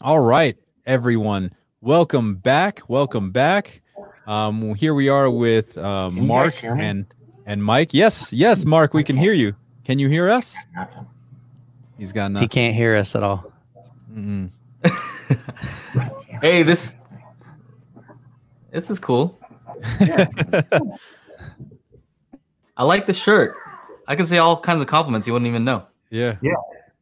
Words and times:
All 0.00 0.20
right, 0.20 0.56
everyone. 0.86 1.52
Welcome 1.80 2.36
back. 2.36 2.88
Welcome 2.88 3.30
back. 3.32 3.82
Um, 4.26 4.74
here 4.74 4.94
we 4.94 5.08
are 5.08 5.28
with 5.30 5.76
uh, 5.76 6.10
Mark 6.10 6.46
guys 6.46 6.58
hear 6.58 6.74
me? 6.74 6.84
and 6.84 7.06
and 7.46 7.64
Mike. 7.64 7.94
Yes, 7.94 8.32
yes, 8.32 8.64
Mark, 8.64 8.94
we 8.94 9.02
can 9.02 9.16
hear 9.16 9.32
you. 9.32 9.54
Can 9.84 9.98
you 9.98 10.08
hear 10.08 10.28
us? 10.30 10.56
He's 11.96 12.12
got 12.12 12.30
nothing. 12.30 12.44
He 12.44 12.48
can't 12.48 12.74
hear 12.76 12.94
us 12.94 13.16
at 13.16 13.22
all. 13.22 13.52
Mm-mm. 14.12 14.50
Hey, 16.40 16.62
this 16.62 16.94
this 18.70 18.90
is 18.90 19.00
cool. 19.00 19.40
I 22.76 22.84
like 22.84 23.06
the 23.06 23.12
shirt. 23.12 23.56
I 24.06 24.14
can 24.14 24.24
say 24.24 24.38
all 24.38 24.60
kinds 24.60 24.80
of 24.80 24.86
compliments 24.86 25.26
you 25.26 25.32
wouldn't 25.32 25.48
even 25.48 25.64
know. 25.64 25.84
Yeah. 26.10 26.36
Yeah, 26.40 26.54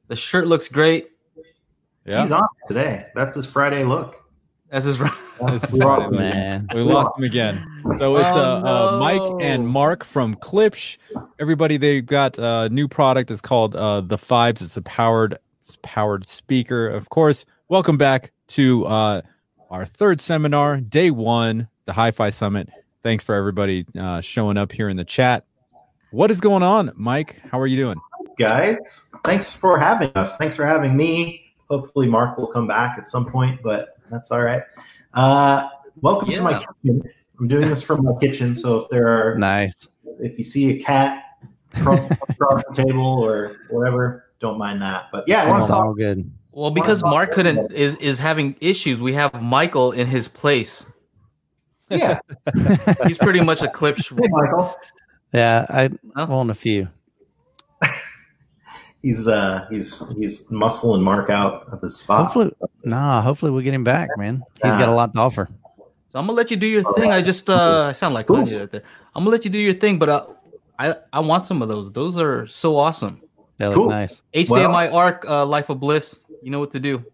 The 0.08 0.16
shirt 0.16 0.46
looks 0.46 0.68
great. 0.68 1.10
Yeah. 2.06 2.22
He's 2.22 2.32
on 2.32 2.46
today. 2.66 3.06
That's 3.14 3.34
his 3.34 3.46
Friday 3.46 3.84
look. 3.84 4.22
That's 4.70 4.86
his 4.86 4.98
right. 5.00 5.14
This 5.50 5.64
is 5.64 5.72
We 5.74 5.80
Friday, 5.80 6.04
lost 6.04 6.12
man. 6.12 6.66
Man. 6.66 6.68
We 6.74 6.80
lost 6.80 7.10
him 7.18 7.24
again. 7.24 7.66
So 7.98 8.16
it's 8.16 8.34
uh, 8.34 8.62
Oh, 8.64 8.96
uh, 8.96 8.98
Mike 8.98 9.44
and. 9.44 9.68
Mark 9.68 10.02
from 10.02 10.34
Klipsch. 10.36 10.96
Everybody, 11.38 11.76
they've 11.76 12.06
got 12.06 12.38
a 12.38 12.70
new 12.70 12.88
product. 12.88 13.30
It's 13.30 13.42
called 13.42 13.76
uh, 13.76 14.00
the 14.00 14.16
Fives. 14.16 14.62
It's 14.62 14.78
a 14.78 14.82
powered 14.82 15.36
it's 15.60 15.76
powered 15.82 16.26
speaker. 16.26 16.88
Of 16.88 17.10
course, 17.10 17.44
welcome 17.68 17.98
back 17.98 18.32
to 18.48 18.86
uh, 18.86 19.22
our 19.68 19.84
third 19.84 20.22
seminar, 20.22 20.80
day 20.80 21.10
one, 21.10 21.68
the 21.84 21.92
Hi-Fi 21.92 22.30
Summit. 22.30 22.70
Thanks 23.02 23.24
for 23.24 23.34
everybody 23.34 23.84
uh, 23.98 24.22
showing 24.22 24.56
up 24.56 24.72
here 24.72 24.88
in 24.88 24.96
the 24.96 25.04
chat. 25.04 25.44
What 26.12 26.30
is 26.30 26.40
going 26.40 26.62
on, 26.62 26.92
Mike? 26.96 27.42
How 27.50 27.60
are 27.60 27.66
you 27.66 27.76
doing? 27.76 28.00
Guys, 28.38 29.10
thanks 29.24 29.52
for 29.52 29.78
having 29.78 30.10
us. 30.14 30.36
Thanks 30.38 30.56
for 30.56 30.64
having 30.64 30.96
me. 30.96 31.45
Hopefully, 31.70 32.06
Mark 32.08 32.38
will 32.38 32.46
come 32.46 32.66
back 32.66 32.96
at 32.98 33.08
some 33.08 33.24
point, 33.26 33.60
but 33.62 33.96
that's 34.10 34.30
all 34.30 34.42
right. 34.42 34.62
Uh, 35.14 35.68
welcome 36.00 36.30
to 36.30 36.42
my 36.42 36.58
kitchen. 36.58 37.02
I'm 37.38 37.48
doing 37.48 37.68
this 37.68 37.82
from 37.82 38.04
my 38.04 38.12
kitchen, 38.20 38.54
so 38.54 38.78
if 38.78 38.88
there 38.90 39.08
are, 39.08 39.36
Nice. 39.38 39.88
if 40.20 40.38
you 40.38 40.44
see 40.44 40.78
a 40.78 40.82
cat 40.82 41.22
across 41.74 42.10
across 42.28 42.62
the 42.64 42.84
table 42.84 43.04
or 43.06 43.56
whatever, 43.70 44.26
don't 44.40 44.58
mind 44.58 44.80
that. 44.82 45.06
But 45.12 45.24
yeah, 45.26 45.42
I 45.44 45.50
It's 45.56 45.62
to 45.66 45.72
talk. 45.72 45.84
all 45.86 45.94
good. 45.94 46.30
Well, 46.52 46.70
because 46.70 47.02
Mark 47.02 47.32
couldn't 47.32 47.72
is 47.72 47.96
is 47.96 48.18
having 48.18 48.56
issues, 48.60 49.00
we 49.02 49.12
have 49.12 49.34
Michael 49.42 49.92
in 49.92 50.06
his 50.06 50.28
place. 50.28 50.86
Yeah, 51.90 52.18
He's 53.06 53.18
pretty 53.18 53.40
much 53.42 53.60
a 53.62 53.68
clip. 53.68 53.96
hey, 53.98 54.28
Michael. 54.28 54.74
Yeah, 55.34 55.66
I 55.68 55.90
own 56.16 56.48
a 56.50 56.54
few. 56.54 56.88
He's 59.02 59.28
uh 59.28 59.66
he's 59.70 60.08
he's 60.16 60.48
muscling 60.48 61.02
Mark 61.02 61.30
out 61.30 61.66
of 61.72 61.80
his 61.80 61.96
spot. 61.96 62.24
Hopefully, 62.24 62.52
nah. 62.84 63.22
Hopefully, 63.22 63.52
we'll 63.52 63.62
get 63.62 63.74
him 63.74 63.84
back, 63.84 64.08
man. 64.16 64.42
He's 64.62 64.74
got 64.76 64.88
a 64.88 64.94
lot 64.94 65.12
to 65.12 65.18
offer. 65.18 65.48
So 66.08 66.18
I'm 66.18 66.26
gonna 66.26 66.32
let 66.32 66.50
you 66.50 66.56
do 66.56 66.66
your 66.66 66.82
thing. 66.94 67.12
I 67.12 67.22
just 67.22 67.48
uh 67.48 67.86
I 67.88 67.92
sound 67.92 68.14
like 68.14 68.26
Kanye 68.26 68.58
right 68.58 68.70
there. 68.70 68.82
I'm 69.14 69.22
gonna 69.22 69.30
let 69.30 69.44
you 69.44 69.50
do 69.50 69.58
your 69.58 69.74
thing, 69.74 69.98
but 69.98 70.08
uh, 70.08 70.26
I 70.78 70.94
I 71.12 71.20
want 71.20 71.46
some 71.46 71.62
of 71.62 71.68
those. 71.68 71.92
Those 71.92 72.16
are 72.18 72.46
so 72.46 72.76
awesome. 72.76 73.20
That 73.58 73.68
look 73.68 73.76
Cool. 73.76 73.88
nice. 73.90 74.22
HDMI 74.34 74.92
arc, 74.92 75.24
uh, 75.28 75.46
Life 75.46 75.70
of 75.70 75.80
Bliss. 75.80 76.18
You 76.42 76.50
know 76.50 76.58
what 76.58 76.70
to 76.72 76.80
do. 76.80 77.04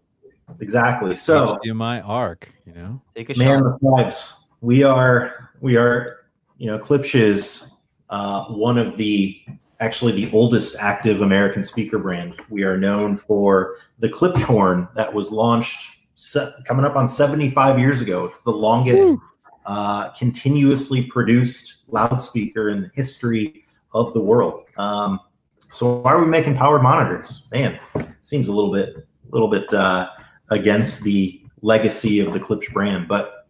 Exactly. 0.59 1.15
So 1.15 1.59
my 1.73 2.01
arc, 2.01 2.53
you 2.65 2.73
know. 2.73 3.01
Take 3.15 3.29
a 3.29 3.37
Man, 3.37 3.59
shot. 3.61 3.79
the 3.81 3.89
fives. 4.03 4.47
We 4.61 4.83
are, 4.83 5.49
we 5.61 5.75
are, 5.77 6.25
you 6.57 6.67
know, 6.67 6.77
Klipsch 6.79 7.15
is 7.19 7.75
uh, 8.09 8.45
one 8.45 8.77
of 8.77 8.97
the, 8.97 9.41
actually 9.83 10.13
the 10.13 10.31
oldest 10.31 10.77
active 10.79 11.21
American 11.21 11.61
speaker 11.61 11.99
brand. 11.99 12.41
We 12.49 12.63
are 12.63 12.77
known 12.77 13.17
for 13.17 13.75
the 13.99 14.07
Klipsch 14.07 14.41
horn 14.41 14.87
that 14.95 15.13
was 15.13 15.29
launched 15.29 15.97
se- 16.15 16.53
coming 16.65 16.85
up 16.85 16.95
on 16.95 17.05
75 17.05 17.77
years 17.77 18.01
ago. 18.01 18.23
It's 18.23 18.39
the 18.41 18.51
longest 18.51 19.17
uh, 19.65 20.11
continuously 20.11 21.03
produced 21.03 21.83
loudspeaker 21.89 22.69
in 22.69 22.83
the 22.83 22.91
history 22.93 23.65
of 23.93 24.13
the 24.13 24.21
world. 24.21 24.63
Um, 24.77 25.19
so 25.59 25.97
why 25.97 26.13
are 26.13 26.21
we 26.21 26.27
making 26.27 26.55
powered 26.55 26.81
monitors? 26.81 27.45
Man, 27.51 27.77
seems 28.21 28.47
a 28.47 28.53
little 28.53 28.71
bit, 28.71 28.95
a 28.95 29.31
little 29.31 29.49
bit 29.49 29.73
uh, 29.73 30.11
against 30.49 31.03
the 31.03 31.41
legacy 31.61 32.21
of 32.21 32.31
the 32.31 32.39
Klipsch 32.39 32.71
brand, 32.71 33.09
but 33.09 33.47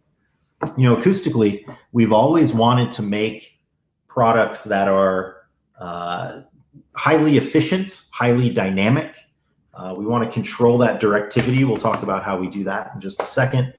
you 0.76 0.84
know, 0.84 0.96
acoustically, 0.96 1.64
we've 1.92 2.12
always 2.12 2.52
wanted 2.54 2.90
to 2.92 3.02
make 3.02 3.60
products 4.08 4.64
that 4.64 4.88
are 4.88 5.33
uh, 5.78 6.42
highly 6.94 7.36
efficient, 7.36 8.02
highly 8.10 8.50
dynamic. 8.50 9.14
Uh, 9.74 9.94
we 9.96 10.06
want 10.06 10.24
to 10.24 10.30
control 10.30 10.78
that 10.78 11.00
directivity. 11.00 11.66
We'll 11.66 11.76
talk 11.76 12.02
about 12.02 12.22
how 12.22 12.38
we 12.38 12.48
do 12.48 12.64
that 12.64 12.92
in 12.94 13.00
just 13.00 13.20
a 13.20 13.24
second. 13.24 13.74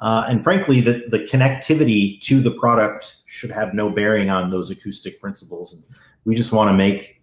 Uh, 0.00 0.26
and 0.28 0.42
frankly, 0.42 0.80
the, 0.80 1.04
the 1.10 1.20
connectivity 1.20 2.20
to 2.22 2.40
the 2.40 2.50
product 2.50 3.16
should 3.26 3.50
have 3.50 3.72
no 3.72 3.88
bearing 3.88 4.30
on 4.30 4.50
those 4.50 4.70
acoustic 4.70 5.20
principles. 5.20 5.74
And 5.74 5.84
we 6.24 6.34
just 6.34 6.52
want 6.52 6.68
to 6.68 6.72
make 6.74 7.22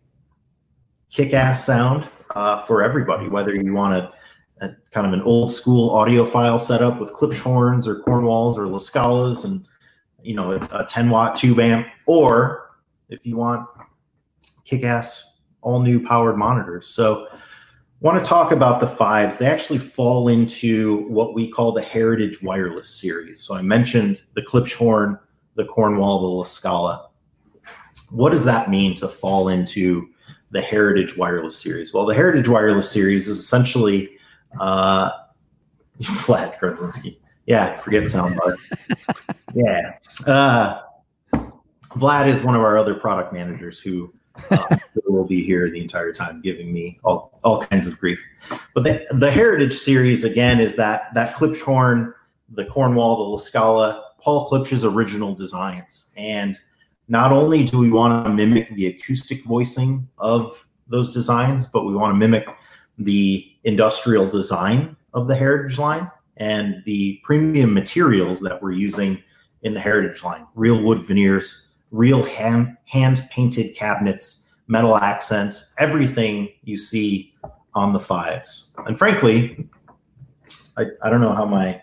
kick-ass 1.09 1.66
sound 1.66 2.08
uh, 2.36 2.59
for 2.59 2.81
everybody, 2.81 3.28
whether 3.28 3.53
you 3.53 3.74
want 3.74 3.96
to 3.96 4.12
a, 4.62 4.75
kind 4.92 5.08
of 5.08 5.14
an 5.14 5.22
old 5.22 5.52
school 5.52 5.92
audiophile 5.92 6.59
setup 6.59 7.00
with 7.00 7.14
Klipsch 7.14 7.40
horns 7.40 7.88
or 7.88 8.00
Cornwalls 8.00 8.58
or 8.58 8.68
La 8.68 8.78
Scalas 8.78 9.46
and 9.46 9.66
you 10.22 10.36
know 10.36 10.52
a, 10.52 10.69
a 10.72 10.86
10 10.86 11.09
watt 11.09 11.36
tube 11.36 11.59
amp, 11.59 11.88
or 12.06 12.72
if 13.09 13.25
you 13.25 13.38
want 13.38 13.68
kick-ass 14.69 15.40
all 15.62 15.81
new 15.81 16.06
powered 16.06 16.38
monitors. 16.38 16.88
So 16.88 17.28
want 18.02 18.24
to 18.24 18.28
talk 18.28 18.52
about 18.52 18.80
the 18.80 18.88
fives. 18.88 19.38
They 19.38 19.46
actually 19.46 19.80
fall 19.80 20.28
into 20.28 21.07
what 21.07 21.34
we 21.34 21.50
call 21.50 21.72
the 21.72 21.81
Heritage 21.81 22.41
Wireless 22.41 22.90
series. 22.90 23.41
So 23.41 23.56
I 23.56 23.62
mentioned 23.62 24.19
the 24.35 24.41
Klipsch 24.41 24.74
horn, 24.75 25.19
the 25.56 25.66
Cornwall, 25.66 26.22
the 26.22 26.28
La 26.28 26.44
Scala. 26.44 27.09
What 28.09 28.31
does 28.31 28.46
that 28.46 28.69
mean 28.69 28.96
to 28.96 29.07
fall 29.07 29.50
into 29.50 30.07
the 30.52 30.62
Heritage 30.62 31.18
Wireless 31.18 31.57
series? 31.57 31.94
Well, 31.94 32.06
the 32.06 32.16
Heritage 32.16 32.47
Wireless 32.47 32.90
series 32.90 33.28
is 33.28 33.38
essentially 33.38 34.09
uh, 34.59 35.12
Vlad 36.00 36.57
Krasinski. 36.57 37.19
Yeah, 37.46 37.75
forget 37.75 38.03
soundbar. 38.03 38.56
yeah. 39.56 39.96
Uh, 40.25 40.81
Vlad 41.90 42.28
is 42.28 42.44
one 42.44 42.56
of 42.56 42.62
our 42.62 42.78
other 42.78 42.94
product 42.94 43.34
managers 43.34 43.80
who 43.80 44.13
uh, 44.52 44.78
will 45.20 45.26
be 45.26 45.44
here 45.44 45.70
the 45.70 45.82
entire 45.82 46.14
time, 46.14 46.42
giving 46.42 46.72
me 46.72 47.00
all, 47.04 47.40
all 47.44 47.62
kinds 47.62 47.88
of 47.88 48.00
grief. 48.00 48.24
But 48.74 48.84
the, 48.84 49.06
the 49.12 49.32
Heritage 49.32 49.74
series 49.74 50.24
again 50.24 50.60
is 50.60 50.76
that 50.76 51.14
that 51.14 51.36
Klipsch 51.36 51.62
horn, 51.62 52.14
the 52.52 52.66
Cornwall, 52.66 53.18
the 53.18 53.24
La 53.24 53.38
Scala, 53.38 54.12
Paul 54.20 54.50
Klipsch's 54.50 54.86
original 54.86 55.36
designs, 55.36 56.12
and 56.18 56.60
not 57.08 57.32
only 57.32 57.64
do 57.64 57.78
we 57.78 57.92
want 57.92 58.26
to 58.26 58.32
mimic 58.32 58.70
the 58.70 58.88
acoustic 58.88 59.44
voicing 59.44 60.08
of 60.20 60.66
those 60.88 61.12
designs, 61.12 61.66
but 61.66 61.86
we 61.86 61.96
want 61.96 62.14
to 62.14 62.18
mimic 62.18 62.48
the 62.98 63.46
industrial 63.64 64.28
design 64.28 64.96
of 65.14 65.28
the 65.28 65.36
Heritage 65.36 65.80
line 65.80 66.10
and 66.38 66.82
the 66.86 67.20
premium 67.24 67.74
materials 67.74 68.40
that 68.42 68.62
we're 68.62 68.72
using 68.72 69.22
in 69.64 69.74
the 69.74 69.80
Heritage 69.80 70.24
line 70.24 70.46
real 70.56 70.82
wood 70.82 71.02
veneers, 71.02 71.69
real 71.92 72.24
hand, 72.24 72.78
hand 72.86 73.28
painted 73.32 73.76
cabinets, 73.76 74.50
metal 74.68 74.98
accents, 74.98 75.74
everything 75.78 76.50
you 76.64 76.78
see 76.78 77.34
on 77.74 77.94
the 77.94 78.00
fives. 78.00 78.74
And 78.86 78.98
frankly, 78.98 79.68
I, 80.78 80.86
I 81.02 81.10
don't 81.10 81.22
know 81.22 81.34
how 81.34 81.46
my, 81.46 81.82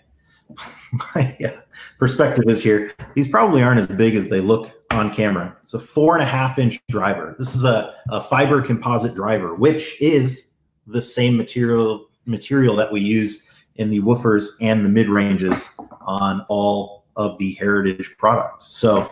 my 1.14 1.36
uh, 1.44 1.60
perspective 1.98 2.44
is 2.48 2.62
here. 2.62 2.92
These 3.14 3.28
probably 3.28 3.62
aren't 3.62 3.80
as 3.80 3.88
big 3.88 4.14
as 4.14 4.28
they 4.28 4.40
look 4.40 4.72
on 4.90 5.12
camera. 5.12 5.56
It's 5.62 5.74
a 5.74 5.78
four 5.78 6.14
and 6.14 6.22
a 6.22 6.26
half 6.26 6.58
inch 6.58 6.80
driver. 6.88 7.34
This 7.38 7.54
is 7.54 7.64
a, 7.64 7.94
a 8.10 8.20
fiber 8.20 8.62
composite 8.62 9.14
driver, 9.14 9.54
which 9.54 10.00
is 10.00 10.52
the 10.86 11.02
same 11.02 11.36
material 11.36 12.08
material 12.26 12.74
that 12.76 12.92
we 12.92 13.00
use 13.00 13.48
in 13.76 13.90
the 13.90 14.00
woofers 14.00 14.48
and 14.60 14.84
the 14.84 14.88
mid 14.88 15.08
ranges 15.08 15.70
on 16.02 16.44
all 16.48 17.04
of 17.16 17.38
the 17.38 17.54
heritage 17.54 18.16
products. 18.18 18.68
So 18.68 19.10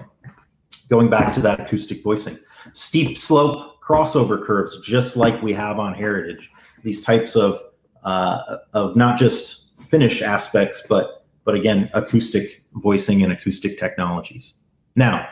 going 0.94 1.11
back 1.11 1.32
to 1.32 1.41
that 1.41 1.58
acoustic 1.58 2.05
voicing, 2.05 2.38
steep 2.70 3.19
slope 3.19 3.82
crossover 3.82 4.41
curves, 4.41 4.81
just 4.81 5.17
like 5.17 5.43
we 5.43 5.52
have 5.52 5.81
on 5.81 5.93
heritage. 5.93 6.52
These 6.85 7.05
types 7.05 7.35
of 7.35 7.58
uh, 8.05 8.58
of 8.75 8.94
not 8.94 9.19
just 9.19 9.76
finish 9.81 10.23
aspects, 10.23 10.85
but 10.88 11.25
but 11.44 11.56
again, 11.56 11.91
acoustic 11.94 12.62
voicing 12.75 13.25
and 13.25 13.32
acoustic 13.32 13.76
technologies. 13.76 14.55
Now, 14.94 15.29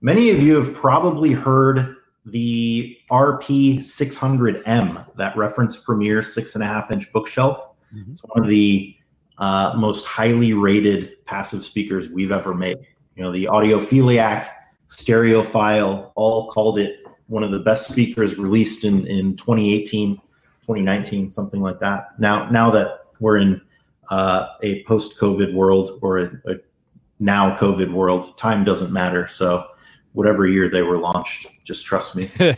many 0.00 0.30
of 0.30 0.42
you 0.42 0.56
have 0.56 0.74
probably 0.74 1.30
heard 1.30 1.94
the 2.26 2.98
RP600M, 3.12 5.16
that 5.16 5.36
reference 5.36 5.76
Premier 5.76 6.24
six 6.24 6.56
and 6.56 6.64
a 6.64 6.66
half 6.66 6.90
inch 6.90 7.12
bookshelf. 7.12 7.72
Mhm. 7.94 8.10
It's 8.10 8.22
one 8.22 8.42
of 8.42 8.48
the 8.48 8.96
uh, 9.38 9.74
most 9.78 10.06
highly 10.06 10.54
rated 10.54 11.24
passive 11.24 11.62
speakers 11.62 12.10
we've 12.10 12.32
ever 12.32 12.52
made. 12.52 12.78
You 13.18 13.24
know, 13.24 13.32
the 13.32 13.46
Audiophiliac, 13.46 14.48
Stereophile 14.90 16.12
all 16.14 16.48
called 16.52 16.78
it 16.78 17.00
one 17.26 17.42
of 17.42 17.50
the 17.50 17.58
best 17.58 17.88
speakers 17.88 18.38
released 18.38 18.84
in, 18.84 19.08
in 19.08 19.36
2018. 19.36 20.14
2019, 20.14 21.30
something 21.30 21.60
like 21.60 21.80
that. 21.80 22.18
Now, 22.20 22.48
now 22.50 22.70
that 22.70 23.06
we're 23.18 23.38
in 23.38 23.60
uh, 24.10 24.48
a 24.62 24.84
post-COVID 24.84 25.52
world 25.52 25.98
or 26.00 26.18
a, 26.18 26.26
a 26.46 26.54
now 27.18 27.56
COVID 27.56 27.90
world, 27.92 28.36
time 28.38 28.62
doesn't 28.62 28.92
matter. 28.92 29.26
So, 29.26 29.66
whatever 30.12 30.46
year 30.46 30.70
they 30.70 30.82
were 30.82 30.98
launched, 30.98 31.48
just 31.64 31.84
trust 31.84 32.14
me. 32.14 32.30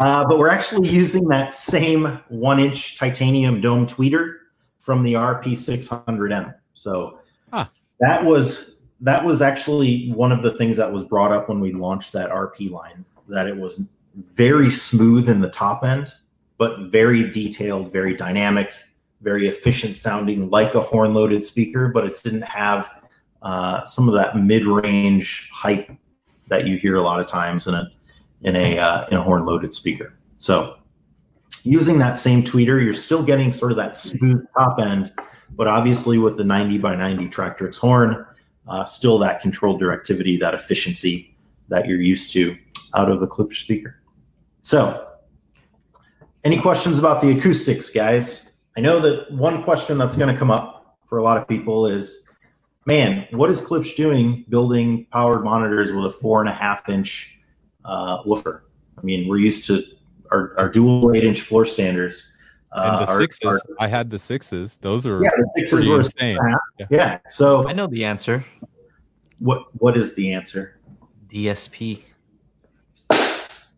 Uh, 0.00 0.26
but 0.26 0.38
we're 0.38 0.50
actually 0.50 0.88
using 0.88 1.26
that 1.28 1.52
same 1.52 2.20
one-inch 2.28 2.98
titanium 2.98 3.60
dome 3.60 3.86
tweeter 3.86 4.34
from 4.80 5.04
the 5.04 5.14
RP600M. 5.14 6.52
So 6.74 7.20
Huh. 7.52 7.66
that 8.00 8.24
was 8.24 8.73
that 9.00 9.24
was 9.24 9.42
actually 9.42 10.10
one 10.12 10.32
of 10.32 10.42
the 10.42 10.52
things 10.52 10.76
that 10.76 10.92
was 10.92 11.04
brought 11.04 11.32
up 11.32 11.48
when 11.48 11.60
we 11.60 11.72
launched 11.72 12.12
that 12.12 12.30
RP 12.30 12.70
line. 12.70 13.04
That 13.28 13.46
it 13.46 13.56
was 13.56 13.86
very 14.32 14.70
smooth 14.70 15.28
in 15.28 15.40
the 15.40 15.48
top 15.48 15.82
end, 15.84 16.12
but 16.58 16.90
very 16.90 17.30
detailed, 17.30 17.92
very 17.92 18.14
dynamic, 18.14 18.72
very 19.22 19.48
efficient 19.48 19.96
sounding, 19.96 20.50
like 20.50 20.74
a 20.74 20.80
horn-loaded 20.80 21.44
speaker. 21.44 21.88
But 21.88 22.06
it 22.06 22.20
didn't 22.22 22.42
have 22.42 22.90
uh, 23.42 23.84
some 23.84 24.08
of 24.08 24.14
that 24.14 24.36
mid-range 24.36 25.50
hype 25.52 25.90
that 26.48 26.66
you 26.66 26.76
hear 26.76 26.96
a 26.96 27.02
lot 27.02 27.20
of 27.20 27.26
times 27.26 27.66
in 27.66 27.74
a 27.74 27.90
in 28.42 28.56
a 28.56 28.78
uh, 28.78 29.06
in 29.10 29.16
a 29.16 29.22
horn-loaded 29.22 29.74
speaker. 29.74 30.14
So 30.38 30.76
using 31.64 31.98
that 31.98 32.18
same 32.18 32.42
tweeter, 32.42 32.82
you're 32.82 32.92
still 32.92 33.22
getting 33.22 33.52
sort 33.52 33.72
of 33.72 33.76
that 33.78 33.96
smooth 33.96 34.44
top 34.56 34.78
end, 34.78 35.12
but 35.50 35.66
obviously 35.66 36.18
with 36.18 36.36
the 36.36 36.44
90 36.44 36.78
by 36.78 36.94
90 36.94 37.28
Tractrix 37.28 37.78
horn, 37.78 38.26
uh, 38.68 38.84
still 38.84 39.18
that 39.18 39.40
controlled 39.40 39.80
directivity, 39.80 40.38
that 40.40 40.54
efficiency 40.54 41.36
that 41.68 41.86
you're 41.86 42.00
used 42.00 42.32
to 42.32 42.56
out 42.94 43.10
of 43.10 43.22
a 43.22 43.26
Klipsch 43.26 43.56
speaker. 43.56 44.00
So, 44.62 45.08
any 46.44 46.58
questions 46.60 46.98
about 46.98 47.20
the 47.20 47.30
acoustics, 47.30 47.90
guys? 47.90 48.56
I 48.76 48.80
know 48.80 49.00
that 49.00 49.30
one 49.32 49.62
question 49.62 49.98
that's 49.98 50.16
going 50.16 50.32
to 50.32 50.38
come 50.38 50.50
up 50.50 50.98
for 51.04 51.18
a 51.18 51.22
lot 51.22 51.36
of 51.36 51.48
people 51.48 51.86
is, 51.86 52.26
man, 52.86 53.26
what 53.30 53.50
is 53.50 53.62
Klipsch 53.62 53.96
doing 53.96 54.44
building 54.48 55.06
powered 55.10 55.44
monitors 55.44 55.92
with 55.92 56.04
a 56.06 56.10
four 56.10 56.40
and 56.40 56.48
a 56.48 56.52
half 56.52 56.88
inch 56.88 57.38
uh, 57.84 58.22
woofer? 58.26 58.64
I 58.98 59.02
mean, 59.02 59.28
we're 59.28 59.38
used 59.38 59.66
to 59.66 59.82
our, 60.30 60.54
our 60.58 60.68
dual 60.68 61.14
eight 61.14 61.24
inch 61.24 61.40
floor 61.40 61.64
standards. 61.64 62.33
And 62.74 62.98
the 63.06 63.10
uh, 63.10 63.14
are- 63.14 63.18
sixes, 63.18 63.46
are- 63.46 63.60
I 63.80 63.86
had 63.88 64.10
the 64.10 64.18
sixes. 64.18 64.76
Those 64.78 65.06
are 65.06 65.22
yeah, 65.22 65.30
the 65.36 65.50
sixes 65.56 65.86
were 65.86 65.96
insane. 65.98 66.38
yeah. 66.78 66.86
yeah. 66.90 67.18
So 67.28 67.66
I 67.68 67.72
know 67.72 67.86
the 67.86 68.04
answer. 68.04 68.44
what 69.38 69.64
what 69.80 69.96
is 69.96 70.14
the 70.14 70.32
answer? 70.32 70.78
DSP. 71.28 72.02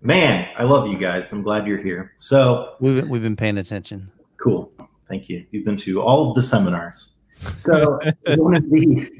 Man, 0.02 0.48
I 0.56 0.62
love 0.62 0.88
you 0.88 0.98
guys. 0.98 1.32
I'm 1.32 1.42
glad 1.42 1.66
you're 1.66 1.82
here. 1.82 2.12
So 2.16 2.74
We've 2.80 2.96
been, 2.96 3.08
we've 3.08 3.22
been 3.22 3.36
paying 3.36 3.58
attention. 3.58 4.10
cool. 4.36 4.70
Thank 5.08 5.28
you. 5.28 5.44
You've 5.50 5.64
been 5.64 5.76
to 5.78 6.00
all 6.02 6.28
of 6.28 6.34
the 6.34 6.42
seminars. 6.42 7.10
So 7.56 7.98
one 8.36 8.56
of 8.56 8.68
the 8.70 9.10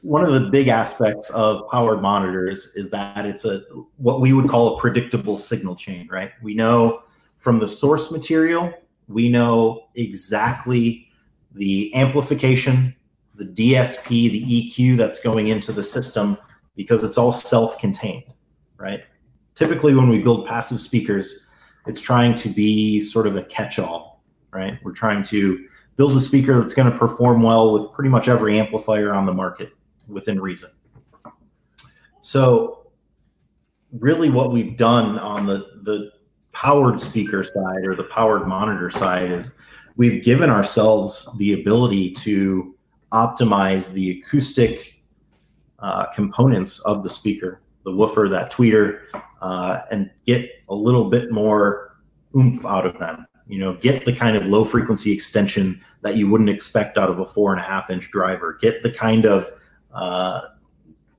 one 0.00 0.24
of 0.24 0.32
the 0.32 0.48
big 0.50 0.68
aspects 0.68 1.30
of 1.30 1.68
powered 1.70 2.00
monitors 2.02 2.72
is 2.74 2.88
that 2.90 3.24
it's 3.26 3.44
a 3.44 3.60
what 3.98 4.20
we 4.20 4.32
would 4.32 4.48
call 4.48 4.76
a 4.76 4.80
predictable 4.80 5.36
signal 5.38 5.76
chain, 5.76 6.08
right? 6.10 6.32
We 6.42 6.54
know 6.54 7.02
from 7.38 7.58
the 7.58 7.68
source 7.68 8.10
material, 8.10 8.72
we 9.08 9.28
know 9.28 9.88
exactly 9.94 11.08
the 11.54 11.94
amplification, 11.94 12.94
the 13.34 13.44
DSP, 13.44 14.08
the 14.30 14.44
EQ 14.44 14.96
that's 14.96 15.20
going 15.20 15.48
into 15.48 15.72
the 15.72 15.82
system 15.82 16.38
because 16.76 17.04
it's 17.04 17.18
all 17.18 17.32
self-contained, 17.32 18.34
right? 18.76 19.04
Typically 19.54 19.94
when 19.94 20.08
we 20.08 20.18
build 20.18 20.46
passive 20.46 20.80
speakers, 20.80 21.46
it's 21.86 22.00
trying 22.00 22.34
to 22.36 22.48
be 22.48 23.00
sort 23.00 23.26
of 23.26 23.36
a 23.36 23.42
catch-all, 23.44 24.22
right? 24.52 24.78
We're 24.82 24.92
trying 24.92 25.22
to 25.24 25.66
build 25.96 26.12
a 26.12 26.20
speaker 26.20 26.58
that's 26.58 26.74
going 26.74 26.90
to 26.90 26.98
perform 26.98 27.42
well 27.42 27.72
with 27.72 27.92
pretty 27.92 28.10
much 28.10 28.28
every 28.28 28.58
amplifier 28.58 29.12
on 29.12 29.26
the 29.26 29.32
market 29.32 29.70
within 30.08 30.40
reason. 30.40 30.70
So 32.20 32.82
really 33.98 34.30
what 34.30 34.52
we've 34.52 34.76
done 34.76 35.18
on 35.18 35.46
the 35.46 35.66
the 35.82 36.10
powered 36.52 37.00
speaker 37.00 37.42
side 37.42 37.84
or 37.84 37.94
the 37.94 38.04
powered 38.04 38.46
monitor 38.46 38.90
side 38.90 39.30
is 39.30 39.50
we've 39.96 40.22
given 40.22 40.50
ourselves 40.50 41.28
the 41.38 41.54
ability 41.54 42.10
to 42.12 42.74
optimize 43.12 43.92
the 43.92 44.18
acoustic 44.18 45.02
uh, 45.78 46.06
components 46.06 46.78
of 46.80 47.02
the 47.02 47.08
speaker, 47.08 47.60
the 47.84 47.92
woofer, 47.92 48.28
that 48.28 48.52
tweeter, 48.52 49.00
uh, 49.40 49.80
and 49.90 50.10
get 50.26 50.48
a 50.68 50.74
little 50.74 51.10
bit 51.10 51.30
more 51.30 51.96
oomph 52.36 52.64
out 52.64 52.86
of 52.86 52.98
them. 52.98 53.26
You 53.48 53.58
know, 53.58 53.74
get 53.74 54.04
the 54.04 54.12
kind 54.12 54.36
of 54.36 54.46
low 54.46 54.64
frequency 54.64 55.12
extension 55.12 55.80
that 56.02 56.16
you 56.16 56.30
wouldn't 56.30 56.48
expect 56.48 56.96
out 56.96 57.10
of 57.10 57.18
a 57.18 57.26
four 57.26 57.52
and 57.52 57.60
a 57.60 57.64
half 57.64 57.90
inch 57.90 58.10
driver. 58.10 58.56
Get 58.62 58.82
the 58.82 58.90
kind 58.90 59.26
of 59.26 59.50
uh, 59.92 60.48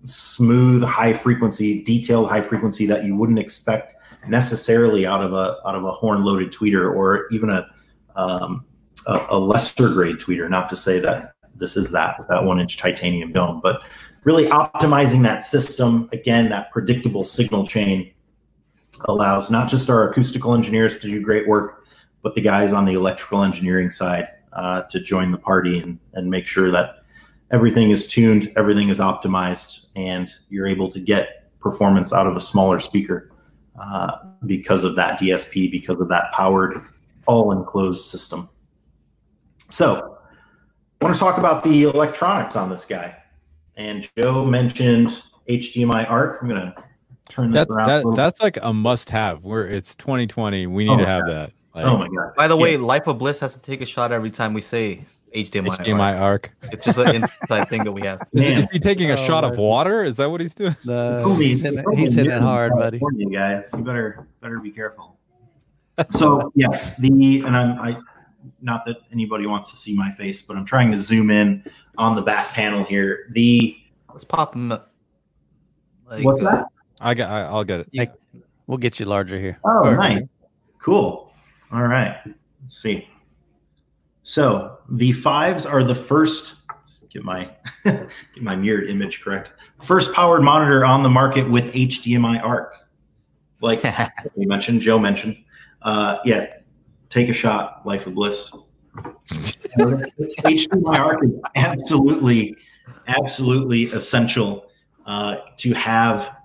smooth, 0.04 0.84
high 0.84 1.14
frequency, 1.14 1.84
detailed 1.84 2.30
high 2.30 2.42
frequency 2.42 2.86
that 2.88 3.04
you 3.04 3.16
wouldn't 3.16 3.40
expect 3.40 3.96
necessarily 4.28 5.06
out 5.06 5.24
of 5.24 5.34
a 5.34 5.58
out 5.66 5.76
of 5.76 5.84
a 5.84 5.92
horn 5.92 6.24
loaded 6.24 6.52
tweeter 6.52 6.94
or 6.94 7.28
even 7.32 7.50
a 7.50 7.68
um, 8.16 8.66
a, 9.08 9.26
a 9.30 9.38
lesser 9.38 9.90
grade 9.90 10.18
tweeter. 10.18 10.50
Not 10.50 10.70
to 10.70 10.76
say 10.76 11.00
that 11.00 11.36
this 11.56 11.78
is 11.78 11.92
that 11.92 12.18
with 12.20 12.28
that 12.30 12.44
one 12.44 12.60
inch 12.60 12.78
titanium 12.78 13.32
dome, 13.32 13.60
but 13.62 13.82
really 14.24 14.46
optimizing 14.48 15.22
that 15.24 15.44
system 15.44 16.10
again, 16.12 16.50
that 16.50 16.72
predictable 16.72 17.24
signal 17.24 17.66
chain 17.66 18.12
allows 19.06 19.52
not 19.52 19.68
just 19.68 19.90
our 19.90 20.10
acoustical 20.10 20.54
engineers 20.54 20.98
to 21.00 21.08
do 21.08 21.22
great 21.22 21.48
work, 21.48 21.86
but 22.22 22.36
the 22.36 22.42
guys 22.42 22.74
on 22.74 22.86
the 22.86 22.94
electrical 22.94 23.44
engineering 23.44 23.90
side 23.90 24.28
uh, 24.54 24.84
to 24.84 25.00
join 25.00 25.32
the 25.32 25.38
party 25.38 25.80
and, 25.80 26.00
and 26.14 26.30
make 26.30 26.48
sure 26.48 26.72
that 26.72 27.04
everything 27.52 27.92
is 27.92 28.08
tuned, 28.08 28.52
everything 28.56 28.90
is 28.90 29.00
optimized, 29.00 29.88
and 29.96 30.32
you're 30.50 30.68
able 30.68 30.92
to 30.92 31.00
get 31.00 31.50
performance 31.60 32.14
out 32.14 32.28
of 32.28 32.36
a 32.36 32.40
smaller 32.40 32.80
speaker 32.80 33.32
uh, 33.80 34.18
because 34.46 34.84
of 34.84 34.96
that 34.96 35.20
DSP, 35.20 35.72
because 35.72 35.98
of 36.00 36.08
that 36.10 36.32
powered, 36.34 36.82
all 37.26 37.52
enclosed 37.52 38.06
system. 38.06 38.50
So, 39.70 40.18
I 41.02 41.06
want 41.06 41.16
to 41.16 41.20
talk 41.20 41.38
about 41.38 41.64
the 41.64 41.84
electronics 41.84 42.56
on 42.56 42.70
this 42.70 42.86
guy. 42.86 43.16
And 43.76 44.08
Joe 44.18 44.46
mentioned 44.46 45.24
HDMI 45.50 46.10
ARC. 46.10 46.42
I'm 46.42 46.48
going 46.48 46.62
to 46.62 46.74
turn 47.28 47.52
this 47.52 47.66
That's 47.66 47.72
around. 47.76 47.88
that, 47.88 48.16
that's 48.16 48.42
like 48.42 48.58
a 48.62 48.72
must 48.74 49.10
have. 49.10 49.44
Where 49.44 49.68
it's 49.68 49.96
2020, 49.96 50.68
we 50.68 50.86
need 50.86 50.92
Oh 50.92 50.98
to 50.98 51.06
have 51.06 51.26
God. 51.26 51.32
that. 51.34 51.52
Like, 51.76 51.86
Oh 51.86 51.98
my 51.98 52.08
god! 52.08 52.36
By 52.38 52.48
the 52.48 52.56
Yeah. 52.56 52.62
way, 52.62 52.78
Life 52.78 53.08
of 53.08 53.18
Bliss 53.18 53.40
has 53.40 53.54
to 53.54 53.60
take 53.60 53.82
a 53.82 53.86
shot 53.86 54.12
every 54.12 54.30
time 54.30 54.54
we 54.54 54.62
say 54.62 55.04
HDMI. 55.34 55.78
HDMI 55.78 56.20
arc. 56.22 56.52
It's 56.72 56.86
just 56.86 56.98
an 57.00 57.16
inside 57.16 57.68
thing 57.70 57.84
that 57.84 57.92
we 57.92 58.02
have. 58.02 58.22
Is, 58.34 58.60
is 58.66 58.68
he 58.72 58.80
taking 58.80 59.10
a 59.10 59.14
Oh, 59.14 59.18
shot 59.18 59.44
of 59.44 59.58
water? 59.58 60.04
Is 60.04 60.18
that 60.18 60.30
what 60.30 60.42
he's 60.42 60.54
doing? 60.56 60.76
The, 60.86 61.20
Only- 61.24 61.46
he's 61.48 61.64
hitting, 61.64 61.84
only 61.88 62.02
he's 62.02 62.14
hitting 62.16 62.32
it 62.32 62.42
hard, 62.42 62.74
buddy. 62.74 63.00
California, 63.00 63.30
guys. 63.38 63.72
You 63.76 63.84
better 63.84 64.28
better 64.42 64.60
be 64.60 64.70
careful. 64.72 65.18
So 66.12 66.52
yes, 66.56 66.98
the 66.98 67.44
and 67.46 67.56
I'm 67.58 67.80
I 67.80 67.98
not 68.62 68.86
that 68.86 68.98
anybody 69.12 69.46
wants 69.48 69.70
to 69.72 69.78
see 69.78 69.96
my 69.98 70.10
face, 70.12 70.42
but 70.42 70.56
I'm 70.58 70.66
trying 70.66 70.92
to 70.92 71.00
zoom 71.00 71.30
in 71.32 71.64
on 71.98 72.16
the 72.16 72.22
back 72.22 72.50
panel 72.50 72.84
here. 72.84 73.30
The 73.32 73.78
Let's 74.10 74.24
pop 74.24 74.54
them. 74.54 74.70
Like, 74.70 76.24
what's 76.26 76.44
uh, 76.44 76.52
that? 76.52 76.66
I 77.02 77.14
got. 77.16 77.30
I, 77.32 77.42
I'll 77.44 77.64
get 77.64 77.80
it. 77.82 77.90
yeah. 77.92 78.06
We'll 78.68 78.78
get 78.78 79.00
you 79.00 79.06
larger 79.06 79.40
here. 79.40 79.60
Oh, 79.66 79.86
Alright. 79.86 80.20
nice, 80.20 80.28
cool. 80.80 81.32
All 81.72 81.84
right, 81.84 82.18
let's 82.62 82.78
see. 82.82 83.08
So 84.24 84.80
the 84.90 85.12
fives 85.12 85.66
are 85.66 85.84
the 85.84 85.96
first. 85.96 86.56
Get 87.10 87.24
my 87.24 87.52
get 87.84 88.10
my 88.42 88.56
mirrored 88.56 88.90
image 88.90 89.22
correct. 89.22 89.52
First 89.84 90.14
powered 90.14 90.42
monitor 90.42 90.84
on 90.84 91.04
the 91.04 91.10
market 91.10 91.50
with 91.50 91.72
HDMI 91.74 92.44
ARC. 92.44 92.74
Like 93.62 93.84
we 94.36 94.46
mentioned, 94.46 94.82
Joe 94.82 94.98
mentioned. 94.98 95.38
Uh, 95.82 96.18
yeah, 96.26 96.48
take 97.10 97.30
a 97.30 97.34
shot, 97.34 97.86
Life 97.86 98.08
of 98.08 98.16
Bliss. 98.16 98.52
HDMI 99.78 101.00
ARC 101.00 101.24
is 101.24 101.32
absolutely, 101.56 102.56
absolutely 103.08 103.86
essential 103.86 104.68
uh, 105.06 105.38
to 105.58 105.74
have 105.74 106.36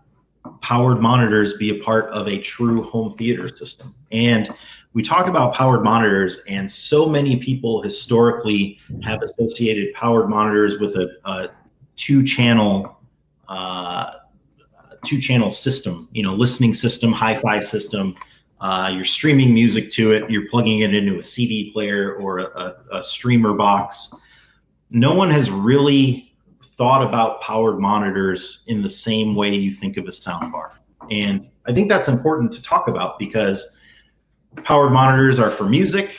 powered 0.61 1.01
monitors 1.01 1.55
be 1.55 1.79
a 1.79 1.83
part 1.83 2.11
of 2.11 2.29
a 2.29 2.39
true 2.39 2.83
home 2.83 3.15
theater 3.17 3.49
system. 3.49 3.95
And 4.11 4.51
we 4.95 5.03
talk 5.03 5.27
about 5.27 5.55
powered 5.55 5.85
monitors, 5.85 6.41
and 6.49 6.71
so 6.71 7.09
many 7.09 7.37
people 7.37 7.83
historically 7.83 8.79
have 9.03 9.23
associated 9.23 9.93
powered 9.95 10.29
monitors 10.29 10.79
with 10.79 10.97
a, 10.97 11.09
a 11.25 11.49
two-channel 11.97 12.99
uh, 13.49 14.13
two-channel 15.07 15.51
system. 15.51 16.09
You 16.13 16.23
know, 16.23 16.35
listening 16.35 16.75
system, 16.75 17.13
hi-fi 17.13 17.61
system. 17.61 18.17
Uh, 18.61 18.91
you're 18.93 19.05
streaming 19.05 19.55
music 19.55 19.93
to 19.93 20.13
it. 20.13 20.29
You're 20.29 20.49
plugging 20.49 20.81
it 20.81 20.95
into 20.95 21.19
a 21.19 21.23
CD 21.23 21.71
player 21.73 22.15
or 22.17 22.39
a, 22.39 22.45
a, 22.45 22.99
a 22.99 23.05
streamer 23.05 23.55
box. 23.55 24.13
No 24.91 25.15
one 25.15 25.31
has 25.31 25.51
really 25.51 26.35
thought 26.77 27.07
about 27.07 27.41
powered 27.43 27.79
monitors 27.79 28.65
in 28.69 28.83
the 28.83 28.89
same 28.89 29.35
way 29.35 29.55
you 29.55 29.73
think 29.73 29.97
of 29.97 30.07
a 30.07 30.11
soundbar. 30.11 30.71
And 31.11 31.49
I 31.67 31.73
think 31.73 31.89
that's 31.89 32.09
important 32.09 32.53
to 32.55 32.63
talk 32.63 32.89
about 32.89 33.19
because 33.19 33.78
powered 34.65 34.93
monitors 34.93 35.39
are 35.39 35.51
for 35.51 35.65
music, 35.65 36.11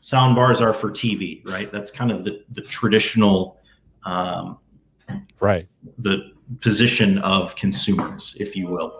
sound 0.00 0.34
bars 0.34 0.60
are 0.60 0.72
for 0.72 0.90
TV, 0.90 1.46
right? 1.46 1.70
That's 1.70 1.90
kind 1.90 2.10
of 2.10 2.24
the, 2.24 2.44
the 2.52 2.62
traditional 2.62 3.58
um, 4.04 4.58
Right. 5.40 5.66
the 5.98 6.32
position 6.60 7.18
of 7.18 7.56
consumers, 7.56 8.36
if 8.38 8.54
you 8.54 8.68
will. 8.68 8.92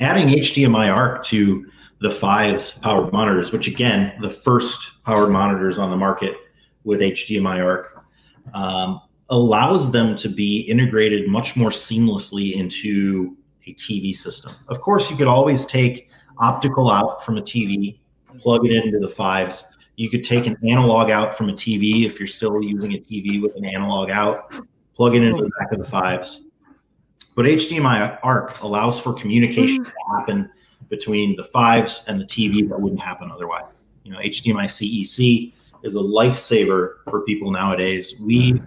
Adding 0.00 0.28
HDMI 0.28 0.94
ARC 0.94 1.24
to 1.26 1.66
the 2.00 2.10
fives 2.10 2.78
powered 2.78 3.12
monitors, 3.12 3.52
which 3.52 3.66
again, 3.66 4.12
the 4.20 4.30
first 4.30 5.02
powered 5.04 5.30
monitors 5.30 5.78
on 5.78 5.90
the 5.90 5.96
market 5.96 6.34
with 6.84 7.00
HDMI 7.00 7.62
ARC, 7.64 8.04
um, 8.54 9.00
allows 9.30 9.92
them 9.92 10.16
to 10.16 10.28
be 10.28 10.60
integrated 10.62 11.28
much 11.28 11.56
more 11.56 11.70
seamlessly 11.70 12.54
into 12.54 13.36
a 13.66 13.74
TV 13.74 14.14
system. 14.16 14.52
Of 14.68 14.80
course, 14.80 15.10
you 15.10 15.16
could 15.16 15.28
always 15.28 15.66
take 15.66 16.09
optical 16.40 16.90
out 16.90 17.24
from 17.24 17.38
a 17.38 17.42
TV, 17.42 17.98
plug 18.40 18.66
it 18.66 18.72
into 18.72 18.98
the 18.98 19.08
fives. 19.08 19.76
You 19.96 20.10
could 20.10 20.24
take 20.24 20.46
an 20.46 20.56
analog 20.66 21.10
out 21.10 21.36
from 21.36 21.50
a 21.50 21.52
TV 21.52 22.06
if 22.06 22.18
you're 22.18 22.26
still 22.26 22.60
using 22.62 22.94
a 22.94 22.98
TV 22.98 23.40
with 23.40 23.54
an 23.56 23.64
analog 23.64 24.10
out, 24.10 24.54
plug 24.94 25.14
it 25.14 25.22
into 25.22 25.44
the 25.44 25.50
back 25.58 25.72
of 25.72 25.78
the 25.78 25.84
fives. 25.84 26.46
But 27.36 27.44
HDMI 27.44 28.18
ARC 28.22 28.60
allows 28.62 28.98
for 28.98 29.12
communication 29.12 29.84
to 29.84 29.92
happen 30.16 30.50
between 30.88 31.36
the 31.36 31.44
fives 31.44 32.04
and 32.08 32.20
the 32.20 32.24
TV 32.24 32.68
that 32.68 32.80
wouldn't 32.80 33.00
happen 33.00 33.30
otherwise. 33.30 33.66
You 34.02 34.12
know, 34.12 34.18
HDMI 34.18 34.64
CEC 34.64 35.52
is 35.82 35.96
a 35.96 36.00
lifesaver 36.00 36.96
for 37.08 37.20
people 37.22 37.50
nowadays. 37.50 38.20
We 38.20 38.60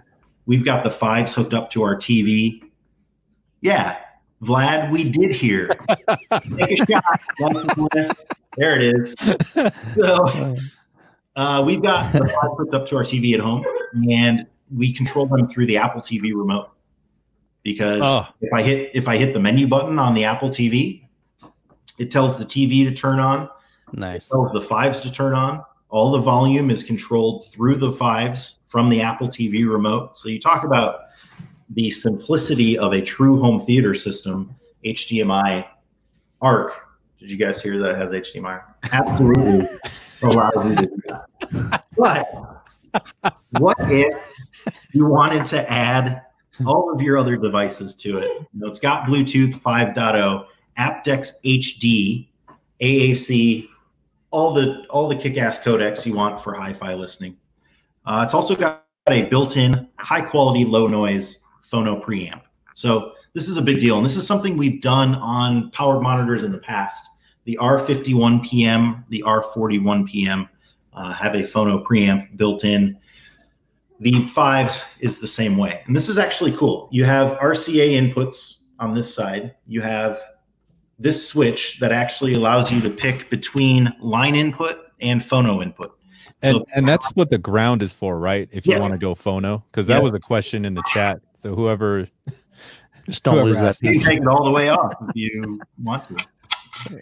we've 0.46 0.64
got 0.64 0.84
the 0.84 0.92
fives 0.92 1.34
hooked 1.34 1.54
up 1.54 1.70
to 1.72 1.84
our 1.84 1.96
TV. 1.96 2.62
Yeah, 3.62 3.98
Vlad, 4.44 4.92
we 4.92 5.10
did 5.10 5.32
hear. 5.32 5.68
Take 6.58 6.80
a 6.82 6.86
shot. 6.92 8.16
There 8.58 8.80
it 8.80 8.84
is. 9.00 9.16
So 9.98 10.54
uh, 11.36 11.64
we've 11.66 11.82
got 11.82 12.12
the 12.14 12.20
five 12.28 12.52
hooked 12.58 12.74
up 12.74 12.88
to 12.88 12.98
our 12.98 13.04
TV 13.04 13.34
at 13.34 13.40
home, 13.40 13.66
and 14.10 14.46
we 14.76 14.94
control 14.94 15.26
them 15.28 15.48
through 15.48 15.68
the 15.68 15.78
Apple 15.78 16.02
TV 16.02 16.34
remote. 16.36 16.70
Because 17.64 18.02
Oh. 18.04 18.28
if 18.42 18.52
I 18.54 18.62
hit 18.62 18.92
if 18.94 19.08
I 19.08 19.18
hit 19.18 19.34
the 19.34 19.40
menu 19.40 19.68
button 19.68 19.98
on 19.98 20.14
the 20.14 20.26
Apple 20.26 20.50
TV, 20.50 21.08
it 21.98 22.12
tells 22.12 22.38
the 22.38 22.46
TV 22.46 22.84
to 22.88 22.94
turn 22.94 23.20
on, 23.20 23.50
Nice. 23.94 24.28
tells 24.30 24.52
the 24.52 24.62
fives 24.62 25.00
to 25.02 25.12
turn 25.12 25.34
on. 25.34 25.64
All 25.90 26.12
the 26.12 26.20
volume 26.20 26.70
is 26.72 26.84
controlled 26.84 27.48
through 27.52 27.76
the 27.78 27.94
fives 27.94 28.60
from 28.68 28.90
the 28.90 29.00
Apple 29.02 29.28
TV 29.30 29.70
remote. 29.72 30.18
So 30.18 30.28
you 30.28 30.40
talk 30.40 30.64
about 30.66 31.02
the 31.74 31.90
simplicity 31.90 32.78
of 32.78 32.94
a 32.94 33.02
true 33.02 33.40
home 33.40 33.60
theater 33.66 33.96
system, 33.96 34.56
HDMI 34.86 35.66
ARC. 36.42 36.74
Did 37.20 37.32
you 37.32 37.38
guys 37.38 37.62
hear 37.62 37.80
that 37.80 37.92
it 37.92 37.98
has 37.98 38.12
HDMI? 38.12 38.62
Absolutely 38.92 39.68
allows 40.24 40.70
you 40.70 40.76
to 40.76 40.86
do 40.86 41.02
that. 41.08 41.86
But 41.98 42.64
what 43.60 43.78
if 43.82 44.30
you 44.92 45.06
wanted 45.06 45.46
to 45.48 45.72
add 45.72 46.22
all 46.66 46.94
of 46.94 47.02
your 47.02 47.18
other 47.18 47.38
devices 47.38 47.96
to 47.96 48.18
it? 48.18 48.30
You 48.30 48.48
know, 48.54 48.68
it's 48.68 48.80
got 48.80 49.06
Bluetooth 49.06 49.56
5.0, 49.56 50.46
aptX 50.78 51.32
HD, 51.46 52.28
AAC, 52.82 53.68
all 54.32 54.54
the 54.54 54.84
all 54.90 55.08
the 55.08 55.16
kick-ass 55.16 55.60
codecs 55.60 56.06
you 56.06 56.14
want 56.14 56.44
for 56.44 56.56
hi-fi 56.56 56.96
listening. 56.96 57.38
Uh, 58.06 58.24
it's 58.26 58.34
also 58.34 58.56
got 58.56 58.86
a 59.08 59.24
built-in 59.24 59.88
high-quality, 60.00 60.66
low-noise 60.66 61.43
phono 61.70 62.04
preamp. 62.04 62.42
So 62.74 63.14
this 63.34 63.48
is 63.48 63.58
a 63.58 63.62
big 63.62 63.80
deal, 63.80 63.98
and 63.98 64.06
this 64.06 64.18
is 64.18 64.26
something 64.28 64.58
we've 64.58 64.82
done 64.82 65.16
on 65.16 65.72
powered 65.72 66.02
monitors 66.02 66.44
in 66.44 66.52
the 66.52 66.58
past. 66.58 67.08
The 67.46 67.58
R51 67.62 68.44
PM, 68.50 69.06
the 69.10 69.24
R41 69.26 70.08
PM 70.08 70.50
uh, 70.94 71.14
have 71.14 71.34
a 71.36 71.40
phono 71.40 71.84
preamp 71.84 72.38
built 72.38 72.64
in. 72.64 72.98
The 74.00 74.26
fives 74.28 74.84
is 75.00 75.20
the 75.20 75.28
same 75.28 75.58
way, 75.58 75.82
and 75.86 75.96
this 75.96 76.10
is 76.10 76.18
actually 76.18 76.52
cool. 76.54 76.90
You 76.92 77.06
have 77.06 77.38
RCA 77.40 78.14
inputs 78.14 78.58
on 78.80 78.94
this 78.94 79.14
side. 79.14 79.56
You 79.68 79.82
have 79.82 80.20
this 81.00 81.28
switch 81.28 81.80
that 81.80 81.92
actually 81.92 82.34
allows 82.34 82.72
you 82.72 82.82
to 82.82 82.90
pick 82.90 83.30
between 83.30 83.94
line 84.00 84.36
input 84.36 84.78
and 85.02 85.22
phono 85.22 85.62
input. 85.62 85.98
And 86.42 86.58
So- 86.58 86.66
and 86.76 86.88
that's 86.88 87.12
what 87.12 87.30
the 87.30 87.38
ground 87.38 87.82
is 87.82 87.94
for, 87.94 88.20
right? 88.20 88.50
If 88.52 88.68
you 88.68 88.74
Yes. 88.74 88.82
want 88.82 88.92
to 88.92 88.98
go 88.98 89.16
phono, 89.16 89.64
because 89.72 89.88
that 89.88 89.98
Yeah. 89.98 90.04
was 90.04 90.12
a 90.14 90.20
question 90.20 90.66
in 90.66 90.74
the 90.74 90.84
chat. 90.94 91.22
So 91.44 91.54
whoever, 91.56 92.08
Just 93.06 93.26
don't 93.26 93.34
Whoever 93.34 93.50
lose 93.50 93.60
that 93.60 93.66
asked 93.66 93.84
You 93.84 94.00
take 94.00 94.22
it 94.22 94.28
all 94.28 94.46
the 94.46 94.52
way 94.52 94.70
off 94.70 94.94
if 95.10 95.14
you 95.14 95.60
want 95.84 96.08
to. 96.08 96.98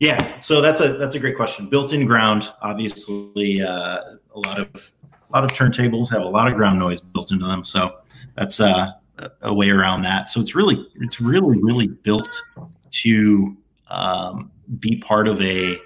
Yeah, 0.00 0.40
so 0.40 0.62
that's 0.62 0.80
a 0.80 0.94
that's 0.94 1.14
a 1.14 1.18
great 1.18 1.36
question. 1.36 1.68
Built-in 1.68 2.06
ground, 2.06 2.50
obviously, 2.62 3.60
uh, 3.60 3.98
a 4.34 4.38
lot 4.46 4.58
of 4.58 4.92
a 5.12 5.32
lot 5.34 5.44
of 5.44 5.50
turntables 5.50 6.10
have 6.10 6.22
a 6.22 6.26
lot 6.26 6.48
of 6.48 6.54
ground 6.54 6.78
noise 6.78 7.02
built 7.02 7.32
into 7.32 7.46
them, 7.46 7.64
so 7.64 7.98
that's 8.34 8.60
uh, 8.60 8.92
a, 9.18 9.30
a 9.42 9.52
way 9.52 9.68
around 9.68 10.04
that. 10.04 10.30
So 10.30 10.40
it's 10.40 10.54
really 10.54 10.88
it's 10.94 11.20
really 11.20 11.60
really 11.60 11.88
built 11.88 12.40
to 13.02 13.54
um, 13.90 14.50
be 14.80 14.96
part 14.96 15.28
of 15.28 15.38
a 15.42 15.76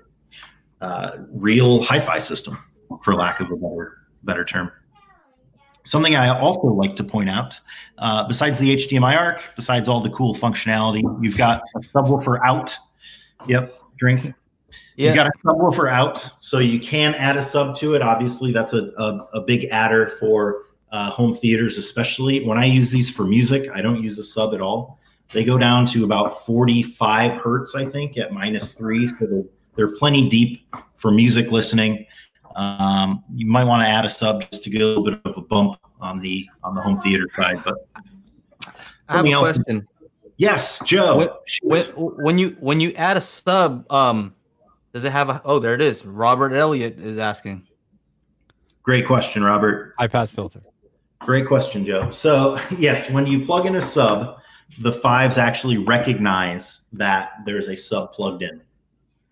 uh, 0.80 1.10
real 1.32 1.82
hi-fi 1.82 2.20
system, 2.20 2.56
for 3.02 3.16
lack 3.16 3.40
of 3.40 3.50
a 3.50 3.56
better 3.56 3.98
better 4.22 4.44
term. 4.44 4.70
Something 5.86 6.16
I 6.16 6.36
also 6.36 6.66
like 6.66 6.96
to 6.96 7.04
point 7.04 7.30
out, 7.30 7.60
uh, 7.98 8.26
besides 8.26 8.58
the 8.58 8.76
HDMI 8.76 9.16
ARC, 9.16 9.40
besides 9.54 9.88
all 9.88 10.00
the 10.00 10.10
cool 10.10 10.34
functionality, 10.34 11.02
you've 11.22 11.38
got 11.38 11.62
a 11.76 11.78
subwoofer 11.78 12.40
out. 12.44 12.76
Yep, 13.46 13.72
drink. 13.96 14.34
Yeah. 14.96 15.10
You 15.10 15.14
got 15.14 15.28
a 15.28 15.32
subwoofer 15.44 15.88
out, 15.88 16.28
so 16.40 16.58
you 16.58 16.80
can 16.80 17.14
add 17.14 17.36
a 17.36 17.44
sub 17.44 17.76
to 17.78 17.94
it. 17.94 18.02
Obviously, 18.02 18.52
that's 18.52 18.72
a, 18.72 18.90
a, 18.98 19.28
a 19.34 19.40
big 19.42 19.66
adder 19.66 20.08
for 20.18 20.64
uh, 20.90 21.10
home 21.10 21.36
theaters, 21.36 21.78
especially 21.78 22.44
when 22.44 22.58
I 22.58 22.64
use 22.64 22.90
these 22.90 23.08
for 23.08 23.24
music. 23.24 23.70
I 23.72 23.80
don't 23.80 24.02
use 24.02 24.18
a 24.18 24.24
sub 24.24 24.54
at 24.54 24.60
all. 24.60 24.98
They 25.32 25.44
go 25.44 25.56
down 25.56 25.86
to 25.88 26.02
about 26.02 26.44
45 26.44 27.40
hertz, 27.40 27.76
I 27.76 27.84
think, 27.84 28.16
at 28.16 28.32
minus 28.32 28.74
three. 28.74 29.06
So 29.06 29.26
they're, 29.26 29.42
they're 29.76 29.94
plenty 29.94 30.28
deep 30.28 30.66
for 30.96 31.12
music 31.12 31.52
listening. 31.52 32.05
Um, 32.56 33.22
you 33.34 33.46
might 33.46 33.64
want 33.64 33.82
to 33.82 33.88
add 33.88 34.04
a 34.06 34.10
sub 34.10 34.42
just 34.50 34.64
to 34.64 34.70
get 34.70 34.80
a 34.80 34.86
little 34.86 35.04
bit 35.04 35.20
of 35.24 35.36
a 35.36 35.40
bump 35.42 35.78
on 36.00 36.20
the 36.20 36.48
on 36.64 36.74
the 36.74 36.80
home 36.80 37.00
theater 37.00 37.26
side. 37.36 37.62
But 37.64 37.74
I 38.64 38.66
have 38.66 39.16
Something 39.16 39.32
a 39.34 39.36
else- 39.36 39.52
question. 39.58 39.88
yes, 40.38 40.80
Joe. 40.86 41.38
When, 41.62 41.82
when 41.82 41.82
when 42.16 42.38
you 42.38 42.56
when 42.60 42.80
you 42.80 42.92
add 42.94 43.16
a 43.16 43.20
sub, 43.20 43.90
um, 43.92 44.34
does 44.94 45.04
it 45.04 45.12
have 45.12 45.28
a? 45.28 45.42
Oh, 45.44 45.58
there 45.58 45.74
it 45.74 45.82
is. 45.82 46.04
Robert 46.06 46.52
Elliott 46.54 46.98
is 46.98 47.18
asking. 47.18 47.66
Great 48.82 49.06
question, 49.06 49.42
Robert. 49.42 49.94
I 49.98 50.06
pass 50.06 50.32
filter. 50.32 50.62
Great 51.20 51.46
question, 51.48 51.84
Joe. 51.84 52.10
So, 52.10 52.58
yes, 52.78 53.10
when 53.10 53.26
you 53.26 53.44
plug 53.44 53.66
in 53.66 53.74
a 53.76 53.80
sub, 53.80 54.38
the 54.78 54.92
fives 54.92 55.38
actually 55.38 55.76
recognize 55.78 56.80
that 56.92 57.30
there's 57.44 57.68
a 57.68 57.76
sub 57.76 58.12
plugged 58.12 58.42
in, 58.42 58.62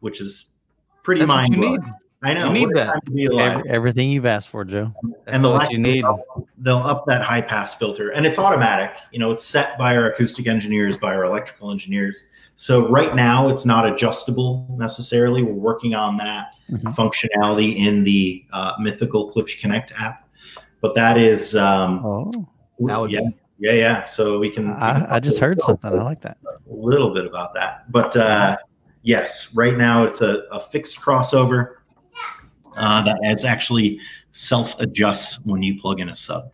which 0.00 0.20
is 0.20 0.50
pretty 1.04 1.20
That's 1.20 1.28
mind 1.28 1.54
you 1.54 1.60
need. 1.60 1.66
blowing. 1.80 1.94
I 2.24 2.34
know. 2.34 2.46
You 2.46 2.52
need 2.66 2.70
that. 2.74 3.04
to 3.04 3.10
be 3.12 3.26
alive. 3.26 3.58
Every- 3.58 3.70
everything 3.70 4.10
you've 4.10 4.26
asked 4.26 4.48
for, 4.48 4.64
Joe. 4.64 4.92
That's 5.26 5.42
the 5.42 5.50
what 5.50 5.70
you 5.70 5.78
need. 5.78 6.02
they'll 6.04 6.10
up- 6.36 6.44
They'll 6.58 6.78
up 6.78 7.04
that 7.06 7.20
high 7.22 7.42
pass 7.42 7.74
filter, 7.74 8.10
and 8.10 8.24
it's 8.24 8.38
automatic. 8.38 8.92
You 9.12 9.18
know, 9.18 9.30
it's 9.32 9.44
set 9.44 9.76
by 9.76 9.94
our 9.96 10.06
acoustic 10.10 10.46
engineers, 10.46 10.96
by 10.96 11.14
our 11.14 11.24
electrical 11.24 11.70
engineers. 11.70 12.30
So 12.56 12.88
right 12.88 13.14
now, 13.14 13.48
it's 13.50 13.66
not 13.66 13.86
adjustable 13.86 14.66
necessarily. 14.78 15.42
We're 15.42 15.52
working 15.52 15.94
on 15.94 16.16
that 16.18 16.52
Mhm. 16.72 16.94
functionality 16.94 17.76
in 17.76 18.04
the 18.04 18.44
uh, 18.52 18.72
Mythical 18.80 19.30
Klipsch 19.32 19.60
Connect 19.60 19.92
app, 20.00 20.26
but 20.80 20.94
that 20.94 21.18
is 21.18 21.54
um, 21.56 22.00
Oh, 22.06 22.32
That 22.86 22.98
would 23.00 23.10
yeah, 23.10 23.20
be- 23.20 23.36
yeah, 23.58 23.72
yeah. 23.72 24.02
So 24.04 24.38
we 24.38 24.48
can. 24.48 24.68
we 24.68 24.72
can 24.74 24.82
I, 24.82 25.16
I 25.16 25.20
just 25.20 25.38
heard 25.40 25.60
something. 25.60 25.90
I 25.92 26.02
like 26.02 26.22
that. 26.22 26.38
a 26.46 26.72
little 26.74 27.12
bit 27.12 27.26
about 27.26 27.52
that. 27.54 27.90
But 27.92 28.16
uh, 28.16 28.56
yes, 29.02 29.54
right 29.54 29.76
now 29.76 30.04
it's 30.04 30.22
a, 30.22 30.44
a 30.50 30.60
fixed 30.60 30.98
crossover 30.98 31.74
uh, 32.76 33.02
that 33.02 33.18
is 33.24 33.44
actually 33.44 33.98
self 34.32 34.78
adjusts 34.80 35.40
when 35.44 35.62
you 35.62 35.80
plug 35.80 36.00
in 36.00 36.08
a 36.08 36.16
sub. 36.16 36.50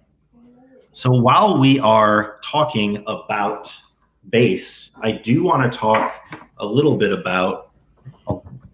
So 0.93 1.11
while 1.11 1.59
we 1.59 1.79
are 1.79 2.41
talking 2.45 3.03
about 3.07 3.73
bass, 4.31 4.93
I 5.03 5.13
do 5.13 5.43
want 5.43 5.71
to 5.71 5.79
talk 5.79 6.15
a 6.59 6.67
little 6.67 6.97
bit 6.97 7.13
about 7.13 7.71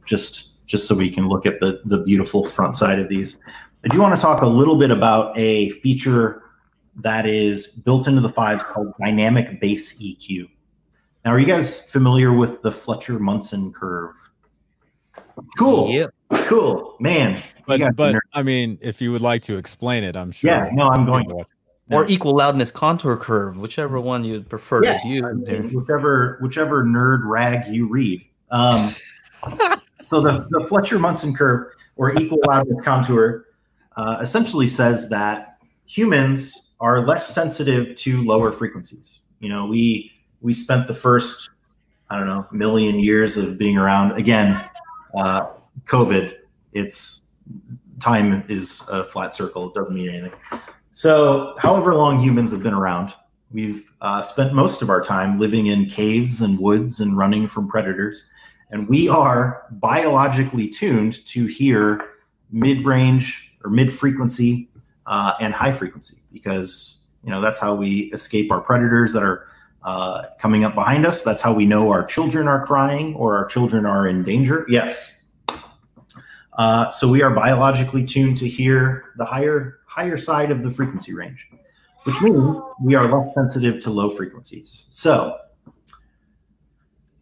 just 0.06 0.66
just 0.66 0.88
so 0.88 0.94
we 0.94 1.10
can 1.10 1.28
look 1.28 1.46
at 1.46 1.60
the 1.60 1.80
the 1.84 1.98
beautiful 1.98 2.44
front 2.44 2.74
side 2.74 2.98
of 2.98 3.08
these. 3.08 3.38
I 3.84 3.88
do 3.88 4.00
want 4.00 4.16
to 4.16 4.20
talk 4.20 4.42
a 4.42 4.46
little 4.46 4.76
bit 4.76 4.90
about 4.90 5.36
a 5.38 5.70
feature 5.70 6.42
that 6.96 7.26
is 7.26 7.66
built 7.66 8.08
into 8.08 8.20
the 8.20 8.28
fives 8.28 8.64
called 8.64 8.92
dynamic 8.98 9.60
bass 9.60 10.02
EQ. 10.02 10.48
Now, 11.24 11.32
are 11.32 11.38
you 11.38 11.46
guys 11.46 11.90
familiar 11.90 12.32
with 12.32 12.62
the 12.62 12.72
Fletcher 12.72 13.18
Munson 13.18 13.72
curve? 13.72 14.14
Cool. 15.59 15.90
Yep. 15.90 16.14
Cool. 16.47 16.97
Man. 17.00 17.40
But 17.66 17.97
but 17.97 18.16
I 18.33 18.43
mean, 18.43 18.78
if 18.81 19.00
you 19.00 19.12
would 19.12 19.23
like 19.23 19.43
to 19.43 19.57
explain 19.57 20.05
it, 20.05 20.16
I'm 20.16 20.31
sure. 20.31 20.50
yeah, 20.50 20.71
no, 20.73 20.88
I'm 20.88 21.05
going 21.05 21.28
to. 21.31 21.45
Or 21.90 22.05
equal 22.09 22.37
loudness 22.37 22.73
contour 22.73 23.16
curve, 23.16 23.57
whichever 23.57 24.00
one 24.00 24.25
you 24.25 24.40
prefer 24.40 24.83
Yeah, 24.83 24.99
to 24.99 25.09
use. 25.09 25.25
I 25.25 25.33
mean, 25.33 25.73
whichever 25.73 26.38
whichever 26.40 26.85
nerd 26.85 27.21
rag 27.25 27.69
you 27.69 27.87
read. 27.88 28.26
Um, 28.50 28.90
So 30.07 30.21
the, 30.21 30.47
the 30.50 30.64
Fletcher 30.69 30.99
Munson 30.99 31.35
curve 31.35 31.73
or 31.97 32.16
equal 32.19 32.38
loudness 32.47 32.83
contour 32.85 33.47
uh, 33.97 34.19
essentially 34.21 34.66
says 34.66 35.09
that 35.09 35.59
humans 35.87 36.75
are 36.78 37.05
less 37.05 37.26
sensitive 37.26 37.97
to 37.97 38.23
lower 38.23 38.52
frequencies. 38.52 39.21
You 39.40 39.49
know, 39.49 39.66
we 39.66 40.12
we 40.40 40.52
spent 40.55 40.87
the 40.87 40.95
first 40.95 41.50
I 42.09 42.16
don't 42.16 42.26
know 42.26 42.47
million 42.52 43.00
years 43.00 43.37
of 43.37 43.59
being 43.59 43.76
around. 43.76 44.12
Again, 44.12 44.64
uh, 45.16 45.49
COVID. 45.87 46.35
It's 46.73 47.23
time 48.00 48.44
is 48.49 48.82
a 48.88 49.04
flat 49.04 49.35
circle. 49.35 49.68
It 49.68 49.75
doesn't 49.75 49.94
mean 49.94 50.08
anything. 50.08 50.32
So, 50.92 51.54
however 51.58 51.94
long 51.94 52.20
humans 52.20 52.52
have 52.52 52.62
been 52.62 52.75
around, 52.75 53.14
we've 53.50 53.90
uh, 54.00 54.23
spent 54.23 54.54
most 54.54 54.82
of 54.82 54.90
our 54.90 55.00
time 55.00 55.38
living 55.38 55.66
in 55.66 55.87
caves 55.87 56.40
and 56.40 56.58
woods 56.58 57.00
and 57.00 57.16
running 57.16 57.49
from 57.49 57.68
predators. 57.68 58.28
And 58.70 58.88
we 58.88 59.08
are 59.08 59.66
biologically 59.73 60.68
tuned 60.68 61.25
to 61.26 61.46
hear 61.46 62.00
mid 62.50 62.85
range 62.85 63.52
or 63.64 63.70
mid 63.70 63.92
frequency 63.92 64.68
uh, 65.06 65.35
and 65.40 65.54
high 65.54 65.73
frequency 65.73 66.16
because 66.32 67.04
you 67.23 67.30
know 67.30 67.40
that's 67.40 67.61
how 67.61 67.75
we 67.75 68.12
escape 68.12 68.50
our 68.50 68.61
predators 68.61 69.12
that 69.12 69.23
are 69.23 69.49
uh, 69.87 70.25
coming 70.40 70.64
up 70.64 70.75
behind 70.75 71.07
us. 71.07 71.23
That's 71.23 71.40
how 71.40 71.55
we 71.55 71.64
know 71.64 71.90
our 71.93 72.05
children 72.05 72.49
are 72.49 72.62
crying 72.62 73.14
or 73.14 73.37
our 73.37 73.47
children 73.47 73.87
are 73.87 74.09
in 74.09 74.25
danger. 74.25 74.66
Yes. 74.69 75.25
Uh, 76.55 76.90
so 76.90 77.09
we 77.09 77.23
are 77.23 77.31
biologically 77.31 78.05
tuned 78.05 78.37
to 78.38 78.49
hear 78.49 79.14
the 79.16 79.25
higher 79.25 79.78
higher 79.87 80.19
side 80.19 80.50
of 80.50 80.62
the 80.62 80.71
frequency 80.71 81.14
range, 81.14 81.49
which 82.05 82.21
means 82.21 82.61
we 82.83 82.95
are 82.95 83.07
less 83.07 83.33
sensitive 83.35 83.81
to 83.81 83.90
low 83.90 84.11
frequencies. 84.11 84.87
So 84.90 85.38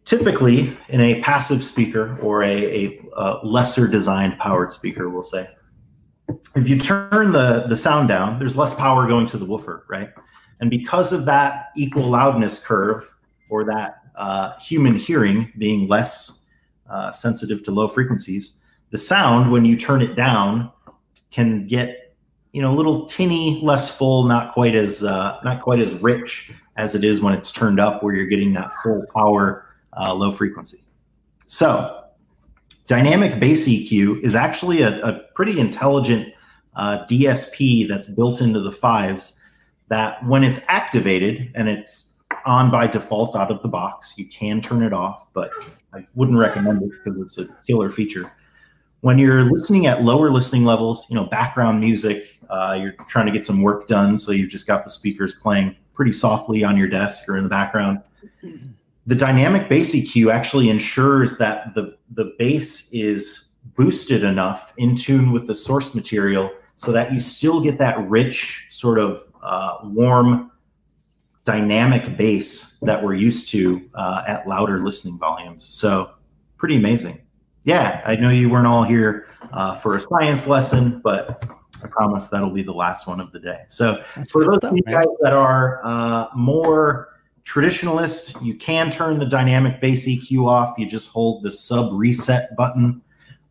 typically 0.03 0.75
in 0.89 1.01
a 1.01 1.21
passive 1.21 1.63
speaker 1.63 2.17
or 2.19 2.43
a, 2.43 2.85
a, 2.85 2.99
a 3.15 3.39
lesser 3.45 3.87
designed 3.87 4.39
powered 4.39 4.73
speaker, 4.73 5.09
we'll 5.09 5.23
say, 5.23 5.47
if 6.55 6.67
you 6.67 6.79
turn 6.79 7.31
the, 7.31 7.65
the 7.67 7.75
sound 7.75 8.07
down, 8.07 8.39
there's 8.39 8.57
less 8.57 8.73
power 8.73 9.07
going 9.07 9.27
to 9.27 9.37
the 9.37 9.45
woofer, 9.45 9.85
right? 9.87 10.09
And 10.59 10.69
because 10.69 11.11
of 11.11 11.25
that 11.25 11.67
equal 11.75 12.09
loudness 12.09 12.59
curve 12.59 13.13
or 13.49 13.63
that 13.65 14.01
uh, 14.15 14.57
human 14.59 14.95
hearing 14.95 15.51
being 15.57 15.87
less 15.87 16.45
uh, 16.89 17.11
sensitive 17.11 17.63
to 17.63 17.71
low 17.71 17.87
frequencies, 17.87 18.57
the 18.91 18.97
sound, 18.97 19.51
when 19.51 19.65
you 19.65 19.77
turn 19.77 20.01
it 20.01 20.15
down, 20.15 20.71
can 21.31 21.67
get 21.67 22.15
you 22.53 22.61
know 22.61 22.71
a 22.71 22.75
little 22.75 23.05
tinny, 23.05 23.59
less 23.61 23.95
full, 23.95 24.23
not 24.23 24.53
quite 24.53 24.75
as 24.75 25.03
uh, 25.03 25.39
not 25.43 25.61
quite 25.61 25.79
as 25.79 25.93
rich 25.95 26.51
as 26.77 26.95
it 26.95 27.03
is 27.03 27.21
when 27.21 27.33
it's 27.33 27.51
turned 27.51 27.79
up, 27.79 28.03
where 28.03 28.15
you're 28.15 28.27
getting 28.27 28.53
that 28.53 28.71
full 28.83 29.03
power, 29.13 29.65
uh, 29.97 30.13
low 30.13 30.31
frequency. 30.31 30.79
So 31.47 32.05
Dynamic 32.87 33.39
bass 33.39 33.67
EQ 33.67 34.21
is 34.21 34.35
actually 34.35 34.81
a, 34.81 35.01
a 35.01 35.19
pretty 35.33 35.59
intelligent 35.59 36.31
uh, 36.75 36.99
DSP 37.09 37.87
that's 37.87 38.07
built 38.07 38.41
into 38.41 38.59
the 38.59 38.71
fives 38.71 39.39
that 39.87 40.25
when 40.25 40.43
it's 40.43 40.59
activated 40.67 41.51
and 41.55 41.69
it's 41.69 42.13
on 42.45 42.69
by 42.71 42.87
default 42.87 43.35
out 43.35 43.51
of 43.51 43.61
the 43.61 43.67
box, 43.67 44.13
you 44.17 44.27
can 44.27 44.61
turn 44.61 44.83
it 44.83 44.93
off, 44.93 45.27
but 45.33 45.51
I 45.93 46.05
wouldn't 46.15 46.37
recommend 46.37 46.83
it 46.83 46.91
because 47.03 47.19
it's 47.19 47.37
a 47.37 47.47
killer 47.65 47.89
feature. 47.89 48.31
When 49.01 49.19
you're 49.19 49.43
listening 49.43 49.85
at 49.85 50.03
lower 50.03 50.31
listening 50.31 50.65
levels, 50.65 51.07
you 51.09 51.15
know, 51.15 51.25
background 51.25 51.79
music, 51.79 52.39
uh, 52.49 52.77
you're 52.79 52.93
trying 53.07 53.27
to 53.27 53.31
get 53.31 53.45
some 53.45 53.61
work 53.61 53.87
done, 53.87 54.17
so 54.17 54.31
you've 54.31 54.49
just 54.49 54.67
got 54.67 54.83
the 54.83 54.89
speakers 54.89 55.35
playing 55.35 55.75
pretty 55.93 56.11
softly 56.11 56.63
on 56.63 56.75
your 56.75 56.87
desk 56.87 57.29
or 57.29 57.37
in 57.37 57.43
the 57.43 57.49
background 57.49 58.01
the 59.07 59.15
dynamic 59.15 59.69
bass 59.69 59.93
EQ 59.93 60.31
actually 60.31 60.69
ensures 60.69 61.37
that 61.37 61.73
the, 61.75 61.95
the 62.11 62.33
bass 62.39 62.89
is 62.91 63.49
boosted 63.75 64.23
enough 64.23 64.73
in 64.77 64.95
tune 64.95 65.31
with 65.31 65.47
the 65.47 65.55
source 65.55 65.93
material 65.93 66.51
so 66.77 66.91
that 66.91 67.13
you 67.13 67.19
still 67.19 67.61
get 67.61 67.77
that 67.77 67.97
rich, 68.09 68.65
sort 68.69 68.99
of 68.99 69.23
uh, 69.45 69.77
warm, 69.83 70.51
dynamic 71.45 72.17
bass 72.17 72.79
that 72.81 73.01
we're 73.01 73.13
used 73.13 73.49
to 73.49 73.87
uh, 73.93 74.23
at 74.27 74.47
louder 74.47 74.83
listening 74.83 75.17
volumes. 75.19 75.63
So, 75.63 76.11
pretty 76.57 76.75
amazing. 76.75 77.21
Yeah, 77.63 78.01
I 78.05 78.15
know 78.15 78.29
you 78.29 78.49
weren't 78.49 78.67
all 78.67 78.83
here 78.83 79.27
uh, 79.53 79.75
for 79.75 79.95
a 79.95 79.99
science 79.99 80.47
lesson, 80.47 80.99
but 81.03 81.45
I 81.83 81.87
promise 81.87 82.27
that'll 82.27 82.49
be 82.49 82.63
the 82.63 82.73
last 82.73 83.07
one 83.07 83.19
of 83.19 83.31
the 83.31 83.39
day. 83.39 83.61
So, 83.67 84.03
That's 84.15 84.31
for 84.31 84.43
those 84.43 84.57
of 84.59 84.75
you 84.75 84.83
guys 84.83 85.05
that 85.21 85.33
are 85.33 85.79
uh, 85.83 86.27
more 86.35 87.09
traditionalist, 87.45 88.43
you 88.43 88.55
can 88.55 88.89
turn 88.89 89.19
the 89.19 89.25
dynamic 89.25 89.79
bass 89.79 90.07
EQ 90.07 90.47
off. 90.47 90.77
You 90.79 90.87
just 90.87 91.09
hold 91.09 91.43
the 91.43 91.51
sub 91.51 91.93
reset 91.93 92.55
button 92.55 93.01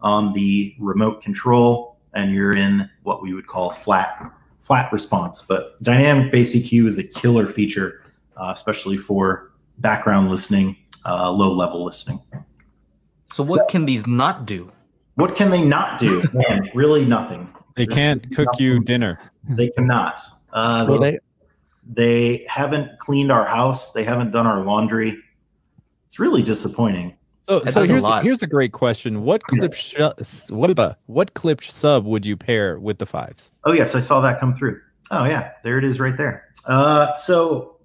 on 0.01 0.33
the 0.33 0.75
remote 0.81 1.23
control, 1.23 1.97
and 2.13 2.33
you're 2.33 2.57
in 2.57 2.91
what 3.05 3.23
we 3.23 3.35
would 3.35 3.47
call 3.47 3.71
flat 3.71 4.33
flat 4.65 4.91
response. 4.93 5.43
But 5.43 5.81
dynamic 5.83 6.33
bass 6.33 6.57
EQ 6.57 6.87
is 6.87 6.99
a 6.99 7.05
killer 7.05 7.47
feature, 7.47 8.03
uh, 8.39 8.51
especially 8.55 8.97
for 8.97 9.53
background 9.79 10.31
listening, 10.31 10.77
uh, 11.05 11.31
low 11.31 11.53
level 11.53 11.85
listening. 11.85 12.19
So 13.27 13.45
what 13.45 13.69
can 13.69 13.85
these 13.85 14.07
not 14.07 14.47
do? 14.47 14.73
What 15.17 15.37
can 15.37 15.51
they 15.51 15.63
not 15.63 15.99
do? 15.99 16.23
Man, 16.33 16.71
really 16.75 17.05
nothing. 17.05 17.53
They 17.77 17.87
can't 17.87 18.25
cook 18.35 18.49
you 18.59 18.81
dinner. 18.81 19.19
They 19.51 19.69
cannot. 19.71 20.21
Uh, 20.53 20.87
Well, 20.89 20.99
they, 20.99 21.11
they, 21.11 21.19
they 21.87 22.47
haven't 22.49 22.99
cleaned 23.01 23.31
our 23.31 23.45
house. 23.45 23.93
They 23.93 24.05
haven't 24.05 24.31
done 24.31 24.47
our 24.47 24.65
laundry. 24.65 25.19
It's 26.07 26.19
really 26.19 26.43
disappointing. 26.43 27.17
So, 27.47 27.59
That 27.59 27.73
so 27.73 27.87
does 27.87 27.91
a 27.91 27.93
here's 27.93 28.25
here's 28.25 28.43
a 28.43 28.47
great 28.47 28.73
question. 28.73 29.23
What 29.23 29.43
clip 29.45 29.75
sh- 29.75 29.97
what 30.49 30.71
about 30.71 30.99
what 31.07 31.35
clip 31.35 31.63
sub 31.63 32.07
would 32.07 32.25
you 32.25 32.37
pair 32.37 32.79
with 32.79 32.99
the 32.99 33.07
fives? 33.07 33.51
Oh 33.65 33.73
yes, 33.73 33.95
I 33.95 34.01
saw 34.01 34.21
that 34.23 34.41
come 34.41 34.55
through. 34.55 34.81
Oh 35.11 35.25
yeah, 35.25 35.53
there 35.63 35.77
it 35.77 35.85
is 35.85 36.01
right 36.01 36.17
there. 36.17 36.49
Uh, 36.67 37.13
so 37.15 37.77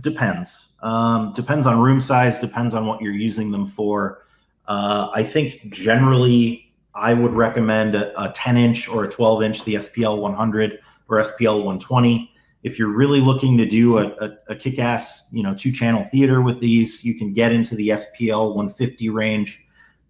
depends. 0.00 0.76
Um, 0.82 1.32
depends 1.34 1.66
on 1.66 1.80
room 1.80 2.00
size. 2.00 2.38
Depends 2.38 2.72
on 2.72 2.86
what 2.86 3.02
you're 3.02 3.12
using 3.12 3.50
them 3.50 3.66
for. 3.66 4.26
Uh, 4.66 5.10
I 5.14 5.22
think 5.22 5.70
generally 5.70 6.72
I 6.94 7.12
would 7.12 7.32
recommend 7.32 7.94
a, 7.94 8.18
a 8.20 8.32
10 8.32 8.56
inch 8.56 8.88
or 8.88 9.04
a 9.04 9.08
12 9.08 9.42
inch, 9.42 9.64
the 9.64 9.74
SPL 9.74 10.20
100 10.20 10.78
or 11.08 11.18
SPL 11.18 11.56
120. 11.56 12.30
If 12.64 12.78
you're 12.78 12.88
really 12.88 13.20
looking 13.20 13.56
to 13.58 13.66
do 13.66 13.98
a, 13.98 14.06
a, 14.20 14.30
a 14.48 14.56
kick-ass, 14.56 15.28
you 15.30 15.42
know, 15.42 15.54
two-channel 15.54 16.04
theater 16.04 16.42
with 16.42 16.58
these, 16.60 17.04
you 17.04 17.14
can 17.16 17.32
get 17.32 17.52
into 17.52 17.76
the 17.76 17.90
SPL 17.90 18.48
150 18.48 19.10
range. 19.10 19.64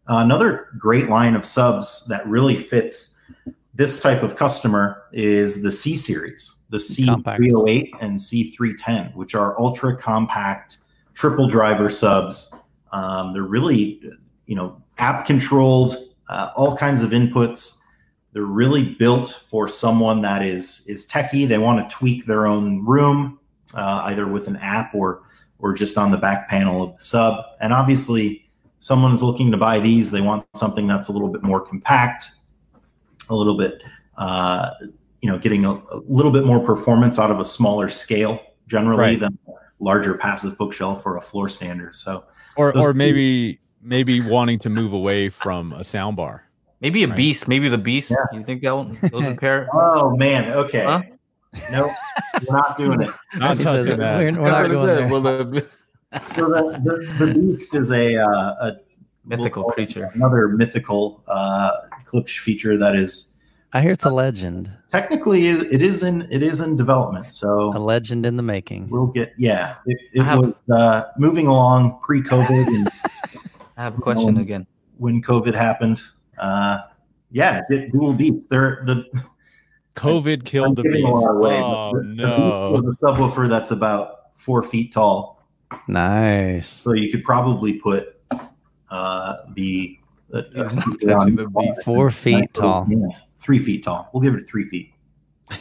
Uh, 0.09 0.19
another 0.19 0.69
great 0.79 1.09
line 1.09 1.35
of 1.35 1.45
subs 1.45 2.07
that 2.09 2.27
really 2.27 2.57
fits 2.57 3.21
this 3.75 4.01
type 4.01 4.23
of 4.23 4.37
customer 4.37 5.03
is 5.13 5.63
the 5.63 5.71
C 5.71 5.97
series, 5.97 6.61
the 6.71 6.77
C308 6.77 7.91
and 8.01 8.19
C310, 8.19 9.15
which 9.17 9.35
are 9.35 9.59
ultra 9.61 9.97
compact 9.97 10.79
triple 11.15 11.49
driver 11.49 11.89
subs. 11.89 12.55
Um, 12.93 13.33
they're 13.33 13.43
really, 13.43 14.01
you 14.47 14.55
know, 14.55 14.81
app 14.99 15.27
controlled, 15.27 15.97
uh, 16.29 16.51
all 16.55 16.77
kinds 16.77 17.03
of 17.03 17.11
inputs. 17.11 17.81
They're 18.35 18.43
really 18.43 18.95
built 18.97 19.41
for 19.47 19.69
someone 19.69 20.21
that 20.23 20.43
is 20.45 20.85
is 20.89 21.07
techie. 21.07 21.49
They 21.49 21.59
want 21.59 21.89
to 21.89 21.97
tweak 21.97 22.27
their 22.27 22.47
own 22.47 22.85
room, 22.85 23.39
uh, 23.75 24.03
either 24.07 24.27
with 24.27 24.49
an 24.49 24.57
app 24.57 24.95
or 24.95 25.23
or 25.61 25.73
just 25.73 25.97
on 25.97 26.11
the 26.11 26.19
back 26.19 26.49
panel 26.49 26.83
of 26.83 26.95
the 26.95 27.01
sub. 27.01 27.43
And 27.61 27.73
obviously, 27.73 28.51
someone's 28.81 29.23
looking 29.23 29.51
to 29.53 29.57
buy 29.57 29.79
these. 29.81 30.11
They 30.11 30.21
want 30.21 30.45
something 30.55 30.87
that's 30.87 31.09
a 31.09 31.13
little 31.13 31.29
bit 31.29 31.43
more 31.45 31.61
compact, 31.61 32.29
a 33.31 33.35
little 33.35 33.57
bit, 33.57 33.83
uh, 34.19 34.73
you 35.23 35.31
know, 35.31 35.39
getting 35.39 35.65
a, 35.65 35.71
a 35.71 36.01
little 36.09 36.33
bit 36.33 36.45
more 36.45 36.61
performance 36.61 37.19
out 37.19 37.31
of 37.31 37.39
a 37.39 37.45
smaller 37.45 37.89
scale 37.89 38.41
generally 38.67 39.01
Right. 39.01 39.21
than 39.21 39.39
a 39.49 39.53
larger 39.79 40.15
passive 40.15 40.59
bookshelf 40.59 41.07
or 41.07 41.17
a 41.17 41.21
floor 41.21 41.49
stander. 41.49 41.93
So 41.93 42.25
Or 42.57 42.77
or 42.77 42.93
maybe 42.93 43.61
maybe 43.81 44.21
wanting 44.21 44.59
to 44.61 44.71
move 44.71 44.93
away 44.93 45.29
from 45.29 45.73
a 45.73 45.85
sound 45.85 46.17
bar. 46.17 46.45
Maybe 46.81 47.05
a 47.05 47.09
Right. 47.09 47.17
beast. 47.17 47.49
Maybe 47.49 47.69
the 47.69 47.79
beast. 47.79 48.11
Yeah. 48.11 48.39
You 48.39 48.45
think 48.45 48.63
that 48.63 48.77
one, 48.77 48.99
those 49.13 49.25
would 49.25 49.39
pair? 49.39 49.69
Oh 49.73 50.17
man, 50.17 50.53
okay. 50.53 50.85
Huh? 50.85 51.03
No, 51.71 51.91
we're 52.49 52.57
not 52.57 52.77
doing 52.77 53.01
it. 53.03 53.11
Not 53.37 53.57
He 53.57 53.63
says 53.63 53.85
touching 53.85 54.01
that. 54.01 54.19
We're, 54.19 54.41
we're 54.43 54.51
not 54.51 54.69
going 54.71 54.87
there. 54.87 55.09
Well, 55.09 55.21
the 55.21 55.67
So 56.25 56.49
the, 56.49 56.81
the, 57.19 57.27
the 57.27 57.35
beast 57.35 57.75
is 57.75 57.91
a, 57.93 58.17
uh, 58.17 58.27
a 58.61 58.73
mythical 59.25 59.65
we'll 59.65 59.73
creature. 59.73 60.11
another 60.15 60.49
mythical 60.49 61.23
uh, 61.29 61.71
Klipsch 62.07 62.39
feature 62.39 62.77
that 62.79 62.95
is 62.97 63.35
I 63.73 63.81
hear 63.81 63.91
it's 63.93 64.05
a 64.05 64.11
legend, 64.11 64.71
technically 64.91 65.49
it 65.49 65.83
is 65.83 66.03
in 66.05 66.29
it 66.31 66.43
is 66.45 66.61
in 66.61 66.77
development. 66.77 67.33
So 67.33 67.73
a 67.77 67.79
legend 67.79 68.25
in 68.27 68.37
the 68.37 68.43
making. 68.43 68.89
we'll 68.89 69.07
get 69.09 69.33
yeah. 69.39 69.77
It, 69.87 69.99
it 70.13 70.23
have- 70.23 70.39
was 70.41 70.55
uh, 70.73 71.03
moving 71.19 71.47
along 71.49 71.99
pre-COVID 72.03 72.67
and 72.69 72.89
I 73.77 73.83
have 73.83 73.99
a 73.99 74.01
question 74.01 74.37
Um, 74.37 74.43
again. 74.43 74.67
when 74.99 75.21
COVID 75.23 75.55
happened. 75.55 76.01
Uh, 76.39 76.79
yeah, 77.31 77.63
du- 77.71 77.89
dual 77.91 78.15
beats. 78.15 78.47
They're 78.47 78.83
the 78.87 79.05
COVID 79.97 80.45
killed 80.45 80.77
the 80.77 80.83
I'm 80.83 80.91
giving 80.91 81.07
beast. 81.07 81.27
away, 81.29 81.61
Oh 81.63 81.93
the- 81.95 82.01
the 82.01 82.15
no. 82.15 82.71
beast 82.73 82.85
is 82.85 82.91
a 82.91 83.07
subwoofer 83.07 83.49
that's 83.49 83.71
about 83.71 84.35
four 84.35 84.63
feet 84.63 84.93
tall. 84.93 85.43
Nice. 85.89 86.69
So 86.69 86.93
you 86.93 87.11
could 87.11 87.25
probably 87.25 87.75
put 87.75 88.21
uh, 88.91 89.37
the 89.55 89.99
That- 90.31 90.47
He's 90.47 90.75
that's- 90.75 90.77
not 90.77 91.01
touching 91.01 91.37
the 91.37 91.49
beast. 91.49 91.85
Four 91.85 92.11
feet 92.11 92.53
tall. 92.55 92.87
Yeah, 92.89 93.07
three 93.39 93.59
feet 93.59 93.85
tall. 93.85 94.11
We'll 94.13 94.23
give 94.23 94.35
it 94.35 94.49
three 94.49 94.65
feet. 94.67 94.91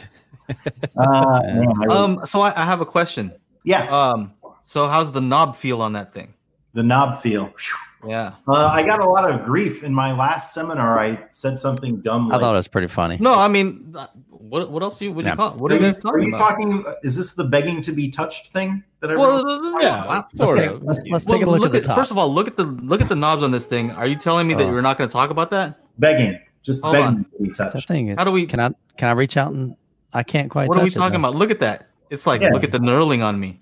Uh, 0.96 1.40
man, 1.42 1.72
I 1.80 1.86
Um, 1.94 2.20
so 2.26 2.42
I, 2.42 2.52
I 2.60 2.64
have 2.66 2.82
a 2.82 2.86
question. 2.86 3.32
yeah, 3.64 3.86
Um, 3.88 4.32
so 4.62 4.86
how's 4.88 5.10
the 5.10 5.20
knob 5.22 5.56
feel 5.56 5.80
on 5.80 5.94
that 5.94 6.12
thing? 6.12 6.34
the 6.74 6.82
knob 6.82 7.16
feel. 7.16 7.46
Phew. 7.56 7.76
Yeah. 8.06 8.32
Uh, 8.46 8.66
I 8.66 8.82
got 8.82 9.00
a 9.00 9.04
lot 9.08 9.30
of 9.30 9.44
grief 9.44 9.82
in 9.82 9.92
my 9.94 10.12
last 10.12 10.52
seminar. 10.54 10.98
I 10.98 11.18
said 11.30 11.58
something 11.58 12.00
dumb. 12.00 12.30
I 12.32 12.38
thought 12.38 12.52
it 12.52 12.56
was 12.56 12.68
pretty 12.68 12.86
funny. 12.88 13.16
No, 13.20 13.34
I 13.34 13.48
mean, 13.48 13.94
what 14.28 14.70
what 14.70 14.82
else? 14.82 15.00
You 15.00 15.12
what 15.12 15.22
do 15.22 15.26
Yeah. 15.26 15.32
you 15.32 15.36
call? 15.36 15.52
What 15.56 15.72
are 15.72 15.74
are 15.74 15.78
you 15.78 15.84
guys 15.84 15.98
are 15.98 16.02
talking 16.02 16.22
you 16.28 16.34
about? 16.34 16.48
talking? 16.50 16.84
Is 17.02 17.16
this 17.16 17.32
the 17.34 17.44
begging 17.44 17.80
to 17.82 17.92
be 17.92 18.08
touched 18.08 18.48
thing 18.48 18.82
that 19.00 19.10
I 19.10 19.14
wrote? 19.14 19.44
Well, 19.44 19.82
Yeah, 19.82 20.06
wow. 20.06 20.24
sort 20.34 20.58
take- 20.58 20.70
of. 20.70 20.82
let's- 20.82 20.98
let's 21.10 21.24
take 21.24 21.42
a 21.42 21.46
Well, 21.46 21.56
look 21.58 21.66
at 21.66 21.72
the 21.72 21.80
top. 21.80 21.96
First 21.96 22.10
of 22.10 22.18
all, 22.18 22.32
look 22.32 22.46
at 22.48 22.56
the 22.56 22.64
look 22.64 23.00
at 23.00 23.08
the 23.08 23.16
knobs 23.16 23.42
on 23.42 23.50
this 23.50 23.66
thing. 23.66 23.90
Are 23.90 24.06
you 24.06 24.16
telling 24.16 24.46
me 24.46 24.54
that 24.54 24.66
Oh. 24.66 24.70
you're 24.70 24.82
not 24.82 24.98
going 24.98 25.08
to 25.08 25.12
talk 25.12 25.30
about 25.30 25.50
that? 25.52 25.80
begging, 25.98 26.38
just 26.62 26.82
Hold 26.82 26.94
begging 26.94 27.06
on. 27.06 27.24
to 27.24 27.42
be 27.42 27.48
That 27.50 27.72
touched. 27.72 27.88
thing. 27.88 28.16
How 28.16 28.24
do 28.24 28.30
we? 28.32 28.46
Can 28.46 28.60
I 28.60 28.70
can 28.96 29.08
I 29.08 29.12
reach 29.12 29.36
out 29.36 29.52
and 29.52 29.76
I 30.12 30.22
can't 30.22 30.50
quite. 30.50 30.68
What 30.68 30.76
are 30.78 30.82
we 30.82 30.90
touch 30.90 30.96
it, 30.96 31.00
talking 31.00 31.16
about? 31.16 31.34
Look 31.34 31.50
at 31.50 31.60
that. 31.60 31.86
It's 32.10 32.26
like 32.26 32.40
Yeah. 32.42 32.50
look 32.52 32.64
at 32.64 32.70
the 32.72 32.78
knurling 32.78 33.24
on 33.24 33.38
me. 33.40 33.60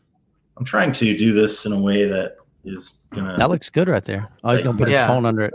I'm 0.58 0.64
trying 0.64 0.92
to 0.92 1.16
do 1.16 1.32
this 1.32 1.64
in 1.64 1.72
a 1.72 1.80
way 1.80 2.06
that 2.08 2.36
is 2.64 3.02
gonna. 3.10 3.36
That 3.36 3.50
looks 3.50 3.70
good 3.70 3.88
right 3.88 4.04
there. 4.04 4.28
Oh, 4.44 4.52
he's 4.52 4.62
gonna 4.62 4.78
put 4.78 4.88
Yeah. 4.90 5.02
his 5.02 5.08
phone 5.08 5.26
under 5.26 5.42
it. 5.42 5.54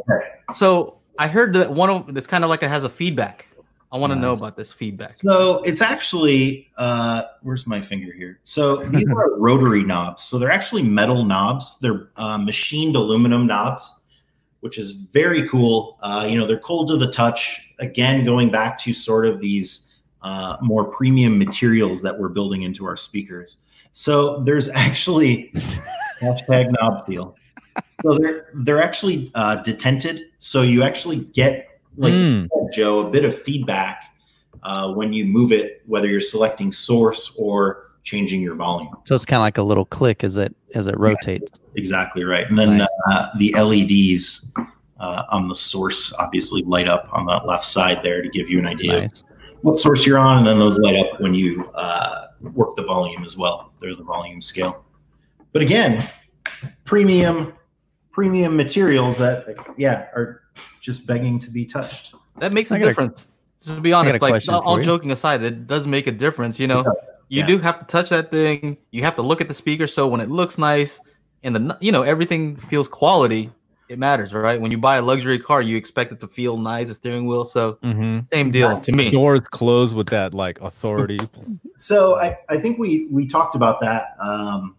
So 0.53 0.97
I 1.19 1.27
heard 1.27 1.53
that 1.55 1.71
one 1.71 1.89
of 1.89 2.17
it's 2.17 2.27
kind 2.27 2.43
of 2.43 2.49
like 2.49 2.63
it 2.63 2.69
has 2.69 2.83
a 2.83 2.89
feedback. 2.89 3.47
I 3.89 3.97
want 3.97 4.11
to 4.11 4.19
know 4.19 4.33
about 4.33 4.57
this 4.57 4.71
feedback. 4.73 5.17
So 5.21 5.63
it's 5.63 5.81
actually 5.81 6.67
uh, 6.77 7.23
where's 7.41 7.65
my 7.65 7.81
finger 7.81 8.11
here? 8.11 8.39
So 8.43 8.83
these 8.83 9.09
are 9.09 9.35
rotary 9.37 9.83
knobs. 9.83 10.23
So 10.23 10.37
they're 10.37 10.51
actually 10.51 10.83
metal 10.83 11.23
knobs. 11.23 11.77
They're 11.79 12.09
uh, 12.17 12.37
machined 12.37 12.97
aluminum 12.97 13.47
knobs, 13.47 14.01
which 14.59 14.77
is 14.77 14.91
very 14.91 15.47
cool. 15.47 15.97
Uh, 16.01 16.27
you 16.29 16.37
know, 16.37 16.45
they're 16.45 16.59
cold 16.59 16.89
to 16.89 16.97
the 16.97 17.09
touch. 17.11 17.61
Again, 17.79 18.25
going 18.25 18.51
back 18.51 18.77
to 18.79 18.93
sort 18.93 19.25
of 19.25 19.39
these 19.39 19.95
uh, 20.21 20.57
more 20.61 20.83
premium 20.83 21.37
materials 21.39 22.01
that 22.01 22.17
we're 22.19 22.27
building 22.29 22.63
into 22.63 22.85
our 22.85 22.97
speakers. 22.97 23.57
So 23.93 24.41
there's 24.43 24.67
actually 24.85 25.53
hashtag 26.21 26.71
knob 26.79 27.05
feel. 27.05 27.35
So 28.01 28.17
they're 28.17 28.49
they're 28.53 28.81
actually 28.81 29.31
uh, 29.35 29.57
detented. 29.63 30.25
So 30.39 30.61
you 30.61 30.83
actually 30.83 31.21
get 31.33 31.79
like 31.97 32.13
Mm. 32.13 32.47
Joe, 32.73 33.07
a 33.07 33.09
bit 33.09 33.25
of 33.25 33.41
feedback 33.41 34.03
uh, 34.63 34.93
when 34.93 35.13
you 35.13 35.25
move 35.25 35.51
it, 35.51 35.81
whether 35.87 36.07
you're 36.07 36.21
selecting 36.21 36.71
source 36.71 37.33
or 37.39 37.91
changing 38.03 38.41
your 38.41 38.55
volume. 38.55 38.89
So 39.05 39.15
it's 39.15 39.25
kind 39.25 39.39
of 39.39 39.41
like 39.41 39.57
a 39.57 39.63
little 39.63 39.85
click 39.85 40.23
as 40.23 40.37
it 40.37 40.55
as 40.75 40.87
it 40.87 40.97
rotates. 40.99 41.59
Exactly 41.75 42.23
right. 42.23 42.47
And 42.49 42.57
then 42.57 42.77
Nice. 42.77 42.87
uh, 43.09 43.27
the 43.37 43.53
LEDs 43.53 44.53
uh, 44.99 45.23
on 45.29 45.47
the 45.47 45.55
source 45.55 46.13
obviously 46.13 46.61
light 46.63 46.87
up 46.87 47.09
on 47.11 47.25
that 47.27 47.45
left 47.47 47.65
side 47.65 48.01
there 48.03 48.21
to 48.21 48.29
give 48.29 48.49
you 48.49 48.59
an 48.59 48.67
idea 48.67 49.05
of 49.05 49.11
what 49.61 49.79
source 49.79 50.05
you're 50.05 50.19
on, 50.19 50.37
and 50.39 50.47
then 50.47 50.59
those 50.59 50.77
light 50.77 50.95
up 50.95 51.19
when 51.19 51.33
you 51.33 51.67
uh, 51.71 52.27
work 52.53 52.75
the 52.75 52.83
volume 52.83 53.23
as 53.23 53.35
well. 53.37 53.73
There's 53.81 53.97
the 53.97 54.03
volume 54.03 54.39
scale. 54.41 54.85
But 55.53 55.61
again, 55.61 56.07
premium 56.85 57.53
premium 58.11 58.55
materials 58.57 59.17
that 59.19 59.45
yeah 59.77 60.07
are 60.15 60.41
just 60.81 61.05
begging 61.05 61.39
to 61.39 61.51
be 61.51 61.65
touched. 61.65 62.15
That 62.39 62.53
makes 62.53 62.71
I 62.71 62.77
a 62.77 62.79
got 62.79 62.85
a- 62.85 62.89
difference. 62.89 63.27
to 63.65 63.79
be 63.81 63.93
honest, 63.93 64.21
like 64.21 64.31
question 64.31 64.53
all 64.53 64.79
joking 64.79 65.11
aside, 65.11 65.41
it 65.43 65.67
does 65.67 65.85
make 65.87 66.07
a 66.07 66.11
difference. 66.11 66.59
You 66.59 66.67
know, 66.67 66.83
does, 66.83 66.93
you 67.29 67.41
yeah. 67.41 67.47
do 67.47 67.57
have 67.59 67.79
to 67.79 67.85
touch 67.85 68.09
that 68.09 68.31
thing. 68.31 68.77
You 68.91 69.03
have 69.03 69.15
to 69.15 69.21
look 69.21 69.41
at 69.41 69.47
the 69.47 69.53
speaker. 69.53 69.87
So 69.87 70.07
when 70.07 70.21
it 70.21 70.29
looks 70.29 70.57
nice 70.57 70.99
and 71.43 71.55
the 71.55 71.77
you 71.81 71.91
know 71.91 72.03
everything 72.03 72.55
feels 72.55 72.87
quality, 72.87 73.51
it 73.89 73.99
matters, 73.99 74.33
right? 74.33 74.59
When 74.59 74.71
you 74.71 74.77
buy 74.77 74.97
a 74.97 75.01
luxury 75.01 75.39
car, 75.39 75.61
you 75.61 75.77
expect 75.77 76.11
it 76.11 76.19
to 76.21 76.27
feel 76.27 76.57
nice, 76.57 76.89
a 76.89 76.95
steering 76.95 77.25
wheel. 77.25 77.45
So 77.45 77.79
hmm 77.83 78.19
same 78.31 78.51
deal 78.51 78.79
to 78.79 78.91
me. 78.91 79.11
Doors 79.11 79.41
close 79.41 79.93
with 79.93 80.07
that 80.07 80.33
like 80.33 80.59
authority. 80.61 81.19
So 81.75 82.15
I, 82.19 82.37
I 82.49 82.57
think 82.57 82.79
we 82.79 83.07
we 83.11 83.27
talked 83.27 83.55
about 83.55 83.79
that 83.81 84.15
um, 84.19 84.75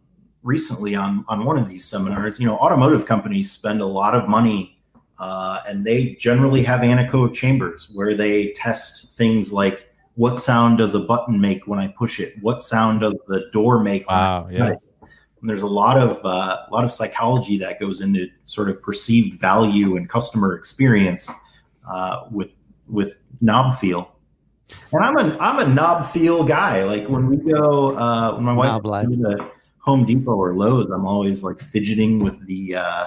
recently 0.48 0.96
on 0.96 1.24
on 1.28 1.44
one 1.44 1.58
of 1.58 1.68
these 1.68 1.84
seminars. 1.84 2.40
You 2.40 2.46
know, 2.46 2.56
automotive 2.56 3.06
companies 3.06 3.52
spend 3.52 3.80
a 3.80 3.86
lot 3.86 4.14
of 4.14 4.28
money, 4.28 4.80
uh, 5.18 5.60
and 5.68 5.84
they 5.84 6.14
generally 6.14 6.62
have 6.64 6.80
anechoic 6.80 7.34
chambers 7.34 7.90
where 7.94 8.14
they 8.14 8.52
test 8.52 9.12
things 9.12 9.52
like 9.52 9.84
what 10.14 10.38
sound 10.38 10.78
does 10.78 10.96
a 10.96 11.00
button 11.00 11.40
make 11.40 11.68
when 11.68 11.78
I 11.78 11.86
push 11.86 12.18
it? 12.18 12.34
What 12.40 12.62
sound 12.62 13.02
does 13.02 13.14
the 13.28 13.48
door 13.52 13.78
make? 13.78 14.08
when 14.08 14.18
I 14.18 14.40
Wow, 14.40 14.48
yeah. 14.50 14.70
it? 14.70 14.78
And 15.40 15.48
there's 15.48 15.62
a 15.62 15.68
lot 15.68 15.96
of 15.96 16.18
uh, 16.24 16.66
a 16.66 16.70
lot 16.72 16.82
of 16.82 16.90
psychology 16.90 17.58
that 17.58 17.78
goes 17.78 18.00
into 18.00 18.26
sort 18.42 18.68
of 18.68 18.82
perceived 18.82 19.38
value 19.38 19.96
and 19.96 20.08
customer 20.08 20.54
experience 20.56 21.30
uh, 21.88 22.24
with 22.32 22.50
with 22.88 23.18
knob 23.40 23.74
feel. 23.74 24.16
And 24.92 25.04
I'm 25.04 25.16
a 25.18 25.38
I'm 25.38 25.58
a 25.60 25.68
knob 25.72 26.04
feel 26.04 26.42
guy. 26.42 26.82
Like 26.82 27.06
when 27.08 27.28
we 27.28 27.36
go, 27.36 27.96
uh, 27.96 28.34
when 28.34 28.44
my 28.44 28.52
wife 28.52 28.72
Knob 28.72 28.86
life. 28.86 29.06
to 29.08 29.50
Home 29.80 30.04
Depot 30.04 30.34
or 30.34 30.54
Lowe's, 30.54 30.86
I'm 30.86 31.06
always 31.06 31.42
like 31.42 31.60
fidgeting 31.60 32.18
with 32.18 32.44
the 32.46 32.76
uh, 32.76 33.06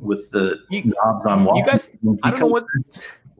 with 0.00 0.30
the 0.30 0.58
You- 0.70 0.92
knobs 1.04 1.24
on 1.26 1.44
walls. 1.44 1.58
you 1.58 1.64
guys- 1.64 1.90
I 2.22 2.30
don't 2.30 2.40
know 2.40 2.46
what 2.46 2.64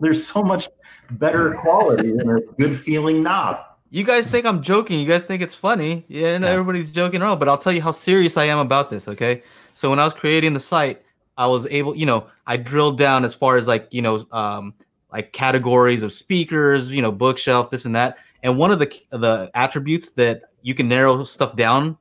There's 0.01 0.25
so 0.27 0.43
much 0.43 0.69
better 1.13 1.55
quality 1.55 2.13
than 2.13 2.31
a 2.31 2.41
good 2.59 2.77
feeling 2.77 3.23
knob. 3.23 3.59
you 3.91 4.03
guys 4.05 4.27
think 4.27 4.45
I'm 4.45 4.61
joking. 4.61 4.99
You 5.01 5.07
guys 5.07 5.23
think 5.23 5.41
it's 5.41 5.55
funny. 5.55 6.05
Yeah, 6.09 6.29
and 6.35 6.43
Yeah. 6.45 6.51
everybody's 6.51 6.91
joking 6.93 7.23
around, 7.23 7.39
but 7.39 7.49
I'll 7.49 7.59
tell 7.59 7.73
you 7.73 7.81
how 7.83 7.93
serious 7.93 8.37
I 8.37 8.45
am 8.45 8.59
about 8.59 8.91
this, 8.91 9.07
okay? 9.09 9.43
So 9.73 9.89
when 9.91 9.99
I 10.01 10.05
was 10.05 10.15
creating 10.15 10.53
the 10.53 10.61
site, 10.61 11.03
I 11.39 11.47
was 11.47 11.67
able, 11.69 11.97
you 11.97 12.07
know, 12.07 12.27
I 12.47 12.57
drilled 12.57 12.99
down 12.99 13.25
as 13.25 13.35
far 13.35 13.57
as 13.57 13.67
like, 13.69 13.89
you 13.93 14.03
know, 14.03 14.25
um 14.33 14.75
like 15.13 15.33
categories 15.33 16.03
of 16.03 16.13
speakers, 16.13 16.91
you 16.93 17.01
know, 17.03 17.13
bookshelf, 17.13 17.71
this 17.71 17.85
and 17.85 17.95
that. 17.95 18.19
And 18.43 18.59
one 18.59 18.71
of 18.73 18.79
the 18.81 18.93
the 19.11 19.51
attributes 19.55 20.11
that 20.11 20.43
you 20.63 20.75
can 20.75 20.89
narrow 20.89 21.23
stuff 21.25 21.55
down 21.57 21.97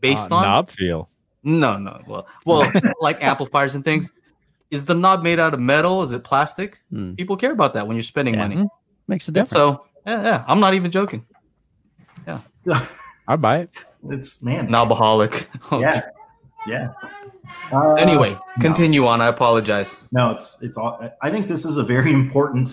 based 0.00 0.30
Uh, 0.30 0.36
on 0.36 0.42
knob 0.42 0.70
feel. 0.70 1.08
No, 1.42 1.78
no. 1.78 2.00
Well, 2.06 2.26
well, 2.44 2.70
like 3.00 3.22
amplifiers 3.22 3.74
and 3.74 3.84
things. 3.84 4.10
Is 4.70 4.84
the 4.84 4.94
knob 4.94 5.22
made 5.22 5.38
out 5.40 5.54
of 5.54 5.60
metal? 5.60 6.02
Is 6.02 6.12
it 6.12 6.22
plastic? 6.24 6.80
Hmm. 6.90 7.14
People 7.14 7.36
care 7.36 7.52
about 7.52 7.72
that 7.74 7.86
when 7.86 7.96
you're 7.96 8.02
spending 8.02 8.34
Yeah. 8.34 8.48
money. 8.48 8.68
Makes 9.06 9.28
a 9.28 9.32
difference. 9.32 9.52
So 9.52 9.84
yeah, 10.06 10.22
yeah, 10.22 10.44
I'm 10.46 10.60
not 10.60 10.74
even 10.74 10.90
joking. 10.90 11.24
Yeah, 12.26 12.40
I 13.28 13.36
buy 13.36 13.58
it. 13.58 13.70
It's 14.10 14.42
man. 14.44 14.68
Knobaholic. 14.68 15.46
Yeah. 15.72 16.02
Yeah. 16.66 16.92
Uh, 17.72 17.94
anyway, 17.94 18.32
no. 18.34 18.40
continue 18.60 19.06
on. 19.06 19.20
I 19.20 19.26
apologize. 19.26 19.96
No, 20.12 20.30
it's 20.30 20.58
it's 20.62 20.76
all. 20.78 21.00
I 21.22 21.30
think 21.30 21.48
this 21.48 21.64
is 21.64 21.78
a 21.78 21.82
very 21.82 22.12
important. 22.12 22.68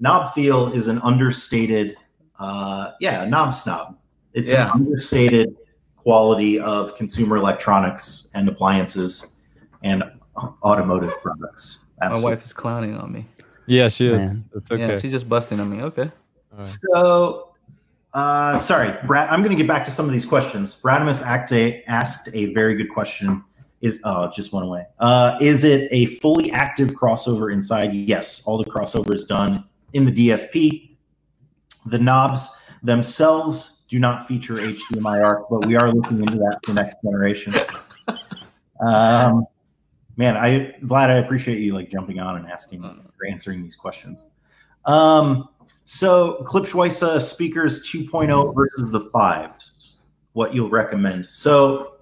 Knob 0.00 0.32
feel 0.32 0.72
is 0.72 0.88
an 0.88 0.98
understated. 1.02 1.96
Uh, 2.40 2.92
yeah, 3.00 3.24
knob 3.26 3.54
snob. 3.54 3.96
It's 4.32 4.50
Yeah. 4.50 4.66
an 4.66 4.70
understated 4.82 5.54
quality 6.08 6.58
of 6.58 6.96
consumer 6.96 7.36
electronics 7.36 8.30
and 8.32 8.48
appliances 8.48 9.40
and 9.82 10.02
automotive 10.62 11.12
products. 11.20 11.84
My 12.00 12.18
wife 12.18 12.42
is 12.42 12.50
clowning 12.50 12.96
on 12.96 13.12
me. 13.12 13.26
Yeah, 13.66 13.88
she 13.88 14.06
is. 14.06 14.22
Man. 14.22 14.48
It's 14.54 14.70
Yeah, 14.70 14.76
okay. 14.76 15.00
she's 15.00 15.12
just 15.12 15.28
busting 15.28 15.60
on 15.60 15.68
me. 15.68 15.82
Okay. 15.82 16.10
So, 16.62 17.52
uh, 18.14 18.58
sorry, 18.58 18.96
Brad. 19.06 19.28
I'm 19.28 19.42
going 19.42 19.54
to 19.54 19.62
get 19.62 19.68
back 19.68 19.84
to 19.84 19.90
some 19.90 20.06
of 20.06 20.12
these 20.12 20.24
questions. 20.24 20.74
Bradimus 20.82 21.22
asked 21.22 21.52
a, 21.52 21.82
asked 21.88 22.30
a 22.32 22.54
very 22.54 22.74
good 22.74 22.88
question. 22.88 23.44
Is 23.82 24.00
oh, 24.04 24.24
it 24.24 24.32
just 24.32 24.50
went 24.50 24.64
away. 24.64 24.86
Uh, 25.00 25.36
is 25.42 25.62
it 25.64 25.88
a 25.90 26.06
fully 26.06 26.50
active 26.52 26.94
crossover 26.94 27.52
inside? 27.52 27.92
Yes, 27.92 28.42
all 28.46 28.56
the 28.56 28.64
crossover 28.64 29.12
is 29.12 29.26
done 29.26 29.62
in 29.92 30.06
the 30.06 30.12
DSP. 30.12 30.96
The 31.84 31.98
knobs 31.98 32.48
themselves 32.82 33.77
do 33.88 33.98
not 33.98 34.26
feature 34.26 34.54
HDMI 34.56 35.24
ARC, 35.24 35.48
but 35.48 35.66
we 35.66 35.74
are 35.76 35.90
looking 35.90 36.20
into 36.20 36.36
that 36.38 36.60
for 36.64 36.74
next 36.74 36.96
generation. 37.02 37.54
Um, 38.86 39.46
man, 40.16 40.36
I 40.36 40.74
Vlad, 40.82 41.08
I 41.10 41.16
appreciate 41.16 41.58
you 41.58 41.72
like 41.74 41.90
jumping 41.90 42.20
on 42.20 42.36
and 42.36 42.46
asking 42.46 42.84
or 42.84 43.26
answering 43.28 43.62
these 43.62 43.76
questions. 43.76 44.28
Um, 44.84 45.48
so 45.84 46.44
Klipsch 46.46 46.72
WISA 46.72 47.20
speakers 47.20 47.80
2.0 47.90 48.54
versus 48.54 48.90
the 48.90 49.00
fives, 49.12 49.96
what 50.34 50.54
you'll 50.54 50.70
recommend. 50.70 51.28
So 51.28 51.94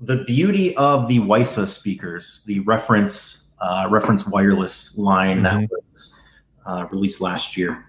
the 0.00 0.24
beauty 0.24 0.76
of 0.76 1.08
the 1.08 1.18
WISA 1.18 1.66
speakers, 1.68 2.42
the 2.46 2.60
reference 2.60 3.50
uh, 3.60 3.86
reference 3.90 4.26
wireless 4.26 4.98
line 4.98 5.42
that 5.42 5.54
Mhm. 5.54 5.68
was 5.70 6.18
uh, 6.66 6.86
released 6.90 7.20
last 7.20 7.56
year. 7.56 7.86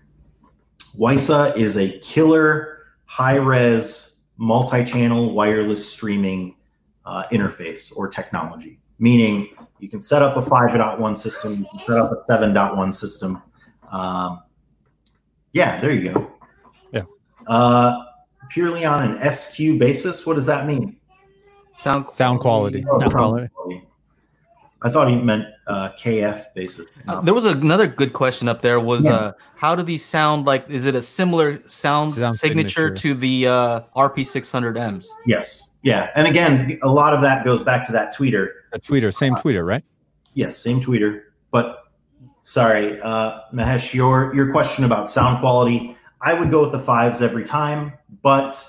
WISA 0.97 1.55
is 1.57 1.77
a 1.77 1.97
killer 1.99 2.74
high 3.05 3.35
res 3.35 4.21
multi-channel 4.37 5.33
wireless 5.33 5.89
streaming 5.89 6.55
uh, 7.05 7.23
interface 7.31 7.95
or 7.95 8.07
technology, 8.07 8.79
meaning 8.99 9.49
you 9.79 9.87
can 9.89 10.01
set 10.01 10.21
up 10.21 10.35
a 10.37 10.41
5.1 10.41 11.17
system, 11.17 11.59
you 11.61 11.65
can 11.69 11.79
set 11.87 11.97
up 11.97 12.11
a 12.11 12.31
7.1 12.31 12.93
system. 12.93 13.41
Um, 13.91 14.41
yeah, 15.53 15.79
there 15.79 15.91
you 15.91 16.11
go. 16.11 16.31
Yeah. 16.91 17.03
Uh, 17.47 18.05
purely 18.49 18.83
on 18.85 19.03
an 19.17 19.31
SQ 19.31 19.57
basis, 19.79 20.25
what 20.25 20.33
does 20.35 20.45
that 20.47 20.65
mean? 20.65 20.97
Sound 21.73 22.09
Sound 22.11 22.39
quality. 22.39 22.83
Oh, 22.89 22.99
Sound 22.99 23.11
sound 23.11 23.21
quality. 23.21 23.47
quality. 23.53 23.84
I 24.85 24.89
thought 24.91 25.09
he 25.09 25.15
meant 25.15 25.45
uh, 25.65 25.89
KF 25.99 26.53
basis. 26.53 26.85
Uh, 27.07 27.19
there 27.21 27.33
was 27.33 27.43
another 27.45 27.87
good 27.87 28.13
question 28.13 28.47
up 28.47 28.61
there. 28.61 28.79
Was 28.79 29.03
Yeah. 29.03 29.13
uh, 29.15 29.31
how 29.55 29.73
do 29.73 29.81
these 29.81 30.05
sound 30.05 30.45
like? 30.45 30.69
Is 30.69 30.85
it 30.85 30.93
a 30.93 31.01
similar 31.01 31.59
sound, 31.67 32.13
Sound 32.13 32.35
signature, 32.35 32.95
signature. 32.95 32.95
to 32.95 33.13
the 33.15 33.47
uh, 33.47 33.79
RP600Ms? 33.97 35.07
Yes. 35.25 35.71
Yeah. 35.81 36.11
And 36.15 36.27
again, 36.27 36.77
a 36.83 36.89
lot 36.89 37.15
of 37.15 37.21
that 37.21 37.43
goes 37.43 37.63
back 37.63 37.83
to 37.87 37.91
that 37.93 38.15
tweeter. 38.15 38.49
A 38.73 38.79
tweeter, 38.79 39.11
same 39.11 39.33
tweeter, 39.35 39.65
right? 39.65 39.83
Yes, 40.35 40.55
same 40.55 40.79
tweeter. 40.79 41.21
But 41.49 41.79
sorry, 42.41 43.01
uh, 43.01 43.39
Mahesh, 43.51 43.91
your 43.91 44.35
your 44.35 44.51
question 44.51 44.85
about 44.85 45.09
sound 45.09 45.39
quality, 45.39 45.97
I 46.21 46.35
would 46.35 46.51
go 46.51 46.61
with 46.61 46.71
the 46.71 46.79
fives 46.79 47.23
every 47.23 47.43
time, 47.43 47.93
but 48.21 48.63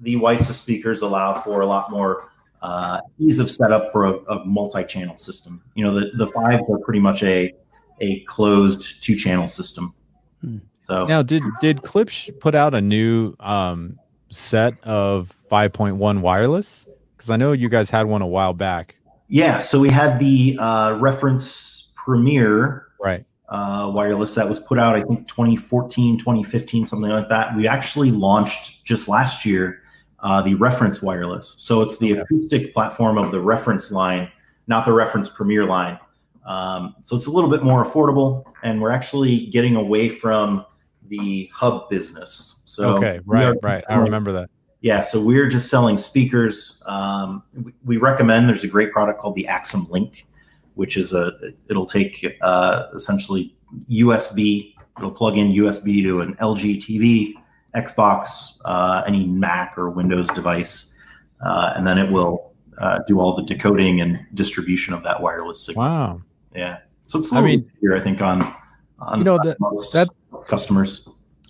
the 0.00 0.16
WISA 0.16 0.52
speakers 0.52 1.02
allow 1.02 1.32
for 1.34 1.60
a 1.60 1.66
lot 1.66 1.92
more 1.92 2.29
uh, 2.62 3.00
ease 3.18 3.38
of 3.38 3.50
setup 3.50 3.90
for 3.92 4.04
a, 4.04 4.14
a 4.24 4.44
multi-channel 4.44 5.16
system. 5.16 5.62
You 5.74 5.84
know, 5.84 5.94
the, 5.94 6.10
the 6.16 6.26
fives 6.26 6.62
are 6.68 6.78
pretty 6.78 7.00
much 7.00 7.22
a 7.22 7.54
a 8.02 8.20
closed 8.20 9.02
two-channel 9.02 9.46
system. 9.46 9.94
Hmm. 10.40 10.58
So 10.82 11.06
Now, 11.06 11.22
did 11.22 11.42
did 11.60 11.78
Klipsch 11.82 12.38
put 12.40 12.54
out 12.54 12.74
a 12.74 12.80
new 12.80 13.34
um, 13.40 13.98
set 14.30 14.82
of 14.84 15.34
5.1 15.50 16.20
wireless? 16.20 16.86
Because 17.16 17.30
I 17.30 17.36
know 17.36 17.52
you 17.52 17.68
guys 17.68 17.90
had 17.90 18.06
one 18.06 18.22
a 18.22 18.26
while 18.26 18.54
back, 18.54 18.96
yeah, 19.30 19.58
so 19.58 19.78
we 19.78 19.90
had 19.90 20.18
the 20.18 20.58
uh, 20.58 20.96
reference 20.98 21.92
premiere 21.94 22.88
right? 23.00 23.24
uh, 23.48 23.90
wireless 23.94 24.34
that 24.34 24.48
was 24.48 24.58
put 24.58 24.78
out, 24.78 24.96
I 24.96 25.02
think 25.02 25.28
2014, 25.28 26.18
2015, 26.18 26.86
something 26.86 27.10
like 27.10 27.28
that. 27.28 27.56
We 27.56 27.68
actually 27.68 28.10
launched 28.10 28.84
just 28.84 29.06
last 29.06 29.46
year 29.46 29.79
uh, 30.22 30.42
the 30.42 30.54
reference 30.54 31.00
wireless. 31.02 31.54
So 31.58 31.80
it's 31.82 31.96
the 31.98 32.12
Okay. 32.12 32.20
acoustic 32.22 32.72
platform 32.74 33.18
of 33.18 33.32
the 33.32 33.40
reference 33.40 33.90
line, 33.90 34.28
not 34.66 34.84
the 34.84 34.92
reference 34.92 35.28
premier 35.28 35.64
line. 35.64 35.98
Um, 36.46 36.94
so 37.02 37.16
it's 37.16 37.26
a 37.26 37.30
little 37.30 37.50
bit 37.50 37.62
more 37.62 37.84
affordable, 37.84 38.44
and 38.62 38.80
we're 38.80 38.90
actually 38.90 39.46
getting 39.46 39.76
away 39.76 40.08
from 40.08 40.64
the 41.08 41.50
hub 41.54 41.88
business. 41.90 42.62
So 42.66 42.96
okay, 42.96 43.20
right, 43.26 43.54
right. 43.62 43.84
I 43.88 43.96
remember 43.96 44.32
that. 44.32 44.48
yeah, 44.80 45.02
so 45.02 45.20
we're 45.20 45.48
just 45.48 45.68
selling 45.68 45.98
speakers. 45.98 46.82
Um, 46.86 47.42
we, 47.62 47.72
we 47.84 47.96
recommend 47.98 48.48
there's 48.48 48.64
a 48.64 48.68
great 48.68 48.92
product 48.92 49.18
called 49.20 49.34
the 49.34 49.44
Axiim 49.50 49.90
Link, 49.90 50.26
which 50.74 50.96
is 50.96 51.12
a 51.12 51.32
it'll 51.68 51.84
take 51.86 52.36
uh, 52.42 52.86
essentially 52.94 53.54
USB. 53.90 54.74
It'll 54.98 55.10
plug 55.10 55.36
in 55.36 55.48
USB 55.52 56.02
to 56.04 56.20
an 56.20 56.34
LG 56.36 56.76
TV, 56.78 57.34
Xbox, 57.74 58.58
uh, 58.64 59.02
any 59.06 59.26
Mac 59.26 59.76
or 59.78 59.90
Windows 59.90 60.28
device, 60.28 60.96
uh, 61.44 61.72
and 61.76 61.86
then 61.86 61.98
it 61.98 62.10
will 62.10 62.52
uh, 62.78 62.98
do 63.06 63.20
all 63.20 63.34
the 63.36 63.42
decoding 63.42 64.00
and 64.00 64.18
distribution 64.34 64.94
of 64.94 65.02
that 65.04 65.20
wireless 65.22 65.64
signal. 65.64 65.84
Wow. 65.84 66.22
Yeah, 66.54 66.78
so 67.06 67.18
it's 67.18 67.30
a 67.30 67.34
I 67.36 67.40
little 67.40 67.56
mean- 67.56 67.70
easier, 67.78 67.94
I 67.96 68.00
think, 68.00 68.20
on 68.22 68.54
on 68.98 69.18
You 69.18 69.24
know, 69.24 69.38
that- 69.42 69.58
most 69.60 69.92
that- 69.92 70.08
customers. 70.46 71.08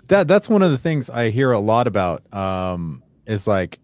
That 0.09 0.27
that's 0.29 0.49
one 0.49 0.63
of 0.63 0.71
the 0.73 0.79
things 0.79 1.09
I 1.09 1.31
hear 1.31 1.53
a 1.53 1.61
lot 1.61 1.87
about. 1.87 2.23
Um, 2.35 3.03
is 3.27 3.47
like, 3.47 3.79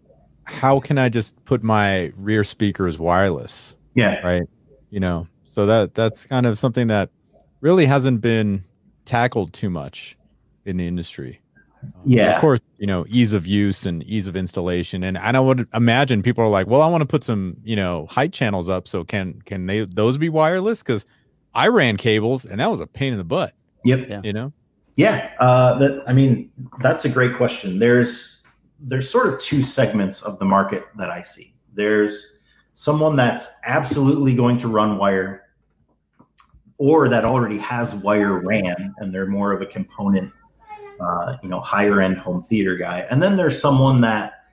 how 0.44 0.80
can 0.80 0.98
I 0.98 1.08
just 1.08 1.36
put 1.44 1.62
my 1.62 2.12
rear 2.16 2.42
speakers 2.44 2.98
wireless? 2.98 3.76
Yeah, 3.94 4.20
right 4.26 4.42
you 4.90 5.00
know 5.00 5.26
so 5.44 5.66
that 5.66 5.94
that's 5.94 6.26
kind 6.26 6.46
of 6.46 6.56
something 6.58 6.86
that 6.86 7.10
really 7.60 7.86
hasn't 7.86 8.20
been 8.20 8.62
tackled 9.04 9.52
too 9.52 9.68
much 9.70 10.16
in 10.64 10.76
the 10.76 10.86
industry 10.86 11.40
Yeah. 12.04 12.34
of 12.34 12.40
course 12.40 12.60
you 12.78 12.86
know 12.86 13.04
ease 13.08 13.32
of 13.32 13.46
use 13.46 13.86
and 13.86 14.02
ease 14.04 14.28
of 14.28 14.36
installation 14.36 15.02
and 15.02 15.16
and 15.18 15.36
i 15.36 15.40
would 15.40 15.66
imagine 15.74 16.22
people 16.22 16.44
are 16.44 16.48
like 16.48 16.66
well 16.66 16.82
i 16.82 16.86
want 16.86 17.02
to 17.02 17.06
put 17.06 17.24
some 17.24 17.56
you 17.64 17.76
know 17.76 18.06
height 18.06 18.32
channels 18.32 18.68
up 18.68 18.86
so 18.86 19.04
can 19.04 19.40
can 19.44 19.66
they 19.66 19.84
those 19.84 20.18
be 20.18 20.28
wireless 20.28 20.82
because 20.82 21.06
i 21.54 21.68
ran 21.68 21.96
cables 21.96 22.44
and 22.44 22.60
that 22.60 22.70
was 22.70 22.80
a 22.80 22.86
pain 22.86 23.12
in 23.12 23.18
the 23.18 23.24
butt 23.24 23.54
yep. 23.84 24.08
Yeah. 24.08 24.20
you 24.24 24.32
know 24.32 24.52
Yeah, 24.96 25.32
uh, 25.40 25.78
that 25.78 26.02
I 26.08 26.14
mean, 26.14 26.50
that's 26.80 27.04
a 27.04 27.08
great 27.10 27.36
question. 27.36 27.78
There's 27.78 28.44
there's 28.80 29.10
sort 29.10 29.26
of 29.28 29.38
two 29.38 29.62
segments 29.62 30.22
of 30.22 30.38
the 30.38 30.46
market 30.46 30.86
that 30.96 31.10
I 31.10 31.20
see. 31.22 31.54
There's 31.74 32.40
someone 32.72 33.14
that's 33.14 33.48
absolutely 33.66 34.34
going 34.34 34.56
to 34.58 34.68
run 34.68 34.96
wire, 34.96 35.42
or 36.78 37.08
that 37.10 37.26
already 37.26 37.58
has 37.58 37.94
wire 37.94 38.40
ran, 38.40 38.94
and 38.98 39.12
they're 39.12 39.26
more 39.26 39.52
of 39.52 39.60
a 39.60 39.66
component, 39.66 40.32
uh, 41.00 41.36
you 41.42 41.48
know, 41.48 41.60
higher 41.60 42.00
end 42.00 42.18
home 42.18 42.40
theater 42.42 42.76
guy. 42.76 43.06
And 43.10 43.22
then 43.22 43.36
there's 43.36 43.60
someone 43.60 44.00
that, 44.02 44.44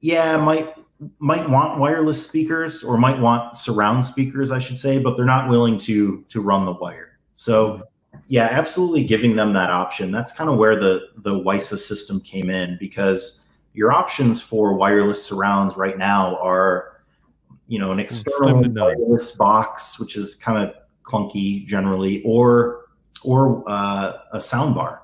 yeah, 0.00 0.36
might 0.36 0.74
might 1.18 1.48
want 1.48 1.78
wireless 1.78 2.22
speakers 2.22 2.82
or 2.84 2.96
might 2.96 3.18
want 3.18 3.56
surround 3.56 4.04
speakers, 4.04 4.52
I 4.52 4.58
should 4.58 4.78
say, 4.78 4.98
but 4.98 5.16
they're 5.16 5.26
not 5.26 5.48
willing 5.48 5.78
to 5.78 6.24
to 6.28 6.40
run 6.40 6.64
the 6.64 6.72
wire. 6.72 7.18
So 7.32 7.82
yeah, 8.28 8.48
absolutely 8.50 9.04
giving 9.04 9.36
them 9.36 9.52
that 9.54 9.70
option. 9.70 10.10
That's 10.10 10.32
kind 10.32 10.48
of 10.48 10.58
where 10.58 10.76
the 10.76 11.08
the 11.18 11.32
WISA 11.32 11.78
system 11.78 12.20
came 12.20 12.50
in 12.50 12.76
because 12.78 13.44
your 13.74 13.92
options 13.92 14.40
for 14.40 14.74
wireless 14.74 15.24
surrounds 15.24 15.76
right 15.76 15.96
now 15.96 16.36
are, 16.36 17.00
you 17.68 17.78
know, 17.78 17.90
an 17.90 17.98
external 17.98 18.48
slim 18.48 18.62
to 18.62 18.68
none. 18.68 18.92
wireless 18.96 19.36
box, 19.36 19.98
which 19.98 20.16
is 20.16 20.36
kind 20.36 20.62
of 20.62 20.74
clunky 21.02 21.66
generally, 21.66 22.22
or 22.24 22.86
or 23.22 23.62
uh, 23.66 24.18
a 24.32 24.40
sound 24.40 24.74
bar. 24.74 25.01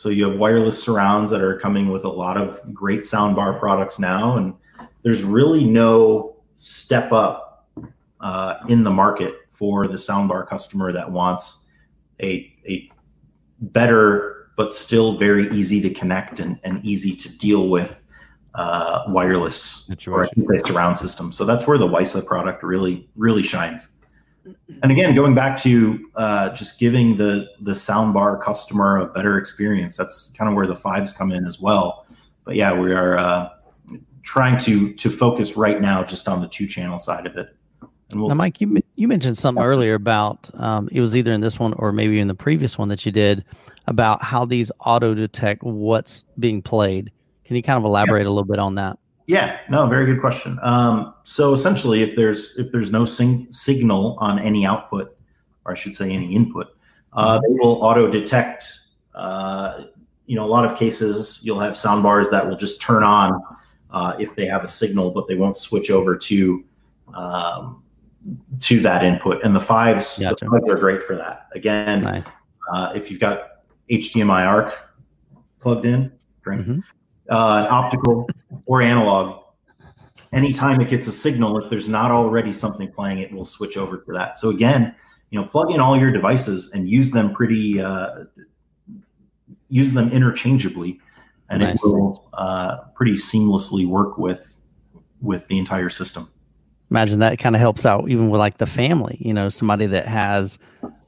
So 0.00 0.08
you 0.08 0.30
have 0.30 0.38
wireless 0.38 0.82
surrounds 0.82 1.28
that 1.28 1.42
are 1.42 1.58
coming 1.58 1.90
with 1.90 2.04
a 2.04 2.08
lot 2.08 2.38
of 2.38 2.58
great 2.72 3.02
soundbar 3.02 3.58
products 3.58 3.98
now, 3.98 4.38
and 4.38 4.54
there's 5.02 5.22
really 5.22 5.62
no 5.62 6.36
step 6.54 7.12
up 7.12 7.68
uh, 8.22 8.54
in 8.66 8.82
the 8.82 8.90
market 8.90 9.34
for 9.50 9.86
the 9.86 9.98
soundbar 9.98 10.48
customer 10.48 10.90
that 10.90 11.10
wants 11.10 11.70
a, 12.22 12.50
a 12.66 12.88
better 13.60 14.50
but 14.56 14.72
still 14.72 15.18
very 15.18 15.50
easy 15.50 15.82
to 15.82 15.90
connect 15.90 16.40
and, 16.40 16.58
and 16.64 16.82
easy 16.82 17.14
to 17.16 17.36
deal 17.36 17.68
with 17.68 18.00
uh, 18.54 19.04
wireless 19.08 19.86
or 19.90 19.92
situation 19.92 20.46
say 20.48 20.62
surround 20.64 20.96
system. 20.96 21.30
So 21.30 21.44
that's 21.44 21.66
where 21.66 21.76
the 21.76 21.86
WISA 21.86 22.24
product 22.24 22.62
really 22.62 23.06
really 23.16 23.42
shines. 23.42 23.99
And 24.82 24.90
again, 24.90 25.14
going 25.14 25.34
back 25.34 25.58
to 25.62 26.10
uh, 26.16 26.50
just 26.50 26.78
giving 26.78 27.16
the 27.16 27.48
the 27.60 27.72
soundbar 27.72 28.42
customer 28.42 28.98
a 28.98 29.06
better 29.06 29.38
experience, 29.38 29.96
that's 29.96 30.34
kind 30.36 30.48
of 30.48 30.56
where 30.56 30.66
the 30.66 30.76
fives 30.76 31.12
come 31.12 31.32
in 31.32 31.46
as 31.46 31.60
well. 31.60 32.06
But 32.44 32.56
yeah, 32.56 32.72
we 32.72 32.92
are 32.92 33.18
uh, 33.18 33.50
trying 34.22 34.58
to 34.60 34.92
to 34.94 35.10
focus 35.10 35.56
right 35.56 35.80
now 35.80 36.02
just 36.02 36.28
on 36.28 36.40
the 36.40 36.48
two 36.48 36.66
channel 36.66 36.98
side 36.98 37.26
of 37.26 37.36
it. 37.36 37.54
And 38.12 38.26
Now, 38.26 38.34
Mike, 38.34 38.60
you 38.60 38.82
you 38.96 39.08
mentioned 39.08 39.38
something 39.38 39.62
earlier 39.62 39.94
about 39.94 40.50
um, 40.54 40.88
it 40.92 41.00
was 41.00 41.16
either 41.16 41.32
in 41.32 41.40
this 41.40 41.58
one 41.58 41.74
or 41.74 41.92
maybe 41.92 42.18
in 42.18 42.28
the 42.28 42.34
previous 42.34 42.78
one 42.78 42.88
that 42.88 43.04
you 43.06 43.12
did 43.12 43.44
about 43.86 44.22
how 44.22 44.44
these 44.44 44.70
auto 44.80 45.14
detect 45.14 45.62
what's 45.62 46.24
being 46.38 46.62
played. 46.62 47.12
Can 47.44 47.56
you 47.56 47.62
kind 47.62 47.76
of 47.76 47.84
elaborate 47.84 48.26
a 48.26 48.30
little 48.30 48.44
bit 48.44 48.58
on 48.58 48.76
that? 48.76 48.98
Yeah, 49.30 49.60
no, 49.68 49.86
very 49.86 50.06
good 50.06 50.20
question. 50.20 50.58
Um, 50.60 51.14
so 51.22 51.52
essentially, 51.54 52.02
if 52.02 52.16
there's 52.16 52.58
if 52.58 52.72
there's 52.72 52.90
no 52.90 53.04
sing- 53.04 53.46
signal 53.52 54.16
on 54.18 54.40
any 54.40 54.66
output, 54.66 55.16
or 55.64 55.70
I 55.70 55.74
should 55.76 55.94
say 55.94 56.10
any 56.10 56.34
input, 56.34 56.66
uh, 57.12 57.38
they 57.38 57.52
will 57.60 57.80
auto 57.80 58.10
detect. 58.10 58.64
Uh, 59.14 59.84
you 60.26 60.34
know, 60.34 60.42
a 60.44 60.50
lot 60.56 60.64
of 60.64 60.74
cases 60.76 61.40
you'll 61.44 61.60
have 61.60 61.76
sound 61.76 62.02
bars 62.02 62.28
that 62.30 62.44
will 62.48 62.56
just 62.56 62.80
turn 62.80 63.04
on 63.04 63.40
uh, 63.92 64.16
if 64.18 64.34
they 64.34 64.46
have 64.46 64.64
a 64.64 64.68
signal, 64.68 65.12
but 65.12 65.28
they 65.28 65.36
won't 65.36 65.56
switch 65.56 65.92
over 65.92 66.16
to 66.16 66.64
um, 67.14 67.84
to 68.60 68.80
that 68.80 69.04
input. 69.04 69.44
And 69.44 69.54
the 69.54 69.60
fives, 69.60 70.18
Gotcha. 70.18 70.44
the 70.44 70.50
fives 70.50 70.68
are 70.68 70.76
great 70.76 71.04
for 71.04 71.14
that. 71.14 71.46
Again, 71.54 72.00
Nice. 72.00 72.24
uh, 72.74 72.92
if 72.96 73.12
you've 73.12 73.20
got 73.20 73.62
HDMI 73.88 74.44
ARC 74.44 74.76
plugged 75.60 75.84
in, 75.86 76.10
Mhm. 76.44 76.82
Uh, 77.30 77.66
optical 77.70 78.28
or 78.66 78.82
analog, 78.82 79.42
anytime 80.32 80.80
it 80.80 80.88
gets 80.88 81.06
a 81.06 81.12
signal, 81.12 81.58
if 81.58 81.70
there's 81.70 81.88
not 81.88 82.10
already 82.10 82.52
something 82.52 82.90
playing, 82.90 83.18
it 83.18 83.32
will 83.32 83.44
switch 83.44 83.76
over 83.76 83.98
to 83.98 84.12
that. 84.12 84.38
So 84.38 84.50
again, 84.50 84.94
you 85.30 85.40
know, 85.40 85.46
plug 85.46 85.70
in 85.70 85.80
all 85.80 85.96
your 85.96 86.10
devices 86.10 86.72
and 86.72 86.88
use 86.88 87.10
them 87.10 87.32
pretty, 87.32 87.80
uh, 87.80 88.24
use 89.68 89.92
them 89.92 90.10
interchangeably, 90.10 91.00
and 91.48 91.62
Nice. 91.62 91.74
it 91.74 91.80
will 91.84 92.28
uh, 92.34 92.78
pretty 92.94 93.14
seamlessly 93.14 93.86
work 93.86 94.18
with 94.18 94.56
with 95.20 95.46
the 95.48 95.58
entire 95.58 95.90
system. 95.90 96.28
Imagine 96.90 97.20
that 97.20 97.38
kind 97.38 97.54
of 97.54 97.60
helps 97.60 97.86
out 97.86 98.08
even 98.08 98.30
with 98.30 98.40
like 98.40 98.58
the 98.58 98.66
family. 98.66 99.18
You 99.20 99.32
know, 99.32 99.48
somebody 99.48 99.86
that 99.86 100.08
has 100.08 100.58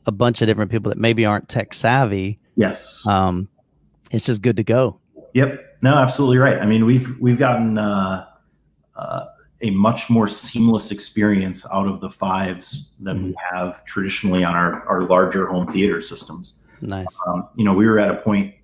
a 0.06 0.12
bunch 0.12 0.40
of 0.40 0.46
different 0.46 0.70
people 0.70 0.90
that 0.90 0.98
maybe 0.98 1.24
aren't 1.24 1.48
tech 1.48 1.74
savvy. 1.74 2.38
Yes. 2.54 3.04
Um, 3.06 3.48
it's 4.12 4.26
just 4.26 4.42
good 4.42 4.56
to 4.56 4.64
go. 4.64 5.00
Yep. 5.34 5.78
No, 5.82 5.94
absolutely 5.94 6.38
right. 6.38 6.58
I 6.58 6.66
mean, 6.66 6.84
we've 6.86 7.18
we've 7.20 7.38
gotten 7.38 7.78
uh, 7.78 8.26
uh, 8.96 9.24
a 9.62 9.70
much 9.70 10.08
more 10.10 10.28
seamless 10.28 10.90
experience 10.90 11.66
out 11.72 11.86
of 11.88 12.00
the 12.00 12.10
fives 12.10 12.94
than 13.00 13.24
we 13.24 13.34
have 13.52 13.84
traditionally 13.84 14.44
on 14.44 14.54
our 14.54 14.86
our 14.88 15.02
larger 15.02 15.46
home 15.46 15.66
theater 15.66 16.00
systems. 16.00 16.62
Nice. 16.80 17.06
Um, 17.26 17.48
you 17.56 17.64
know, 17.64 17.74
we 17.74 17.86
were 17.86 17.98
at 17.98 18.10
a 18.10 18.16
point 18.16 18.54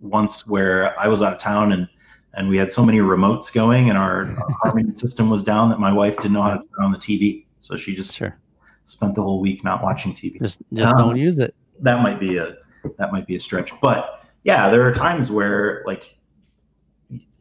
once 0.00 0.46
where 0.46 0.98
I 0.98 1.08
was 1.08 1.22
out 1.22 1.32
of 1.32 1.38
town 1.38 1.72
and 1.72 1.88
and 2.34 2.48
we 2.48 2.56
had 2.56 2.70
so 2.70 2.84
many 2.86 2.98
remotes 2.98 3.52
going 3.52 3.88
and 3.88 3.98
our, 3.98 4.22
our 4.22 4.48
harmony 4.62 4.94
system 4.94 5.28
was 5.30 5.42
down 5.42 5.68
that 5.70 5.80
my 5.80 5.92
wife 5.92 6.16
didn't 6.16 6.32
know 6.34 6.42
how 6.42 6.54
to 6.54 6.58
turn 6.58 6.84
on 6.84 6.92
the 6.92 6.98
TV. 6.98 7.44
So 7.58 7.76
she 7.76 7.92
just 7.94 8.14
Sure. 8.14 8.38
spent 8.84 9.16
the 9.16 9.22
whole 9.22 9.40
week 9.40 9.64
not 9.64 9.82
watching 9.82 10.12
TV. 10.12 10.38
Just 10.40 10.60
just 10.72 10.94
Um, 10.94 11.00
don't 11.08 11.16
use 11.16 11.38
it. 11.38 11.54
that 11.80 12.02
might 12.02 12.20
be 12.20 12.36
a 12.36 12.56
that 12.98 13.12
might 13.12 13.26
be 13.26 13.34
a 13.36 13.40
stretch 13.40 13.72
but 13.80 14.19
yeah 14.44 14.70
there 14.70 14.86
are 14.86 14.92
times 14.92 15.30
where 15.30 15.82
like 15.86 16.18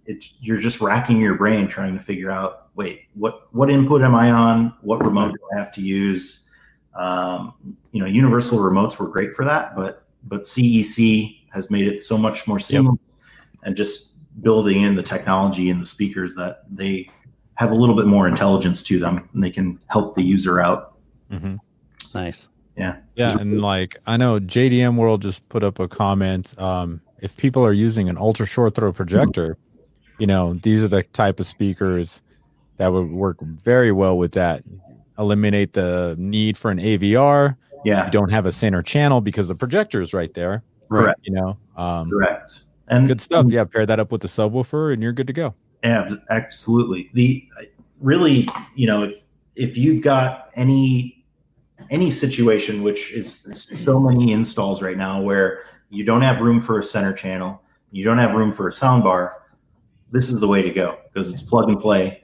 it, 0.06 0.26
you're 0.40 0.58
just 0.58 0.82
racking 0.82 1.20
your 1.20 1.36
brain 1.36 1.68
trying 1.68 1.98
to 1.98 2.04
figure 2.04 2.32
out 2.32 2.70
wait 2.76 3.04
what 3.14 3.54
what 3.54 3.70
input 3.70 4.02
am 4.02 4.16
i 4.16 4.32
on? 4.32 4.74
What 4.82 5.04
remote 5.04 5.34
do 5.34 5.40
i 5.56 5.60
have 5.60 5.72
to 5.74 5.82
use? 5.82 6.50
Um, 6.96 7.54
you 7.92 8.02
know 8.02 8.08
universal 8.08 8.60
remotes 8.60 8.98
were 8.98 9.08
great 9.08 9.34
for 9.34 9.46
that 9.46 9.76
but 9.76 10.08
but 10.24 10.42
cec 10.46 11.46
has 11.54 11.72
made 11.72 11.88
it 11.88 12.02
so 12.02 12.18
much 12.18 12.48
more 12.48 12.60
seamless 12.60 13.00
and 13.64 13.76
just 13.76 14.18
building 14.42 14.84
in 14.84 14.96
the 14.96 15.04
technology 15.04 15.70
and 15.70 15.82
the 15.82 15.86
speakers 15.86 16.36
that 16.36 16.64
they 16.70 17.10
have 17.56 17.72
a 17.72 17.76
little 17.76 17.96
bit 17.96 18.08
more 18.08 18.28
intelligence 18.28 18.82
to 18.84 19.00
them 19.00 19.30
and 19.34 19.44
they 19.44 19.52
can 19.52 19.80
help 19.88 20.16
the 20.16 20.24
user 20.24 20.62
out. 20.62 20.98
Hmm 21.30 21.56
Nice. 22.16 22.48
Yeah, 22.80 22.96
Yeah. 23.16 23.38
and 23.38 23.62
like 23.62 23.98
I 24.08 24.18
know 24.18 24.40
JDM 24.40 24.96
World 24.96 25.22
just 25.22 25.48
put 25.50 25.64
up 25.64 25.80
a 25.80 25.88
comment. 25.88 26.58
Um, 26.58 27.02
if 27.20 27.36
people 27.38 27.66
are 27.66 27.74
using 27.74 28.08
an 28.10 28.18
ultra 28.18 28.46
short 28.46 28.76
throw 28.76 28.94
projector, 28.94 29.58
you 30.18 30.26
know 30.28 30.54
these 30.64 30.82
are 30.84 30.88
the 30.88 31.04
type 31.04 31.40
of 31.40 31.46
speakers 31.46 32.22
that 32.78 32.88
would 32.94 33.12
work 33.12 33.42
very 33.42 33.92
well 33.92 34.18
with 34.18 34.32
that. 34.34 34.64
Eliminate 35.18 35.74
the 35.74 36.16
need 36.18 36.58
for 36.58 36.72
an 36.72 36.78
AVR. 36.80 37.58
yeah 37.84 38.06
You 38.06 38.12
don't 38.12 38.32
have 38.32 38.46
a 38.46 38.52
center 38.54 38.82
channel 38.82 39.20
because 39.22 39.50
the 39.50 39.56
projector 39.56 40.00
is 40.02 40.14
right 40.14 40.34
there. 40.34 40.64
correct 40.90 41.20
You 41.24 41.34
know, 41.34 41.58
um, 41.76 42.10
correct 42.10 42.62
and 42.88 43.06
good 43.08 43.20
stuff. 43.22 43.46
Yeah, 43.50 43.66
pair 43.66 43.86
that 43.86 44.00
up 44.00 44.12
with 44.12 44.22
the 44.22 44.28
subwoofer, 44.30 44.94
and 44.94 45.04
you're 45.04 45.12
good 45.14 45.28
to 45.28 45.34
go. 45.34 45.54
Yeah, 45.84 46.08
absolutely. 46.30 47.10
The 47.14 47.44
really, 48.00 48.48
you 48.76 48.88
know, 48.88 49.04
if 49.04 49.22
if 49.56 49.78
you've 49.78 50.02
got 50.02 50.50
any 50.56 51.19
any 51.90 52.12
situation 52.12 52.84
which 52.84 53.12
is 53.14 53.48
so 53.56 54.00
many 54.00 54.32
installs 54.32 54.82
right 54.82 54.98
now 54.98 55.22
where 55.22 55.64
you 55.90 56.04
don't 56.04 56.22
have 56.22 56.42
room 56.42 56.62
for 56.62 56.78
a 56.80 56.84
center 56.84 57.14
channel, 57.14 57.62
you 57.92 58.04
don't 58.04 58.20
have 58.20 58.36
room 58.36 58.52
for 58.52 58.68
a 58.68 58.72
sound 58.72 59.04
bar, 59.04 59.44
this 60.12 60.32
is 60.32 60.40
the 60.40 60.48
way 60.48 60.62
to 60.62 60.70
go 60.70 60.98
because 61.12 61.32
it's 61.32 61.42
plug 61.42 61.68
and 61.70 61.80
play. 61.80 62.24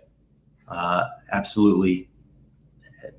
Uh, 0.67 1.03
absolutely, 1.31 2.09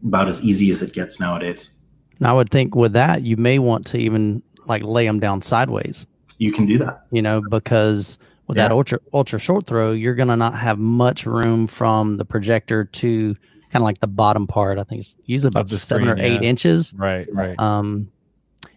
about 0.05 0.27
as 0.29 0.41
easy 0.43 0.71
as 0.71 0.83
it 0.83 0.93
gets 0.93 1.21
nowadays. 1.21 1.71
And 2.19 2.27
I 2.27 2.33
would 2.33 2.51
think 2.51 2.75
with 2.75 2.93
that, 2.95 3.23
you 3.23 3.37
may 3.37 3.59
want 3.59 3.87
to 3.89 3.99
even 3.99 4.43
like 4.67 4.83
lay 4.83 5.07
them 5.07 5.21
down 5.21 5.43
sideways, 5.43 6.07
You 6.39 6.51
can 6.53 6.67
do 6.67 6.77
that. 6.79 7.07
you 7.13 7.23
know, 7.23 7.41
because 7.51 8.19
with 8.49 8.57
that 8.57 8.73
ultra 8.73 8.99
ultra 9.13 9.39
short 9.39 9.67
throw, 9.67 9.93
you're 9.93 10.15
gonna 10.17 10.37
not 10.37 10.55
have 10.59 10.79
much 10.79 11.27
room 11.27 11.67
from 11.69 12.17
the 12.17 12.25
projector 12.25 12.85
to 12.85 13.37
kind 13.71 13.83
of 13.83 13.83
like 13.83 14.01
the 14.01 14.07
bottom 14.07 14.47
part. 14.47 14.79
I 14.79 14.85
think 14.85 15.01
it's 15.01 15.17
usually 15.25 15.49
about 15.49 15.69
seven 15.71 16.07
screen, 16.07 16.09
or 16.09 16.19
eight 16.19 16.43
yeah. 16.43 16.49
inches. 16.49 16.95
Right, 16.97 17.27
right. 17.33 17.59
Um, 17.59 18.11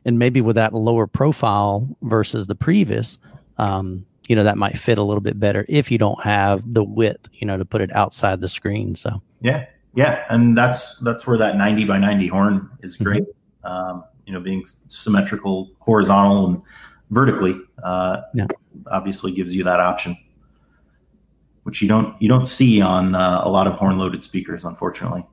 and 0.06 0.18
maybe 0.18 0.42
with 0.42 0.56
that 0.56 0.74
lower 0.74 1.08
profile 1.08 1.88
versus 2.02 2.48
the 2.48 2.56
previous, 2.56 3.18
um, 3.58 4.06
you 4.28 4.36
know, 4.36 4.44
that 4.44 4.58
might 4.58 4.78
fit 4.78 4.98
a 4.98 5.04
little 5.04 5.22
bit 5.22 5.40
better 5.40 5.66
if 5.68 5.92
you 5.92 5.98
don't 5.98 6.22
have 6.24 6.74
the 6.74 6.84
width, 6.84 7.28
you 7.34 7.48
know, 7.48 7.58
to 7.58 7.66
put 7.66 7.82
it 7.82 7.94
outside 7.96 8.42
the 8.42 8.50
screen. 8.50 8.96
So 8.96 9.22
Yeah, 9.42 9.66
yeah, 9.96 10.26
and 10.30 10.58
that's 10.58 11.00
that's 11.00 11.26
where 11.26 11.38
that 11.38 11.58
ninety 11.58 11.84
by 11.86 11.98
ninety 11.98 12.28
horn 12.28 12.70
is 12.82 12.96
great. 12.96 13.24
Um, 13.64 14.04
you 14.26 14.34
know, 14.34 14.40
being 14.40 14.64
symmetrical, 14.88 15.72
horizontal, 15.80 16.48
and 16.48 16.62
vertically, 17.10 17.60
uh, 17.84 18.22
Yeah. 18.34 18.48
obviously 18.92 19.32
gives 19.32 19.56
you 19.56 19.64
that 19.64 19.80
option, 19.80 20.16
which 21.70 21.84
you 21.84 21.88
don't 21.88 22.20
you 22.20 22.28
don't 22.28 22.48
see 22.48 22.82
on 22.82 23.14
uh, 23.14 23.42
a 23.44 23.50
lot 23.50 23.68
of 23.68 23.74
horn 23.74 24.00
loaded 24.00 24.24
speakers, 24.24 24.66
unfortunately. 24.66 25.24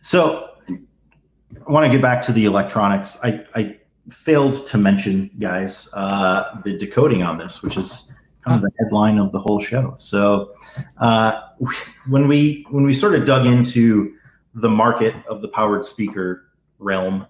So, 0.00 0.52
I 0.70 1.70
want 1.70 1.84
to 1.84 1.90
get 1.90 2.00
back 2.00 2.22
to 2.22 2.32
the 2.32 2.46
electronics. 2.46 3.18
I, 3.22 3.44
I 3.54 3.76
failed 4.10 4.66
to 4.68 4.78
mention, 4.78 5.30
guys, 5.38 5.90
uh, 5.92 6.62
the 6.62 6.78
decoding 6.78 7.22
on 7.22 7.36
this, 7.36 7.62
which 7.62 7.76
is 7.76 8.10
kind 8.46 8.56
of 8.56 8.62
the 8.62 8.70
headline 8.78 9.18
of 9.18 9.32
the 9.32 9.38
whole 9.38 9.60
show. 9.60 9.92
So. 9.98 10.54
Uh, 10.96 11.42
when 12.08 12.26
we 12.28 12.64
when 12.70 12.84
we 12.84 12.94
sort 12.94 13.14
of 13.16 13.26
dug 13.26 13.44
into 13.46 14.14
the 14.54 14.70
market 14.70 15.14
of 15.28 15.42
the 15.42 15.48
powered 15.48 15.84
speaker 15.84 16.48
realm, 16.78 17.26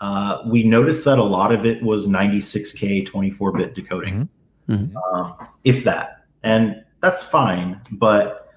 uh, 0.00 0.38
we 0.46 0.62
noticed 0.62 1.04
that 1.04 1.18
a 1.18 1.22
lot 1.24 1.52
of 1.52 1.66
it 1.66 1.82
was 1.82 2.08
96k 2.08 3.06
24-bit 3.06 3.74
decoding, 3.74 4.28
Mhm. 4.68 4.94
um, 5.12 5.34
if 5.64 5.82
that, 5.84 6.21
and 6.42 6.84
that's 7.00 7.24
fine. 7.24 7.80
But 7.92 8.48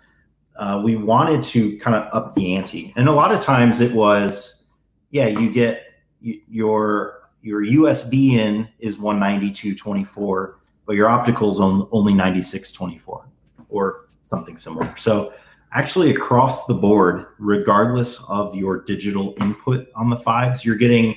uh, 0.58 0.82
we 0.84 0.96
wanted 0.96 1.44
to 1.44 1.78
kind 1.80 1.96
of 1.96 2.14
up 2.14 2.34
the 2.34 2.56
ante, 2.56 2.94
and 2.96 3.08
a 3.08 3.12
lot 3.12 3.34
of 3.34 3.42
times 3.42 3.82
it 3.82 3.94
was, 3.94 4.66
yeah, 5.12 5.28
you 5.28 5.52
get 5.52 5.84
your 6.22 7.20
your 7.42 7.64
USB 7.64 8.32
in 8.32 8.68
is 8.80 8.98
192.24, 8.98 10.56
but 10.88 10.96
your 10.96 11.08
optical's 11.08 11.60
on 11.60 11.88
only 11.92 12.12
96.24, 12.14 13.26
or 13.70 14.08
something 14.24 14.58
similar. 14.58 14.92
So 14.98 15.32
actually 15.72 16.10
across 16.10 16.66
the 16.66 16.74
board, 16.74 17.28
regardless 17.38 18.24
of 18.30 18.56
your 18.56 18.82
digital 18.82 19.36
input 19.40 19.88
on 19.96 20.10
the 20.10 20.16
fives, 20.16 20.66
you're 20.66 20.76
getting 20.76 21.10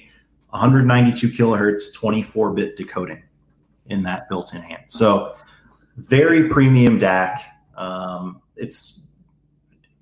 192 0.50 1.30
kilohertz, 1.30 1.94
24 1.94 2.52
bit 2.52 2.76
decoding 2.76 3.22
in 3.86 4.02
that 4.02 4.28
built-in 4.28 4.62
amp. 4.64 4.82
So 4.88 5.36
very 5.98 6.48
premium 6.48 6.98
DAC. 6.98 7.40
Um, 7.76 8.40
it's 8.56 9.08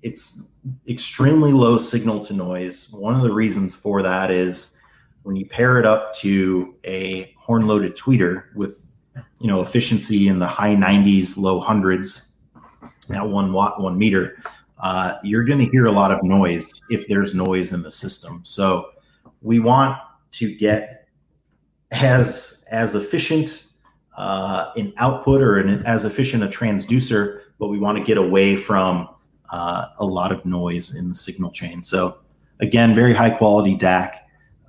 it's 0.03 0.43
extremely 0.87 1.51
low 1.51 1.77
signal 1.77 2.23
to 2.25 2.33
noise. 2.33 2.89
One 2.91 3.15
of 3.15 3.23
the 3.23 3.33
reasons 3.33 3.75
for 3.75 4.01
that 4.03 4.31
is 4.31 4.75
when 5.23 5.35
you 5.35 5.45
pair 5.45 5.79
it 5.79 5.85
up 5.85 6.13
to 6.15 6.75
a 6.85 7.33
horn 7.37 7.67
loaded 7.67 7.97
tweeter 7.97 8.55
with 8.55 8.91
you 9.39 9.47
know 9.47 9.61
efficiency 9.61 10.27
in 10.27 10.39
the 10.39 10.47
high 10.47 10.75
90s, 10.75 11.37
low 11.37 11.59
hundreds 11.59 12.37
at 13.13 13.27
one 13.27 13.51
watt, 13.51 13.81
one 13.81 13.97
meter, 13.97 14.37
uh, 14.79 15.17
you're 15.23 15.43
going 15.43 15.59
to 15.59 15.71
hear 15.71 15.87
a 15.87 15.91
lot 15.91 16.11
of 16.11 16.21
noise 16.23 16.81
if 16.89 17.07
there's 17.07 17.33
noise 17.33 17.73
in 17.73 17.81
the 17.81 17.91
system. 17.91 18.41
So 18.43 18.91
we 19.41 19.59
want 19.59 19.97
to 20.33 20.55
get 20.55 21.07
as 21.91 22.65
as 22.69 22.95
efficient 22.95 23.66
uh, 24.17 24.71
an 24.75 24.93
output 24.97 25.41
or 25.41 25.59
an, 25.59 25.85
as 25.85 26.05
efficient 26.05 26.43
a 26.43 26.47
transducer, 26.47 27.41
but 27.59 27.67
we 27.67 27.79
want 27.79 27.97
to 27.97 28.03
get 28.03 28.17
away 28.17 28.55
from 28.55 29.07
uh, 29.51 29.87
a 29.99 30.05
lot 30.05 30.31
of 30.31 30.45
noise 30.45 30.95
in 30.95 31.07
the 31.07 31.15
signal 31.15 31.51
chain. 31.51 31.81
So 31.81 32.17
again, 32.59 32.93
very 32.93 33.13
high 33.13 33.29
quality 33.29 33.75
DAC 33.77 34.15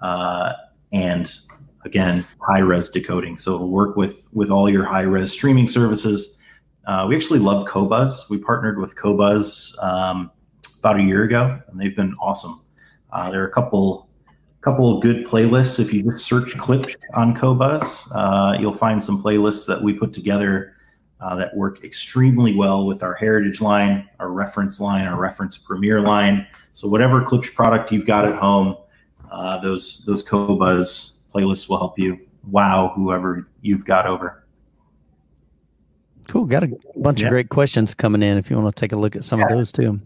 uh, 0.02 0.52
and 0.92 1.34
again 1.84 2.26
high 2.40 2.60
res 2.60 2.88
decoding. 2.88 3.38
So 3.38 3.54
it'll 3.54 3.70
work 3.70 3.96
with 3.96 4.28
with 4.32 4.50
all 4.50 4.68
your 4.68 4.84
high 4.84 5.02
res 5.02 5.32
streaming 5.32 5.68
services. 5.68 6.38
Uh, 6.86 7.06
we 7.08 7.16
actually 7.16 7.38
love 7.38 7.66
Qobuz. 7.66 8.28
We 8.30 8.38
partnered 8.38 8.78
with 8.78 8.96
Qobuz 8.96 9.82
um, 9.82 10.30
about 10.80 10.98
a 10.98 11.02
year 11.02 11.24
ago, 11.24 11.60
and 11.68 11.80
they've 11.80 11.96
been 11.96 12.14
awesome. 12.20 12.60
Uh, 13.12 13.30
there 13.30 13.42
are 13.42 13.46
a 13.46 13.52
couple 13.52 14.07
couple 14.60 14.96
of 14.96 15.02
good 15.02 15.24
playlists. 15.24 15.78
If 15.78 15.92
you 15.92 16.02
just 16.02 16.26
search 16.26 16.54
Klipsch 16.56 16.96
on 17.14 17.34
Qobuz, 17.36 18.08
uh, 18.14 18.58
you'll 18.58 18.74
find 18.74 19.02
some 19.02 19.22
playlists 19.22 19.66
that 19.66 19.80
we 19.80 19.92
put 19.92 20.12
together 20.12 20.74
uh, 21.20 21.34
that 21.36 21.56
work 21.56 21.84
extremely 21.84 22.54
well 22.54 22.86
with 22.86 23.02
our 23.02 23.14
Heritage 23.14 23.60
line, 23.60 24.08
our 24.20 24.30
Reference 24.30 24.80
line, 24.80 25.06
our 25.06 25.18
Reference 25.18 25.58
Premier 25.58 26.00
line. 26.00 26.46
So 26.72 26.88
whatever 26.88 27.22
Klipsch 27.22 27.54
product 27.54 27.92
you've 27.92 28.06
got 28.06 28.24
at 28.24 28.34
home, 28.36 28.76
uh, 29.30 29.58
those 29.60 30.04
those 30.04 30.24
Qobuz 30.24 31.20
playlists 31.32 31.68
will 31.68 31.78
help 31.78 31.98
you 31.98 32.18
wow 32.50 32.92
whoever 32.94 33.48
you've 33.62 33.84
got 33.84 34.06
over. 34.06 34.44
Cool. 36.28 36.44
Got 36.44 36.64
a 36.64 36.70
bunch 36.96 37.20
Yeah. 37.20 37.28
of 37.28 37.30
great 37.30 37.48
questions 37.48 37.94
coming 37.94 38.22
in. 38.22 38.38
If 38.38 38.50
you 38.50 38.56
want 38.58 38.74
to 38.74 38.80
take 38.80 38.92
a 38.92 38.96
look 38.96 39.16
at 39.16 39.24
some 39.24 39.42
of 39.42 39.48
those 39.48 39.72
too. 39.72 40.00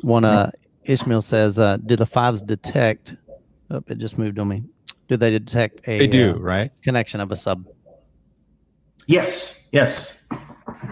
One, 0.00 0.24
uh, 0.24 0.50
Ishmael 0.84 1.22
says, 1.22 1.58
uh, 1.58 1.76
"Do 1.84 1.96
the 1.96 2.06
fives 2.06 2.40
detect?" 2.40 3.14
Oh, 3.70 3.82
it 3.86 3.98
just 3.98 4.18
moved 4.18 4.38
on 4.38 4.48
me. 4.48 4.64
Do 5.08 5.16
they 5.16 5.30
detect 5.30 5.86
a 5.88 5.98
They 5.98 6.06
do, 6.06 6.32
uh, 6.32 6.38
right? 6.38 6.70
connection 6.82 7.20
of 7.20 7.30
a 7.30 7.36
sub? 7.36 7.66
Yes, 9.06 9.68
yes. 9.72 10.26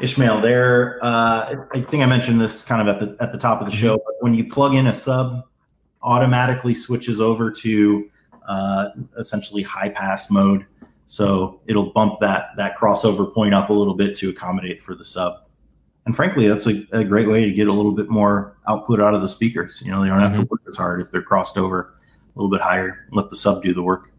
Ishmael, 0.01 0.41
there. 0.41 0.99
Uh, 1.03 1.55
I 1.74 1.81
think 1.83 2.03
I 2.03 2.07
mentioned 2.07 2.41
this 2.41 2.62
kind 2.62 2.87
of 2.87 2.95
at 2.95 3.01
the 3.01 3.22
at 3.22 3.33
the 3.33 3.39
top 3.39 3.61
of 3.61 3.66
the 3.66 3.74
show. 3.74 3.97
But 3.97 4.14
when 4.20 4.35
you 4.35 4.47
plug 4.49 4.74
in 4.74 4.87
a 4.87 4.93
sub, 4.93 5.45
automatically 6.03 6.74
switches 6.74 7.20
over 7.20 7.51
to 7.51 8.11
uh, 8.49 8.89
essentially 9.18 9.62
high 9.62 9.89
pass 9.89 10.31
mode. 10.31 10.66
So 11.07 11.61
it'll 11.66 11.93
bump 11.93 12.20
that 12.20 12.51
that 12.57 12.77
crossover 12.77 13.33
point 13.33 13.55
up 13.55 13.70
a 13.70 13.72
little 13.72 13.95
bit 13.95 14.16
to 14.16 14.31
accommodate 14.31 14.83
for 14.83 14.95
the 14.95 15.05
sub. 15.05 15.43
And 16.07 16.14
frankly, 16.14 16.47
that's 16.47 16.66
a, 16.66 16.87
a 16.93 17.05
great 17.05 17.29
way 17.29 17.45
to 17.45 17.53
get 17.53 17.68
a 17.68 17.72
little 17.72 17.93
bit 17.93 18.09
more 18.09 18.57
output 18.68 19.01
out 19.01 19.14
of 19.14 19.22
the 19.22 19.29
speakers. 19.29 19.83
You 19.85 19.91
know, 19.91 20.03
they 20.03 20.09
don't 20.09 20.20
have 20.20 20.37
to 20.37 20.43
work 20.43 20.62
as 20.68 20.77
hard 20.77 21.01
if 21.01 21.11
they're 21.11 21.22
crossed 21.22 21.59
over 21.59 21.95
a 22.37 22.39
little 22.39 22.51
bit 22.51 22.61
higher. 22.61 23.07
Let 23.12 23.30
the 23.30 23.37
sub 23.37 23.62
do 23.62 23.72
the 23.72 23.82
work. 23.82 24.11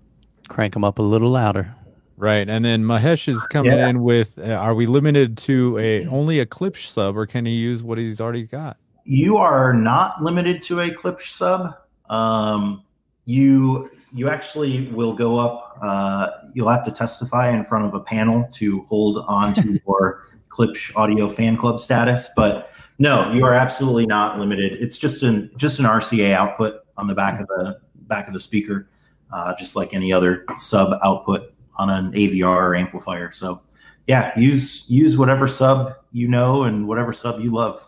Crank 0.50 0.74
them 0.74 0.84
up 0.84 0.98
a 1.00 1.04
little 1.04 1.30
louder. 1.30 1.74
Right. 2.18 2.50
And 2.50 2.66
then 2.66 2.84
Mahesh 2.84 3.28
is 3.28 3.46
coming 3.48 3.74
Yeah. 3.74 3.88
in 3.90 4.02
with 4.02 4.40
uh, 4.40 4.54
are 4.54 4.74
we 4.74 4.88
limited 4.88 5.38
to 5.40 5.78
a 5.78 6.06
only 6.08 6.40
a 6.40 6.46
Klipsch 6.48 6.88
sub 6.88 7.16
or 7.16 7.28
can 7.28 7.46
he 7.46 7.54
use 7.54 7.84
what 7.84 7.98
he's 7.98 8.20
already 8.20 8.44
got? 8.44 8.78
you 9.10 9.38
are 9.38 9.72
not 9.74 10.22
limited 10.22 10.62
to 10.62 10.82
a 10.82 10.90
Klipsch 10.90 11.28
sub. 11.30 11.70
Um, 12.10 12.84
you 13.26 13.90
you 14.14 14.30
actually 14.30 14.88
will 14.88 15.14
go 15.14 15.38
up. 15.38 15.78
Uh, 15.82 16.30
you'll 16.54 16.70
have 16.70 16.84
to 16.86 16.92
testify 16.92 17.50
in 17.50 17.64
front 17.64 17.86
of 17.86 17.94
a 17.94 18.00
panel 18.02 18.48
to 18.54 18.82
hold 18.82 19.24
on 19.28 19.54
to 19.54 19.80
your 19.88 20.24
Klipsch 20.50 20.94
Audio 20.96 21.30
Fan 21.30 21.56
Club 21.56 21.80
status. 21.80 22.30
But 22.36 22.72
no, 23.00 23.32
you 23.32 23.46
are 23.46 23.54
absolutely 23.54 24.08
not 24.08 24.40
limited. 24.40 24.74
It's 24.82 24.98
just 24.98 25.24
an 25.24 25.52
just 25.56 25.80
an 25.80 25.86
RCA 25.86 26.34
output 26.34 26.82
on 26.98 27.08
the 27.08 27.14
back 27.16 27.40
of 27.40 27.48
the 27.48 27.80
back 28.08 28.28
of 28.28 28.34
the 28.34 28.40
speaker, 28.40 28.90
uh, 29.32 29.54
just 29.56 29.76
like 29.76 29.94
any 29.94 30.12
other 30.12 30.46
sub 30.56 30.98
output 31.04 31.54
on 31.76 31.90
an 31.90 32.12
AVR 32.14 32.46
or 32.46 32.76
amplifier. 32.76 33.32
So 33.32 33.62
yeah, 34.08 34.38
use 34.40 34.90
use 34.90 35.18
whatever 35.18 35.48
sub 35.48 35.96
you 36.12 36.28
know 36.28 36.64
and 36.64 36.88
whatever 36.88 37.14
sub 37.14 37.40
you 37.42 37.52
love. 37.52 37.88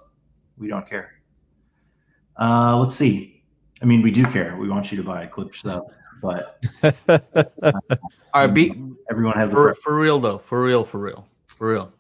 We 0.58 0.68
don't 0.68 0.88
care. 0.88 1.14
Uh, 2.38 2.78
let's 2.80 2.96
see. 2.96 3.44
I 3.82 3.86
mean, 3.86 4.02
we 4.02 4.12
do 4.12 4.26
care. 4.26 4.58
We 4.58 4.70
want 4.70 4.92
you 4.92 4.98
to 4.98 5.04
buy 5.04 5.24
a 5.24 5.28
Klipsch 5.28 5.58
sub, 5.58 5.84
but 6.22 6.64
All 8.34 8.46
right, 8.46 8.54
be 8.54 8.74
everyone 9.10 9.36
has 9.36 9.52
for, 9.52 9.74
for 9.76 9.96
real 9.98 10.20
though, 10.20 10.38
for 10.38 10.62
real, 10.64 10.84
for 10.84 11.00
real, 11.00 11.28
for 11.48 11.72
real. 11.72 11.92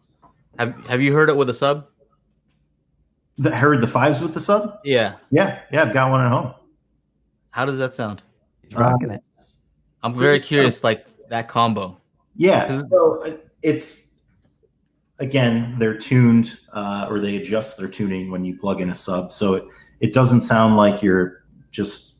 Have 0.57 0.75
Have 0.87 1.01
you 1.01 1.13
heard 1.13 1.29
it 1.29 1.37
with 1.37 1.49
a 1.49 1.53
sub? 1.53 1.87
The, 3.37 3.55
heard 3.55 3.79
the 3.79 3.87
fives 3.87 4.19
with 4.19 4.33
the 4.33 4.39
sub? 4.41 4.79
Yeah. 4.83 5.13
Yeah, 5.31 5.61
yeah, 5.71 5.83
I've 5.83 5.93
got 5.93 6.11
one 6.11 6.21
at 6.21 6.29
home. 6.29 6.53
How 7.51 7.65
does 7.65 7.79
that 7.79 7.93
sound? 7.93 8.21
He's 8.61 8.75
rocking 8.75 9.09
it. 9.09 9.23
I'm 10.03 10.17
very 10.17 10.39
curious, 10.39 10.83
like 10.83 11.05
that 11.29 11.47
combo. 11.47 11.99
Yeah. 12.35 12.77
so 12.77 13.23
uh, 13.25 13.37
it's 13.61 14.15
again 15.19 15.75
they're 15.77 15.97
tuned 15.97 16.57
uh, 16.71 17.07
or 17.09 17.19
they 17.19 17.35
adjust 17.35 17.77
their 17.77 17.89
tuning 17.89 18.31
when 18.31 18.45
you 18.45 18.57
plug 18.57 18.81
in 18.81 18.89
a 18.91 18.95
sub, 18.95 19.31
so 19.31 19.55
it 19.55 19.65
it 19.99 20.13
doesn't 20.13 20.41
sound 20.41 20.77
like 20.77 21.01
you're 21.01 21.43
just 21.71 22.19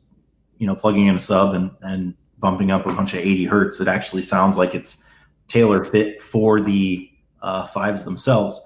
you 0.58 0.66
know 0.66 0.74
plugging 0.74 1.06
in 1.06 1.14
a 1.14 1.18
sub 1.18 1.54
and 1.54 1.70
and 1.82 2.14
bumping 2.38 2.70
up 2.70 2.86
a 2.86 2.92
bunch 2.92 3.14
of 3.14 3.20
80 3.20 3.44
hertz. 3.44 3.80
It 3.80 3.88
actually 3.88 4.22
sounds 4.22 4.56
like 4.56 4.74
it's 4.74 5.04
tailor 5.46 5.84
fit 5.84 6.22
for 6.22 6.60
the 6.60 7.10
uh, 7.42 7.66
fives 7.66 8.04
themselves. 8.04 8.60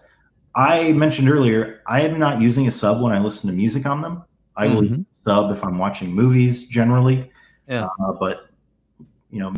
I 0.56 0.92
mentioned 0.92 1.28
earlier 1.28 1.82
I 1.86 2.02
am 2.02 2.18
not 2.18 2.40
using 2.40 2.68
a 2.68 2.70
sub 2.70 3.02
when 3.02 3.12
I 3.12 3.18
listen 3.18 3.50
to 3.50 3.56
music 3.56 3.86
on 3.86 4.00
them. 4.00 4.24
I 4.56 4.68
will 4.68 4.82
Mhm. 4.82 5.04
sub 5.10 5.50
if 5.50 5.64
I'm 5.64 5.78
watching 5.78 6.12
movies 6.14 6.68
generally. 6.68 7.30
Yeah. 7.68 7.88
Uh, 8.00 8.12
but 8.12 8.46
you 9.30 9.40
know, 9.40 9.52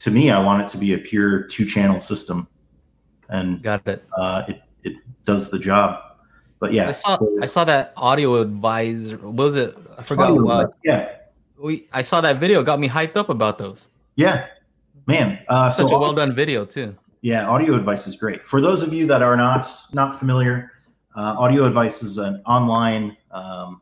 to 0.00 0.10
me, 0.10 0.30
I 0.30 0.42
want 0.42 0.62
it 0.62 0.68
to 0.70 0.78
be 0.78 0.94
a 0.94 0.98
pure 0.98 1.42
two 1.44 1.64
channel 1.64 1.98
system, 2.00 2.46
and 3.30 3.62
Got 3.62 3.86
it. 3.86 4.04
uh, 4.18 4.42
it 4.48 4.60
it 4.82 4.94
does 5.24 5.48
the 5.50 5.58
job. 5.58 5.98
But 6.60 6.72
yeah, 6.72 6.88
I 6.88 6.92
saw 6.92 7.18
I 7.42 7.46
saw 7.46 7.64
that 7.64 7.92
audio 7.96 8.40
advisor. 8.40 9.16
What 9.18 9.34
was 9.34 9.56
it? 9.56 9.76
I 9.98 10.02
forgot. 10.02 10.30
Audio, 10.30 10.48
Uh, 10.48 10.66
yeah, 10.84 11.08
we 11.58 11.88
I 11.92 12.02
saw 12.02 12.20
that 12.20 12.38
video. 12.38 12.62
Got 12.62 12.80
me 12.80 12.88
hyped 12.88 13.16
up 13.16 13.28
about 13.30 13.56
those. 13.58 13.88
yeah, 14.16 14.46
man. 15.06 15.38
Uh, 15.48 15.70
so 15.70 15.84
Such 15.84 15.92
a 15.92 15.98
well 15.98 16.12
done 16.12 16.34
video 16.34 16.64
too. 16.66 16.94
Yeah, 17.22 17.48
audio 17.48 17.74
advice 17.74 18.06
is 18.06 18.16
great. 18.16 18.46
For 18.46 18.60
those 18.60 18.82
of 18.82 18.92
you 18.92 19.06
that 19.06 19.22
are 19.22 19.36
not 19.36 19.66
not 19.94 20.14
familiar, 20.14 20.72
uh, 21.16 21.34
audio 21.38 21.64
advice 21.64 22.02
is 22.02 22.18
an 22.18 22.42
online. 22.44 23.16
Um, 23.30 23.80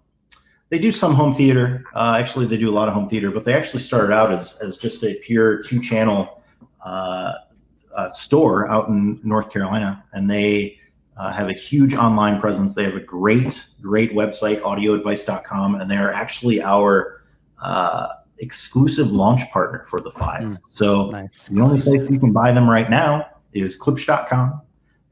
they 0.72 0.78
do 0.78 0.90
some 0.90 1.14
home 1.14 1.34
theater. 1.34 1.84
Uh, 1.94 2.16
actually, 2.18 2.46
they 2.46 2.56
do 2.56 2.70
a 2.70 2.72
lot 2.72 2.88
of 2.88 2.94
home 2.94 3.06
theater, 3.06 3.30
but 3.30 3.44
they 3.44 3.52
actually 3.52 3.80
started 3.80 4.10
out 4.10 4.32
as 4.32 4.58
as 4.62 4.78
just 4.78 5.04
a 5.04 5.14
pure 5.16 5.62
two 5.62 5.78
channel 5.78 6.42
uh, 6.82 7.34
uh, 7.94 8.10
store 8.12 8.66
out 8.70 8.88
in 8.88 9.20
North 9.22 9.52
Carolina, 9.52 10.02
and 10.14 10.30
they 10.30 10.78
uh, 11.18 11.30
have 11.30 11.50
a 11.50 11.52
huge 11.52 11.92
online 11.92 12.40
presence. 12.40 12.74
They 12.74 12.84
have 12.84 12.96
a 12.96 13.00
great 13.00 13.66
great 13.82 14.14
website, 14.14 14.62
audioadvice.com, 14.62 15.74
and 15.74 15.90
they're 15.90 16.14
actually 16.14 16.62
our 16.62 17.22
uh, 17.62 18.08
exclusive 18.38 19.12
launch 19.12 19.42
partner 19.50 19.84
for 19.84 20.00
the 20.00 20.10
fives. 20.10 20.58
So. 20.64 21.10
Nice. 21.10 21.48
The 21.48 21.60
only 21.60 21.82
place 21.82 22.08
you 22.08 22.18
can 22.18 22.32
buy 22.32 22.50
them 22.50 22.68
right 22.68 22.88
now 22.88 23.26
is 23.52 23.78
klipsch.com 23.78 24.62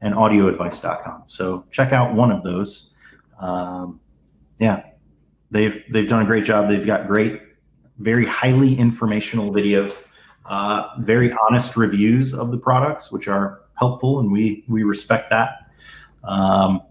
and 0.01 0.15
audioadvice.com. 0.15 1.23
So 1.27 1.67
check 1.69 1.93
out 1.93 2.15
one 2.15 2.31
of 2.31 2.43
those. 2.43 2.95
Um, 3.39 3.99
yeah, 4.57 4.90
they've 5.51 5.83
they've 5.91 6.07
done 6.07 6.23
a 6.23 6.25
great 6.25 6.43
job. 6.43 6.67
They've 6.67 6.85
got 6.85 7.07
great, 7.07 7.41
very 7.99 8.25
highly 8.25 8.77
informational 8.77 9.53
videos, 9.53 10.03
uh, 10.45 10.89
very 10.99 11.33
honest 11.47 11.77
reviews 11.77 12.33
of 12.33 12.51
the 12.51 12.57
products, 12.57 13.11
which 13.11 13.27
are 13.27 13.61
helpful, 13.75 14.19
and 14.19 14.31
we 14.31 14.63
we 14.67 14.83
respect 14.83 15.29
that. 15.29 15.67
Um, 16.23 16.81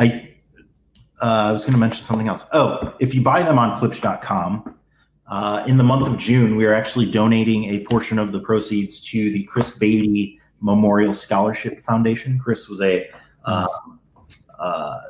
I 0.00 0.32
uh, 1.20 1.48
I 1.48 1.52
was 1.52 1.64
going 1.64 1.74
to 1.74 1.78
mention 1.78 2.04
something 2.04 2.28
else. 2.28 2.44
Oh, 2.52 2.94
if 2.98 3.14
you 3.14 3.22
buy 3.22 3.42
them 3.42 3.58
on 3.58 3.76
Klipsch.com. 3.78 4.74
uh, 5.28 5.64
in 5.68 5.76
the 5.76 5.84
month 5.84 6.06
of 6.08 6.16
June, 6.16 6.56
we 6.56 6.66
are 6.66 6.74
actually 6.74 7.08
donating 7.08 7.64
a 7.66 7.84
portion 7.84 8.18
of 8.18 8.32
the 8.32 8.40
proceeds 8.40 9.00
to 9.10 9.30
the 9.30 9.44
Chris 9.44 9.70
Beatty 9.70 10.40
Memorial 10.60 11.14
Scholarship 11.14 11.80
Foundation. 11.80 12.38
Chris 12.38 12.68
was 12.68 12.80
a 12.80 13.08
uh, 13.44 13.66
uh, 14.58 15.00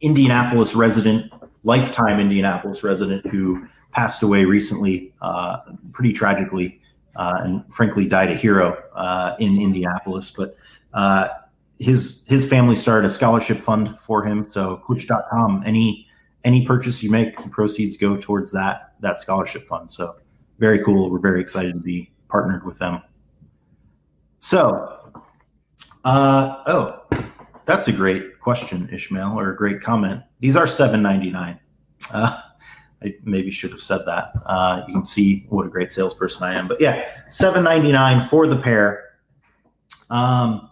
Indianapolis 0.00 0.74
resident, 0.74 1.32
lifetime 1.66 2.20
Indianapolis 2.20 2.82
resident, 2.82 3.26
who 3.26 3.66
passed 3.90 4.22
away 4.22 4.44
recently, 4.44 5.12
uh, 5.20 5.58
pretty 5.92 6.12
tragically, 6.12 6.80
uh, 7.16 7.40
and 7.42 7.64
frankly 7.72 8.06
died 8.06 8.30
a 8.30 8.36
hero 8.36 8.82
uh, 8.94 9.36
in 9.38 9.60
Indianapolis. 9.60 10.30
But 10.30 10.56
uh, 10.94 11.28
his 11.78 12.24
his 12.26 12.48
family 12.48 12.76
started 12.76 13.06
a 13.06 13.10
scholarship 13.10 13.60
fund 13.60 13.98
for 13.98 14.24
him. 14.24 14.44
So 14.44 14.82
Klipsch.com, 14.86 15.62
any 15.66 16.06
any 16.44 16.64
purchase 16.64 17.02
you 17.02 17.10
make, 17.10 17.36
the 17.36 17.48
proceeds 17.48 17.96
go 17.96 18.16
towards 18.16 18.52
that 18.52 18.94
that 19.00 19.20
scholarship 19.20 19.66
fund. 19.66 19.90
So 19.90 20.14
very 20.58 20.82
cool. 20.84 21.10
We're 21.10 21.18
very 21.18 21.40
excited 21.40 21.74
to 21.74 21.80
be 21.80 22.10
partnered 22.28 22.64
with 22.64 22.78
them. 22.78 23.02
So, 24.38 25.12
uh, 26.04 26.62
oh, 26.66 27.02
that's 27.66 27.88
a 27.88 27.92
great 27.92 28.40
question, 28.40 28.88
Ishmael, 28.92 29.38
or 29.38 29.50
a 29.50 29.56
great 29.56 29.80
comment. 29.82 30.22
These 30.40 30.56
are 30.56 30.66
seven 30.66 31.02
ninety 31.02 31.30
nine. 31.30 31.58
Uh, 32.12 32.40
I 33.02 33.14
maybe 33.24 33.50
should 33.50 33.72
have 33.72 33.80
said 33.80 34.00
that. 34.06 34.32
Uh, 34.46 34.82
you 34.88 34.94
can 34.94 35.04
see 35.04 35.44
what 35.50 35.66
a 35.66 35.68
great 35.68 35.92
salesperson 35.92 36.44
I 36.44 36.54
am. 36.54 36.66
But 36.66 36.80
yeah, 36.80 37.04
seven 37.28 37.62
ninety 37.62 37.92
nine 37.92 38.20
for 38.20 38.46
the 38.46 38.56
pair. 38.56 39.04
Um, 40.08 40.70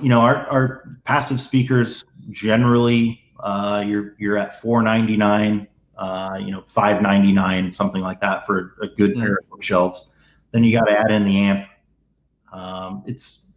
you 0.00 0.08
know, 0.08 0.20
our, 0.20 0.46
our 0.46 0.98
passive 1.04 1.40
speakers 1.40 2.04
generally 2.30 3.20
uh, 3.40 3.84
you're 3.86 4.14
you're 4.18 4.36
at 4.36 4.60
499 4.60 5.66
uh, 5.96 6.38
you 6.40 6.50
know 6.50 6.62
599 6.66 7.72
something 7.72 8.02
like 8.02 8.20
that 8.20 8.44
for 8.46 8.74
a 8.82 8.88
good 8.88 9.14
Mm. 9.14 9.20
pair 9.20 9.36
of 9.36 9.48
bookshelves 9.50 10.12
then 10.52 10.64
you 10.64 10.76
got 10.78 10.84
to 10.84 10.98
add 10.98 11.10
in 11.10 11.24
the 11.24 11.38
amp 11.38 11.66
um, 12.52 13.02
it's 13.06 13.47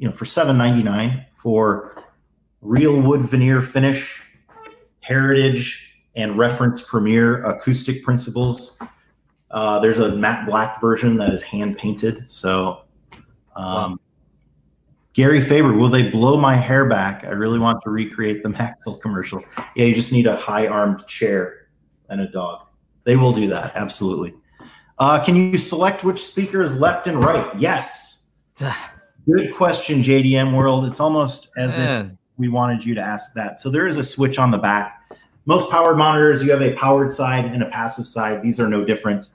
you 0.00 0.08
know 0.08 0.14
for 0.14 0.24
799 0.24 1.26
for 1.34 2.02
real 2.62 3.00
wood 3.00 3.20
veneer 3.20 3.60
finish 3.60 4.24
heritage 5.00 6.00
and 6.16 6.36
reference 6.36 6.82
premier 6.82 7.44
acoustic 7.44 8.02
principles 8.02 8.80
uh, 9.50 9.78
there's 9.78 9.98
a 9.98 10.16
matte 10.16 10.46
black 10.46 10.80
version 10.80 11.16
that 11.16 11.32
is 11.32 11.42
hand 11.42 11.76
painted 11.76 12.28
so 12.28 12.82
um, 13.56 14.00
Gary 15.12 15.40
Faber, 15.40 15.72
will 15.72 15.88
they 15.88 16.08
blow 16.08 16.36
my 16.36 16.54
hair 16.54 16.84
back? 16.84 17.24
I 17.24 17.30
really 17.30 17.58
want 17.58 17.82
to 17.82 17.90
recreate 17.90 18.42
the 18.42 18.48
Maxwell 18.60 18.96
commercial. 18.98 19.42
Yeah, 19.74 19.86
you 19.86 19.94
just 19.94 20.12
need 20.12 20.26
a 20.26 20.36
high 20.36 20.68
armed 20.68 21.04
chair 21.06 21.68
and 22.08 22.20
a 22.20 22.28
dog. 22.28 22.66
They 23.04 23.16
will 23.16 23.32
do 23.32 23.48
that, 23.48 23.72
absolutely. 23.74 24.34
Uh, 24.98 25.22
can 25.22 25.34
you 25.34 25.58
select 25.58 26.04
which 26.04 26.22
speaker 26.22 26.62
is 26.62 26.76
left 26.76 27.06
and 27.08 27.22
right? 27.22 27.50
Yes. 27.58 28.30
Good 29.26 29.54
question, 29.54 30.02
JDM 30.02 30.56
World. 30.56 30.84
It's 30.86 31.00
almost 31.00 31.48
as 31.56 31.78
if 31.78 32.06
we 32.38 32.48
wanted 32.48 32.84
you 32.84 32.94
to 32.94 33.00
ask 33.00 33.34
that. 33.34 33.58
So 33.58 33.70
there 33.70 33.86
is 33.86 33.96
a 33.96 34.02
switch 34.04 34.38
on 34.38 34.50
the 34.50 34.58
back. 34.58 34.96
Most 35.44 35.70
powered 35.70 35.98
monitors, 35.98 36.42
you 36.42 36.50
have 36.50 36.62
a 36.62 36.72
powered 36.74 37.12
side 37.12 37.44
and 37.44 37.62
a 37.62 37.66
passive 37.66 38.06
side. 38.06 38.42
These 38.42 38.58
are 38.60 38.68
no 38.68 38.84
different. 38.84 39.30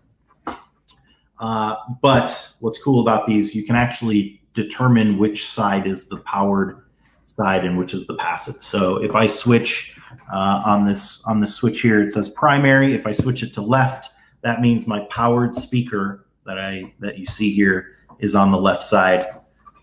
Uh, 1.39 1.75
but 2.01 2.51
what's 2.61 2.81
cool 2.81 3.01
about 3.01 3.25
these, 3.25 3.53
you 3.53 3.63
can 3.63 3.75
actually 3.75 4.41
determine 4.53 5.17
which 5.17 5.47
side 5.47 5.85
is 5.85 6.07
the 6.07 6.17
powered 6.17 6.81
side 7.25 7.65
and 7.65 7.77
which 7.77 7.93
is 7.93 8.07
the 8.07 8.15
passive. 8.15 8.55
So 8.63 9.03
if 9.03 9.15
I 9.15 9.27
switch 9.27 9.97
uh, 10.33 10.63
on 10.65 10.85
this 10.85 11.23
on 11.25 11.41
this 11.41 11.53
switch 11.55 11.81
here, 11.81 12.01
it 12.01 12.11
says 12.11 12.29
primary. 12.29 12.95
If 12.95 13.05
I 13.05 13.11
switch 13.11 13.43
it 13.43 13.53
to 13.53 13.61
left, 13.61 14.09
that 14.41 14.61
means 14.61 14.87
my 14.87 15.01
powered 15.11 15.53
speaker 15.53 16.25
that 16.45 16.59
I 16.59 16.93
that 16.99 17.17
you 17.17 17.25
see 17.25 17.53
here 17.53 17.97
is 18.19 18.35
on 18.35 18.51
the 18.51 18.57
left 18.57 18.83
side. 18.83 19.25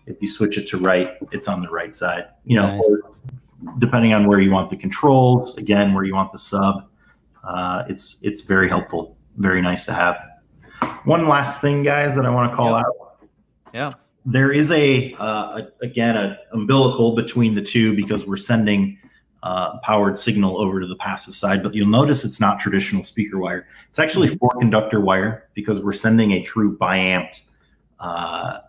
If 0.05 0.17
you 0.21 0.27
switch 0.27 0.57
it 0.57 0.67
to 0.67 0.77
right, 0.77 1.11
it's 1.31 1.47
on 1.47 1.61
the 1.61 1.69
right 1.69 1.95
side. 1.95 2.25
You 2.45 2.57
know, 2.57 2.67
Nice. 2.67 2.85
for- 2.87 3.01
depending 3.79 4.13
on 4.13 4.27
where 4.27 4.39
you 4.39 4.51
want 4.51 4.69
the 4.69 4.75
controls, 4.75 5.57
again, 5.57 5.93
where 5.93 6.03
you 6.03 6.13
want 6.13 6.31
the 6.31 6.37
sub, 6.37 6.85
uh, 7.43 7.83
it's 7.87 8.19
it's 8.21 8.41
very 8.41 8.67
helpful. 8.69 9.17
Very 9.37 9.61
nice 9.61 9.85
to 9.85 9.93
have. 9.93 10.17
One 11.05 11.27
last 11.27 11.61
thing, 11.61 11.83
guys, 11.83 12.15
that 12.15 12.25
I 12.25 12.29
want 12.29 12.51
to 12.51 12.55
call 12.55 12.71
Yeah. 12.71 12.77
out. 12.77 13.27
Yeah. 13.73 13.89
There 14.25 14.51
is 14.51 14.71
a, 14.71 15.13
uh, 15.19 15.61
a 15.61 15.67
again 15.85 16.15
a 16.15 16.37
umbilical 16.53 17.15
between 17.15 17.55
the 17.55 17.61
two 17.61 17.95
because 17.95 18.25
we're 18.27 18.37
sending 18.37 18.97
uh, 19.41 19.77
powered 19.79 20.17
signal 20.17 20.57
over 20.57 20.79
to 20.79 20.87
the 20.87 20.95
passive 20.95 21.35
side. 21.35 21.61
But 21.63 21.73
you'll 21.75 21.89
notice 21.89 22.23
it's 22.23 22.39
not 22.39 22.59
traditional 22.59 23.03
speaker 23.03 23.37
wire. 23.37 23.67
It's 23.89 23.99
actually 23.99 24.29
four 24.29 24.51
conductor 24.59 25.01
wire 25.01 25.49
because 25.53 25.83
we're 25.83 25.91
sending 25.91 26.31
a 26.31 26.41
true 26.41 26.77
biamped 26.77 27.41
uh, 27.99 28.59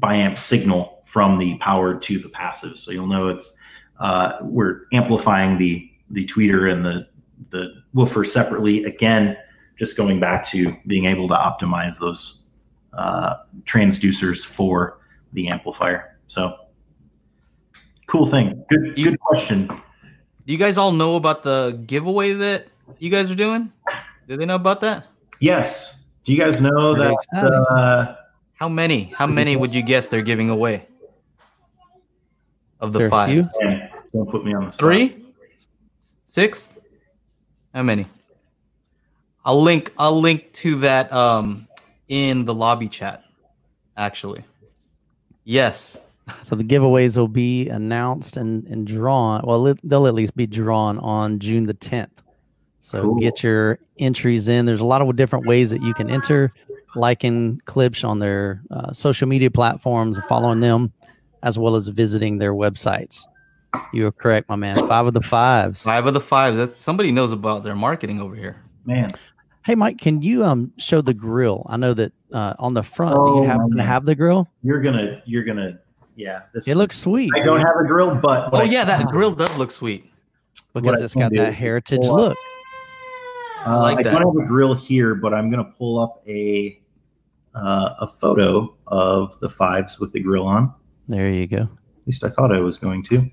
biamp 0.00 0.38
signal 0.38 1.02
from 1.04 1.38
the 1.38 1.56
powered 1.58 2.02
to 2.02 2.18
the 2.18 2.28
passive. 2.28 2.78
So 2.78 2.90
you'll 2.90 3.06
know 3.06 3.28
it's 3.28 3.56
uh, 3.98 4.38
we're 4.42 4.82
amplifying 4.92 5.58
the 5.58 5.90
the 6.10 6.26
tweeter 6.26 6.72
and 6.72 6.84
the 6.84 7.06
the 7.50 7.82
woofer 7.94 8.24
separately. 8.24 8.84
Again, 8.84 9.36
just 9.78 9.96
going 9.96 10.20
back 10.20 10.46
to 10.50 10.76
being 10.86 11.04
able 11.06 11.28
to 11.28 11.34
optimize 11.34 11.98
those 11.98 12.44
uh, 12.92 13.36
transducers 13.64 14.44
for 14.44 14.98
the 15.32 15.48
amplifier. 15.48 16.18
So 16.26 16.56
cool 18.06 18.26
thing. 18.26 18.64
Good 18.68 18.98
You- 18.98 19.10
good 19.10 19.20
question. 19.20 19.66
Do 19.66 20.52
you 20.52 20.58
guys 20.58 20.76
all 20.78 20.90
know 20.92 21.16
about 21.16 21.42
the 21.44 21.80
giveaway 21.86 22.32
that 22.32 22.66
you 22.98 23.10
guys 23.10 23.30
are 23.30 23.36
doing? 23.36 23.70
Do 24.26 24.36
they 24.36 24.46
know 24.46 24.56
about 24.56 24.80
that? 24.80 25.06
Yes. 25.38 26.06
Do 26.24 26.32
you 26.32 26.38
guys 26.38 26.60
know 26.60 26.94
Pretty 26.94 27.14
that? 27.32 28.19
Exciting. 28.60 28.60
How 28.60 28.68
many? 28.68 29.04
How 29.16 29.26
many 29.26 29.56
would 29.56 29.74
you 29.74 29.82
guess 29.82 30.08
they're 30.08 30.22
giving 30.22 30.50
away? 30.50 30.86
Of 32.80 32.92
the 32.92 33.00
there 33.00 33.10
five, 33.10 33.46
man, 33.60 33.90
don't 34.14 34.30
put 34.30 34.42
me 34.44 34.54
on 34.54 34.64
the 34.66 34.70
spot. 34.70 34.80
three, 34.80 35.22
six. 36.24 36.70
How 37.74 37.82
many? 37.82 38.06
I'll 39.44 39.60
link. 39.62 39.92
I'll 39.98 40.18
link 40.18 40.50
to 40.54 40.76
that 40.76 41.12
um 41.12 41.68
in 42.08 42.44
the 42.46 42.54
lobby 42.54 42.88
chat. 42.88 43.24
Actually, 43.96 44.44
yes. 45.44 46.06
So 46.42 46.54
the 46.54 46.62
giveaways 46.62 47.18
will 47.18 47.26
be 47.26 47.68
announced 47.70 48.36
and, 48.36 48.64
and 48.68 48.86
drawn. 48.86 49.40
Well, 49.44 49.66
it- 49.66 49.80
they'll 49.82 50.06
at 50.06 50.14
least 50.14 50.36
be 50.36 50.46
drawn 50.46 50.96
on 51.00 51.40
June 51.40 51.66
the 51.66 51.74
10th. 51.74 52.08
So 52.82 53.02
Cool. 53.02 53.18
get 53.18 53.42
your 53.42 53.80
entries 53.98 54.46
in. 54.46 54.64
There's 54.64 54.80
a 54.80 54.84
lot 54.84 55.02
of 55.02 55.16
different 55.16 55.44
ways 55.46 55.70
that 55.70 55.82
you 55.82 55.92
can 55.92 56.08
enter, 56.08 56.52
liking 56.96 57.60
Klipsch 57.66 58.06
on 58.08 58.18
their 58.18 58.62
uh, 58.70 58.92
social 58.92 59.28
media 59.28 59.50
platforms, 59.50 60.16
and 60.18 60.26
following 60.26 60.60
them, 60.60 60.92
as 61.42 61.58
well 61.58 61.74
as 61.76 61.88
visiting 61.88 62.38
their 62.38 62.52
websites. 62.54 63.26
You 63.92 64.06
are 64.06 64.12
correct, 64.12 64.48
my 64.48 64.56
man. 64.56 64.76
Five 64.88 65.06
of 65.06 65.14
the 65.14 65.20
fives. 65.20 65.82
Five 65.84 66.06
of 66.06 66.14
the 66.14 66.20
fives. 66.20 66.56
That's 66.58 66.76
somebody 66.76 67.12
knows 67.12 67.30
about 67.32 67.62
their 67.62 67.76
marketing 67.76 68.20
over 68.20 68.34
here. 68.34 68.62
Man. 68.84 69.10
Hey, 69.64 69.74
Mike, 69.74 69.98
can 69.98 70.22
you 70.22 70.44
um 70.44 70.72
show 70.78 71.00
the 71.02 71.14
grill? 71.14 71.66
I 71.68 71.76
know 71.76 71.94
that 71.94 72.12
uh, 72.32 72.54
on 72.58 72.74
the 72.74 72.82
front, 72.82 73.14
do 73.14 73.20
Oh, 73.20 73.42
you 73.42 73.48
happen 73.48 73.76
to 73.76 73.82
have 73.84 74.04
the 74.06 74.14
grill? 74.14 74.48
You're 74.62 74.80
gonna 74.80 75.22
you're 75.26 75.44
gonna 75.44 75.78
yeah. 76.16 76.42
This 76.54 76.66
It 76.66 76.76
looks 76.76 76.98
sweet 76.98 77.30
I 77.34 77.40
don't 77.40 77.60
have 77.60 77.76
a 77.80 77.86
grill, 77.86 78.14
but 78.16 78.50
what 78.52 78.62
Oh 78.62 78.64
I 78.64 78.68
yeah, 78.68 78.84
that 78.86 79.06
grill 79.08 79.30
does 79.32 79.54
look 79.56 79.70
sweet. 79.70 80.10
because 80.74 81.00
I 81.00 81.04
it's 81.04 81.12
can 81.12 81.22
got 81.28 81.32
that 81.36 81.52
heritage 81.54 82.00
pull 82.00 82.14
up- 82.14 82.20
look. 82.30 82.38
I 83.66 83.76
like 83.76 83.96
Uh, 83.96 84.00
I 84.00 84.02
that. 84.04 84.18
don't 84.18 84.36
have 84.38 84.44
a 84.44 84.48
grill 84.48 84.72
here, 84.74 85.14
but 85.14 85.34
I'm 85.34 85.50
gonna 85.50 85.64
pull 85.64 86.00
up 86.00 86.22
a 86.26 86.79
uh, 87.54 87.94
a 88.00 88.06
photo 88.06 88.74
of 88.86 89.38
the 89.40 89.48
fives 89.48 89.98
with 89.98 90.12
the 90.12 90.20
grill 90.20 90.46
on. 90.46 90.72
There 91.08 91.30
you 91.30 91.46
go. 91.46 91.62
At 91.62 92.06
least 92.06 92.24
I 92.24 92.28
thought 92.28 92.54
I 92.54 92.60
was 92.60 92.78
going 92.78 93.02
to. 93.04 93.28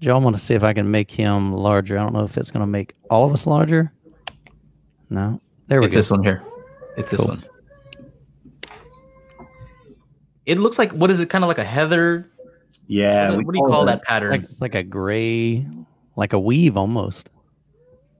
Joe, 0.00 0.14
I 0.16 0.18
want 0.18 0.34
to 0.36 0.42
see 0.42 0.54
if 0.54 0.62
I 0.62 0.72
can 0.72 0.90
make 0.90 1.10
him 1.10 1.52
larger. 1.52 1.98
I 1.98 2.02
don't 2.02 2.14
know 2.14 2.24
if 2.24 2.38
it's 2.38 2.50
going 2.50 2.62
to 2.62 2.66
make 2.66 2.94
all 3.10 3.24
of 3.24 3.32
us 3.32 3.46
larger. 3.46 3.92
No. 5.10 5.40
There 5.66 5.80
we 5.80 5.86
It's 5.86 5.94
go. 5.94 5.98
It's 5.98 6.08
this 6.08 6.10
one 6.10 6.22
here. 6.24 6.42
It's 6.96 7.10
this 7.10 7.20
one. 7.20 7.44
It 10.46 10.58
looks 10.58 10.78
like 10.78 10.92
what 10.92 11.10
is 11.10 11.20
it? 11.20 11.28
Kind 11.28 11.44
of 11.44 11.48
like 11.48 11.58
a 11.58 11.64
heather. 11.64 12.30
Yeah. 12.86 13.28
what, 13.30 13.38
we 13.38 13.44
what 13.44 13.52
do 13.54 13.58
you 13.60 13.66
call 13.66 13.82
it- 13.82 13.86
that 13.86 14.02
pattern? 14.02 14.30
Like, 14.32 14.42
it's 14.50 14.60
like 14.60 14.74
a 14.74 14.82
gray, 14.82 15.66
like 16.16 16.32
a 16.32 16.40
weave 16.40 16.76
almost. 16.76 17.30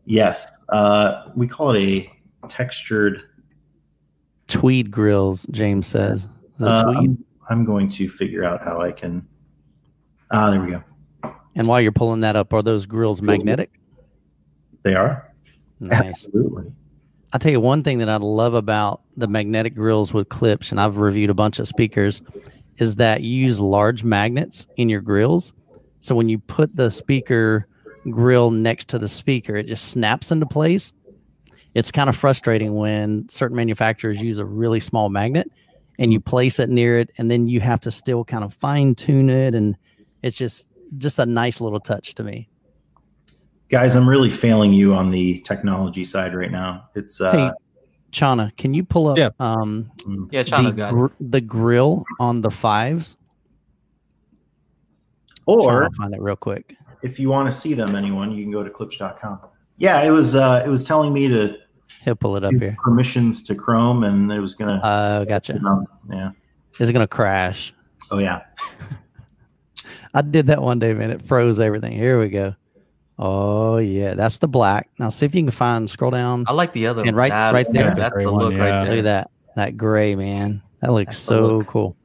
Yes. 0.05 0.51
Uh, 0.69 1.31
we 1.35 1.47
call 1.49 1.75
it 1.75 1.83
a 1.83 2.11
textured. 2.49 3.23
Tweed 4.51 4.91
grills, 4.91 5.47
James 5.51 5.87
says. 5.87 6.27
Uh, 6.61 6.85
tweed? 6.85 6.97
I'm, 6.99 7.25
I'm 7.49 7.65
going 7.65 7.89
to 7.91 8.09
figure 8.09 8.45
out 8.45 8.63
how 8.63 8.81
I 8.81 8.93
can. 8.93 9.27
Ah, 10.31 10.51
there 10.51 10.61
we 10.61 10.71
go. 10.73 10.83
And 11.55 11.67
while 11.67 11.81
you're 11.81 11.93
pulling 11.93 12.21
that 12.21 12.37
up, 12.37 12.53
are 12.53 12.63
those 12.63 12.87
grills 12.87 13.23
magnetic? 13.23 13.71
They 14.83 14.95
are 14.95 15.33
Nice. 15.81 16.03
absolutely. 16.03 16.73
I'll 17.33 17.41
tell 17.41 17.53
you 17.53 17.61
one 17.61 17.83
thing 17.83 17.99
that 17.99 18.09
I 18.09 18.17
love 18.17 18.55
about 18.55 19.03
the 19.17 19.29
magnetic 19.29 19.75
grills 19.75 20.13
with 20.13 20.29
Klipsch, 20.29 20.71
and 20.71 20.81
I've 20.81 20.97
reviewed 20.99 21.31
a 21.31 21.35
bunch 21.35 21.59
of 21.59 21.69
speakers, 21.69 22.23
is 22.79 22.97
that 22.97 23.23
you 23.23 23.31
use 23.31 23.61
large 23.61 24.05
magnets 24.05 24.67
in 24.77 24.89
your 24.89 25.01
grills. 25.01 25.53
So 26.01 26.15
when 26.15 26.29
you 26.29 26.39
put 26.39 26.75
the 26.75 26.91
speaker 26.91 27.67
grill 28.11 28.51
next 28.51 28.89
to 28.89 28.99
the 28.99 29.09
speaker, 29.09 29.55
it 29.57 29.67
just 29.67 29.87
snaps 29.91 30.31
into 30.33 30.47
place. 30.47 30.93
It's 31.75 31.91
kind 31.93 32.09
of 32.09 32.17
frustrating 32.17 32.75
when 32.75 33.29
certain 33.29 33.57
manufacturers 33.57 34.21
use 34.21 34.39
a 34.39 34.45
really 34.45 34.81
small 34.81 35.09
magnet 35.09 35.51
and 35.99 36.13
you 36.13 36.19
place 36.21 36.59
it 36.59 36.69
near 36.69 36.99
it, 36.99 37.11
and 37.19 37.31
then 37.31 37.47
you 37.47 37.61
have 37.61 37.81
to 37.81 37.91
still 37.91 38.25
kind 38.25 38.43
of 38.43 38.53
fine 38.55 38.95
tune 38.95 39.29
it. 39.31 39.55
And 39.55 39.77
it's 40.23 40.37
just 40.37 40.67
just 40.99 41.19
a 41.19 41.27
nice 41.27 41.61
little 41.61 41.79
touch 41.81 42.15
to 42.17 42.25
me. 42.25 42.49
Guys, 43.69 43.95
I'm 43.95 44.09
really 44.09 44.31
failing 44.31 44.73
you 44.73 44.95
on 44.95 45.11
the 45.13 45.39
technology 45.41 46.05
side 46.05 46.35
right 46.35 46.51
now. 46.51 46.89
It's 46.97 47.21
uh, 47.21 47.33
Hey, 47.33 47.51
Chana, 48.11 48.57
can 48.57 48.75
you 48.75 48.83
pull 48.83 49.07
up 49.09 49.17
Yeah. 49.19 49.31
um, 49.39 49.93
yeah, 50.33 50.43
China 50.43 50.73
the, 50.73 50.91
gr- 50.91 51.07
the 51.21 51.41
grill 51.41 52.05
on 52.19 52.41
the 52.41 52.51
fives. 52.51 53.17
or 55.47 55.85
I'll 55.85 55.93
find 55.93 56.15
it 56.15 56.21
real 56.21 56.35
quick. 56.37 56.77
if 57.03 57.19
you 57.21 57.29
want 57.29 57.49
to 57.51 57.57
see 57.57 57.75
them, 57.75 57.95
anyone, 57.95 58.33
you 58.33 58.43
can 58.43 58.51
go 58.53 58.63
to 58.65 58.71
klipsch.com. 58.71 59.39
Yeah, 59.81 60.03
it 60.03 60.11
was 60.11 60.37
uh, 60.37 60.63
it 60.65 60.69
was 60.69 60.85
telling 60.85 61.13
me 61.13 61.27
to 61.29 61.57
He'll 62.05 62.15
pull 62.15 62.37
it 62.37 62.45
up 62.45 62.53
here. 62.55 62.77
permissions 62.83 63.43
to 63.45 63.55
Chrome, 63.55 64.05
and 64.05 64.31
it 64.31 64.39
was 64.41 64.55
gonna. 64.55 64.77
Uh, 64.77 65.25
gotcha. 65.25 65.59
um, 65.67 65.87
yeah. 66.11 66.31
Is 66.79 66.89
it 66.89 66.93
gonna 66.93 67.09
crash? 67.09 67.75
Oh 68.11 68.19
yeah. 68.19 68.43
I 70.15 70.23
did 70.23 70.47
that 70.49 70.61
one 70.63 70.79
day, 70.79 70.93
man. 70.95 71.11
It 71.11 71.23
froze 71.23 71.61
everything. 71.61 71.93
Here 71.93 72.19
we 72.21 72.29
go. 72.29 72.55
Oh 73.19 73.77
yeah, 73.79 74.15
that's 74.15 74.39
the 74.39 74.49
black. 74.49 74.89
Now 74.99 75.09
see 75.09 75.27
if 75.27 75.35
you 75.35 75.43
can 75.43 75.51
find. 75.51 75.89
Scroll 75.89 76.11
down. 76.11 76.45
I 76.49 76.53
like 76.53 76.73
the 76.73 76.87
other 76.87 77.03
And 77.05 77.17
right- 77.17 77.31
That's, 77.31 77.55
right 77.55 77.67
there. 77.71 77.95
That's 77.95 78.15
The 78.15 78.23
the 78.25 78.31
look 78.31 78.53
one, 78.53 78.57
right 78.59 78.67
yeah. 78.69 78.85
there. 78.85 78.91
Look 78.91 78.99
at 79.01 79.05
that. 79.05 79.31
That 79.57 79.77
gray 79.77 80.15
man. 80.15 80.63
That 80.81 80.93
looks 80.93 81.07
That's 81.09 81.19
so 81.19 81.59
look. 81.59 81.67
cool. 81.67 81.97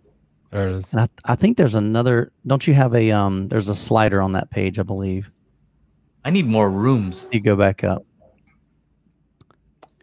There 0.51 0.69
it 0.69 0.75
is. 0.75 0.93
And 0.93 1.01
I, 1.03 1.09
I 1.25 1.35
think 1.35 1.57
there's 1.57 1.75
another. 1.75 2.31
Don't 2.45 2.65
you 2.67 2.73
have 2.73 2.93
a 2.95 3.11
um? 3.11 3.47
There's 3.47 3.69
a 3.69 3.75
slider 3.75 4.21
on 4.21 4.33
that 4.33 4.49
page, 4.49 4.77
I 4.79 4.83
believe. 4.83 5.29
I 6.25 6.31
need 6.31 6.47
more 6.47 6.69
rooms. 6.69 7.27
You 7.31 7.39
go 7.39 7.55
back 7.55 7.83
up. 7.83 8.03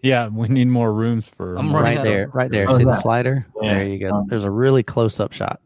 Yeah, 0.02 0.28
we 0.28 0.48
need 0.48 0.68
more 0.68 0.92
rooms 0.92 1.28
for. 1.28 1.56
I'm 1.56 1.66
more 1.68 1.82
Right 1.82 1.98
out 1.98 2.06
of- 2.06 2.12
there. 2.12 2.28
Right 2.32 2.50
there. 2.50 2.66
Oh, 2.68 2.78
See 2.78 2.84
the 2.84 2.94
slider? 2.94 3.46
Yeah. 3.60 3.74
There 3.74 3.84
you 3.86 3.98
go. 3.98 4.10
Um, 4.10 4.26
There's 4.28 4.44
a 4.44 4.50
really 4.50 4.82
close 4.82 5.20
up 5.20 5.32
shot. 5.32 5.60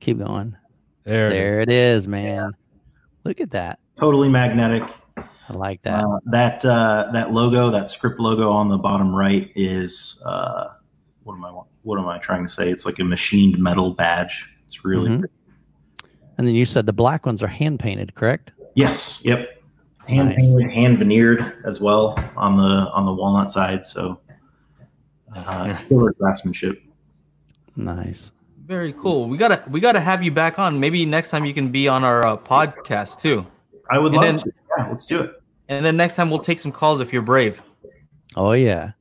Keep 0.00 0.18
going. 0.18 0.56
There, 1.04 1.30
There 1.30 1.60
it 1.62 1.68
it 1.68 1.72
is, 1.72 2.08
man. 2.08 2.52
Look 3.24 3.40
at 3.40 3.50
that. 3.52 3.78
Totally 3.96 4.28
magnetic. 4.28 4.82
I 5.16 5.52
like 5.52 5.80
that. 5.82 6.02
Uh, 6.04 6.18
that 6.26 6.64
uh, 6.64 7.10
that 7.12 7.30
logo, 7.32 7.70
that 7.70 7.88
script 7.88 8.18
logo 8.18 8.50
on 8.50 8.68
the 8.68 8.78
bottom 8.78 9.14
right 9.14 9.50
is 9.54 10.20
uh, 10.26 10.68
what 11.22 11.34
am 11.34 11.44
I 11.44 11.50
what 11.82 11.98
am 12.00 12.08
I 12.08 12.18
trying 12.18 12.42
to 12.44 12.48
say? 12.52 12.68
It's 12.70 12.84
like 12.84 12.98
a 12.98 13.04
machined 13.04 13.56
metal 13.58 13.92
badge. 13.92 14.48
It's 14.66 14.84
really 14.84 15.10
Mhm. 15.10 15.24
And 16.38 16.46
then 16.46 16.54
you 16.56 16.64
said 16.66 16.86
the 16.86 16.92
black 16.92 17.24
ones 17.24 17.42
are 17.42 17.46
hand 17.46 17.78
painted, 17.78 18.14
correct? 18.16 18.52
yes, 18.74 19.24
yep. 19.24 19.55
Hand 20.08 20.28
Nice. 20.28 20.36
painted, 20.54 20.70
hand 20.70 20.98
veneered 20.98 21.54
as 21.64 21.80
well 21.80 22.16
on 22.36 22.56
the 22.56 22.90
on 22.92 23.04
the 23.06 23.12
walnut 23.12 23.50
side. 23.50 23.84
So 23.84 24.20
uh, 25.34 25.76
killer 25.88 26.12
craftsmanship. 26.12 26.80
Nice. 27.76 28.32
Very 28.64 28.92
cool. 28.94 29.28
We 29.28 29.36
gotta 29.36 29.62
we 29.68 29.80
gotta 29.80 30.00
have 30.00 30.22
you 30.22 30.30
back 30.30 30.58
on. 30.58 30.78
Maybe 30.80 31.04
next 31.06 31.30
time 31.30 31.44
you 31.44 31.54
can 31.54 31.70
be 31.70 31.88
on 31.88 32.04
our 32.04 32.26
uh, 32.26 32.36
podcast 32.36 33.20
too. 33.20 33.46
I 33.90 33.98
would 33.98 34.12
And 34.12 34.16
love 34.16 34.24
then- 34.24 34.38
to. 34.38 34.52
Yeah, 34.78 34.88
let's 34.88 35.06
do 35.06 35.20
it. 35.22 35.32
And 35.68 35.84
then 35.84 35.96
next 35.96 36.14
time 36.16 36.30
we'll 36.30 36.38
take 36.38 36.60
some 36.60 36.70
calls 36.72 37.00
if 37.00 37.12
you're 37.12 37.22
brave. 37.22 37.60
Oh 38.36 38.52
yeah. 38.52 38.92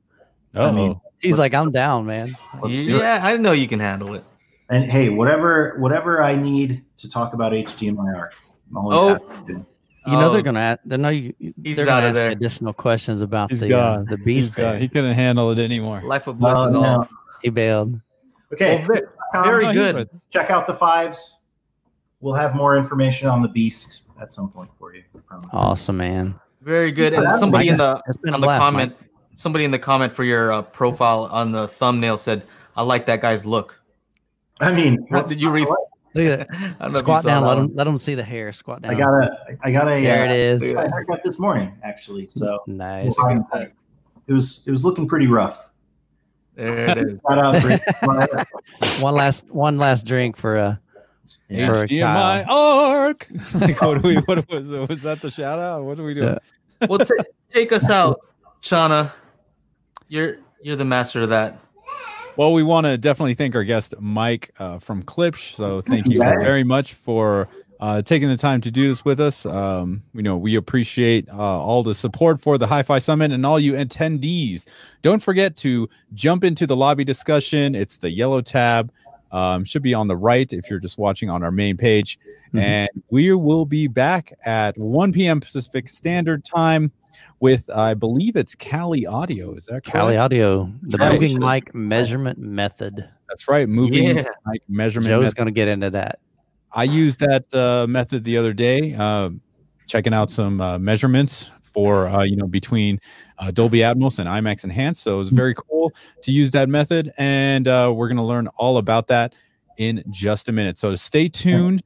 Oh, 0.56 0.68
I 0.68 0.72
mean, 0.72 1.00
He's 1.20 1.32
Let's 1.38 1.40
like, 1.40 1.54
I'm 1.54 1.72
down, 1.72 2.06
man. 2.06 2.36
Let's 2.56 2.68
do 2.68 2.74
yeah, 2.82 3.20
I 3.22 3.36
know 3.38 3.52
you 3.52 3.68
can 3.68 3.80
handle 3.80 4.14
it. 4.14 4.24
And 4.70 4.90
hey, 4.92 5.10
whatever 5.10 5.76
whatever 5.80 6.22
I 6.24 6.36
need 6.36 6.84
to 6.98 7.10
talk 7.10 7.34
about 7.34 7.52
HDMI, 7.52 8.30
I'm 8.70 8.78
always 8.78 9.00
Oh. 9.00 9.08
happy 9.28 9.54
to. 9.54 9.66
You 10.06 10.14
know 10.14 10.30
Oh, 10.30 10.34
they're 10.34 10.42
gonna 10.42 10.60
ask, 10.60 10.80
they 10.86 10.98
know 10.98 11.10
you 11.10 11.34
He's 11.40 11.76
they're 11.76 11.86
gonna 11.86 11.98
outta 11.98 12.08
ask 12.08 12.14
there. 12.16 12.30
additional 12.32 12.74
questions 12.74 13.22
about 13.22 13.50
he's 13.52 13.60
the 13.62 13.74
uh, 13.78 13.96
gone. 13.98 14.06
the 14.06 14.18
beast. 14.18 14.56
gone. 14.56 14.80
He 14.80 14.88
couldn't 14.88 15.14
handle 15.14 15.50
it 15.52 15.60
anymore. 15.60 16.02
life 16.04 16.28
of 16.28 16.40
No, 16.40 16.54
blesses 16.54 16.76
all. 16.76 16.82
no. 16.82 17.08
He 17.42 17.50
bailed. 17.50 18.00
Okay, 18.54 18.78
Well, 18.88 18.98
ve- 19.00 19.44
very 19.44 19.66
Oh, 19.68 19.74
good. 19.74 20.10
check 20.30 20.50
out 20.52 20.68
the 20.68 20.74
fives. 20.74 21.44
We'll 22.22 22.34
have 22.36 22.56
more 22.56 22.78
information 22.78 23.28
on 23.28 23.42
the 23.42 23.50
beast 23.50 24.04
at 24.22 24.32
some 24.32 24.50
point 24.50 24.70
for 24.80 24.94
you. 24.96 25.04
Awesome, 25.52 25.98
man. 25.98 26.36
Very 26.62 26.92
good. 26.92 27.14
And 27.14 27.30
somebody 27.40 27.68
in 27.70 27.78
the 27.78 28.02
It's 28.08 28.18
been 28.18 28.34
a 28.34 28.36
on 28.36 28.42
the 28.42 28.48
blast, 28.48 28.62
comment, 28.62 28.96
Mike. 29.00 29.10
somebody 29.36 29.66
in 29.66 29.72
the 29.72 29.80
comment 29.80 30.12
for 30.14 30.24
your 30.24 30.52
uh, 30.52 30.62
profile 30.62 31.26
on 31.32 31.52
the 31.52 31.68
thumbnail 31.68 32.18
said, 32.18 32.44
"I 32.78 32.82
like 32.84 33.06
that 33.08 33.22
guy's 33.22 33.46
look." 33.46 33.80
I 34.62 34.72
mean, 34.72 35.06
What 35.10 35.26
did 35.28 35.42
you 35.42 35.50
read? 35.50 35.66
to 35.66 35.70
like? 35.70 35.78
Look 36.16 36.28
at 36.28 36.40
that. 36.40 36.48
I 36.54 36.58
don't 36.58 36.80
know 36.80 36.88
if 36.88 36.94
you 36.94 37.00
Squat 37.00 37.24
saw 37.24 37.30
down. 37.30 37.44
that 37.44 37.48
Let 37.50 37.58
one. 37.58 37.68
them 37.68 37.76
let 37.76 37.84
them 37.84 37.98
see 37.98 38.16
the 38.16 38.24
hair. 38.24 38.52
Squat 38.54 38.82
down. 38.82 38.94
I 38.96 38.98
got 38.98 39.10
a 39.10 39.58
I 39.64 39.72
got 39.72 39.88
a 39.88 40.02
There 40.02 40.26
it 40.26 40.32
uh, 40.32 40.34
is. 40.34 40.62
Look 40.62 40.78
at 40.78 40.86
I 40.86 40.90
haircut 40.90 41.24
this 41.24 41.38
morning 41.40 41.78
actually. 41.84 42.28
So 42.30 42.64
Nice. 42.68 43.14
um, 43.20 43.46
it 43.54 44.34
was 44.34 44.66
it 44.68 44.72
was 44.72 44.84
looking 44.86 45.08
pretty 45.08 45.28
rough. 45.28 45.72
There 46.56 46.78
it 46.90 46.98
is. 46.98 47.20
Shout 47.30 47.38
out 47.38 48.50
one 49.02 49.14
last 49.14 49.50
one 49.52 49.78
last 49.78 50.06
drink 50.06 50.38
for 50.38 50.56
a, 50.56 50.80
Yeah. 51.50 51.68
For 51.74 51.86
HDMI 51.86 52.48
arc. 52.48 53.28
like, 53.56 53.82
what, 53.82 54.02
do 54.02 54.08
we, 54.08 54.16
what 54.16 54.48
was 54.50 54.72
it? 54.72 54.88
was 54.88 55.02
that 55.02 55.22
the 55.22 55.30
shout 55.30 55.60
out? 55.60 55.84
What 55.84 56.00
are 56.00 56.04
we 56.06 56.14
doing? 56.14 56.38
Yeah. 56.82 56.88
Well, 56.88 57.00
ta 57.00 57.14
take 57.50 57.74
us 57.74 57.90
out, 57.90 58.22
Shauna. 58.62 59.12
You're 60.08 60.38
you're 60.62 60.78
the 60.78 60.86
master 60.86 61.22
of 61.22 61.30
that. 61.30 61.60
Well, 62.38 62.52
we 62.52 62.64
want 62.64 62.86
to 62.86 62.98
definitely 62.98 63.34
thank 63.34 63.56
our 63.56 63.64
guest 63.64 63.94
Mike 64.00 64.52
uh, 64.60 64.80
from 64.80 65.04
Klipsch. 65.04 65.56
So 65.56 65.80
thank 65.80 66.08
you 66.08 66.18
very 66.18 66.66
much 66.66 66.94
for 66.94 67.48
uh, 67.80 68.02
taking 68.02 68.28
the 68.28 68.36
time 68.36 68.60
to 68.62 68.72
do 68.72 68.90
this 68.90 69.06
with 69.06 69.22
us. 69.22 69.46
Um, 69.46 70.04
you 70.14 70.22
know, 70.22 70.36
we 70.36 70.56
appreciate 70.56 71.30
uh, 71.30 71.34
all 71.36 71.82
the 71.82 71.96
support 71.96 72.42
for 72.42 72.58
the 72.58 72.68
Hi-Fi 72.68 73.00
Summit 73.00 73.32
and 73.32 73.46
all 73.46 73.58
you 73.60 73.74
attendees. 73.74 74.68
Don't 75.02 75.22
forget 75.24 75.56
to 75.58 75.90
jump 76.14 76.44
into 76.44 76.68
the 76.68 76.76
lobby 76.76 77.06
discussion. 77.06 77.74
It's 77.74 77.98
the 77.98 78.12
yellow 78.12 78.42
tab. 78.42 78.92
Um, 79.32 79.66
should 79.66 79.82
be 79.82 79.94
on 79.94 80.08
the 80.08 80.16
right 80.16 80.52
if 80.54 80.70
you're 80.70 80.80
just 80.80 80.98
watching 80.98 81.30
on 81.30 81.44
our 81.44 81.52
main 81.52 81.76
page. 81.76 82.20
Mhm. 82.54 82.62
And 82.62 82.90
we 83.10 83.34
will 83.34 83.66
be 83.66 83.88
back 83.88 84.32
at 84.46 84.78
1 84.78 85.12
p.m. 85.12 85.42
Pacific 85.42 85.90
Standard 85.90 86.46
Time 86.46 86.92
with, 87.40 87.70
I 87.70 87.94
believe 87.94 88.36
it's 88.36 88.56
Kali 88.56 89.06
Audio. 89.06 89.56
Is 89.56 89.66
that 89.66 89.84
correct? 89.84 89.92
Kali 89.92 90.18
Audio, 90.18 90.72
the 90.82 90.98
right. 90.98 91.14
moving 91.14 91.40
mic 91.40 91.74
measurement 91.76 92.40
method. 92.40 93.08
That's 93.28 93.48
right. 93.48 93.68
Moving 93.68 94.18
Yeah. 94.18 94.26
mic 94.46 94.62
measurement. 94.68 95.10
Joe's 95.10 95.24
method. 95.24 95.38
going 95.38 95.46
to 95.48 95.52
get 95.52 95.68
into 95.68 95.90
that. 95.92 96.20
I 96.72 96.84
used 96.84 97.20
that 97.22 97.54
uh, 97.54 97.88
method 97.88 98.24
the 98.24 98.38
other 98.38 98.54
day, 98.54 98.94
uh, 98.94 99.30
checking 99.88 100.14
out 100.14 100.30
some 100.30 100.60
uh, 100.60 100.78
measurements 100.78 101.52
for 101.62 102.08
uh, 102.08 102.24
you 102.24 102.36
know 102.36 102.48
between 102.48 103.00
uh, 103.40 103.52
Dolby 103.52 103.80
Atmos 103.80 104.20
and 104.20 104.28
IMAX 104.28 104.64
Enhanced. 104.64 105.04
So 105.04 105.16
it 105.16 105.20
was 105.20 105.30
very 105.30 105.54
cool 105.54 105.94
to 106.22 106.32
use 106.32 106.52
that 106.52 106.70
method, 106.70 107.12
and 107.18 107.68
uh, 107.68 107.94
we're 107.96 108.08
going 108.08 108.18
to 108.18 108.24
learn 108.24 108.48
all 108.58 108.78
about 108.78 109.08
that 109.08 109.36
in 109.78 110.04
just 110.10 110.48
a 110.50 110.52
minute. 110.52 110.78
So 110.78 110.96
stay 110.96 111.28
tuned. 111.28 111.82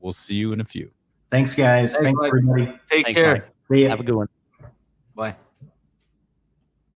We'll 0.00 0.12
see 0.12 0.34
you 0.34 0.52
in 0.52 0.60
a 0.60 0.64
few. 0.64 0.90
Thanks 1.30 1.54
guys. 1.54 1.92
Thanks, 1.92 2.04
Thanks 2.04 2.26
everybody. 2.26 2.66
Take 2.86 3.06
Thanks, 3.06 3.20
care. 3.20 3.34
Mike. 3.34 3.44
See 3.72 3.82
ya. 3.82 3.88
Have 3.90 4.00
a 4.00 4.04
good 4.04 4.14
one. 4.14 4.28
Bye. 5.16 5.45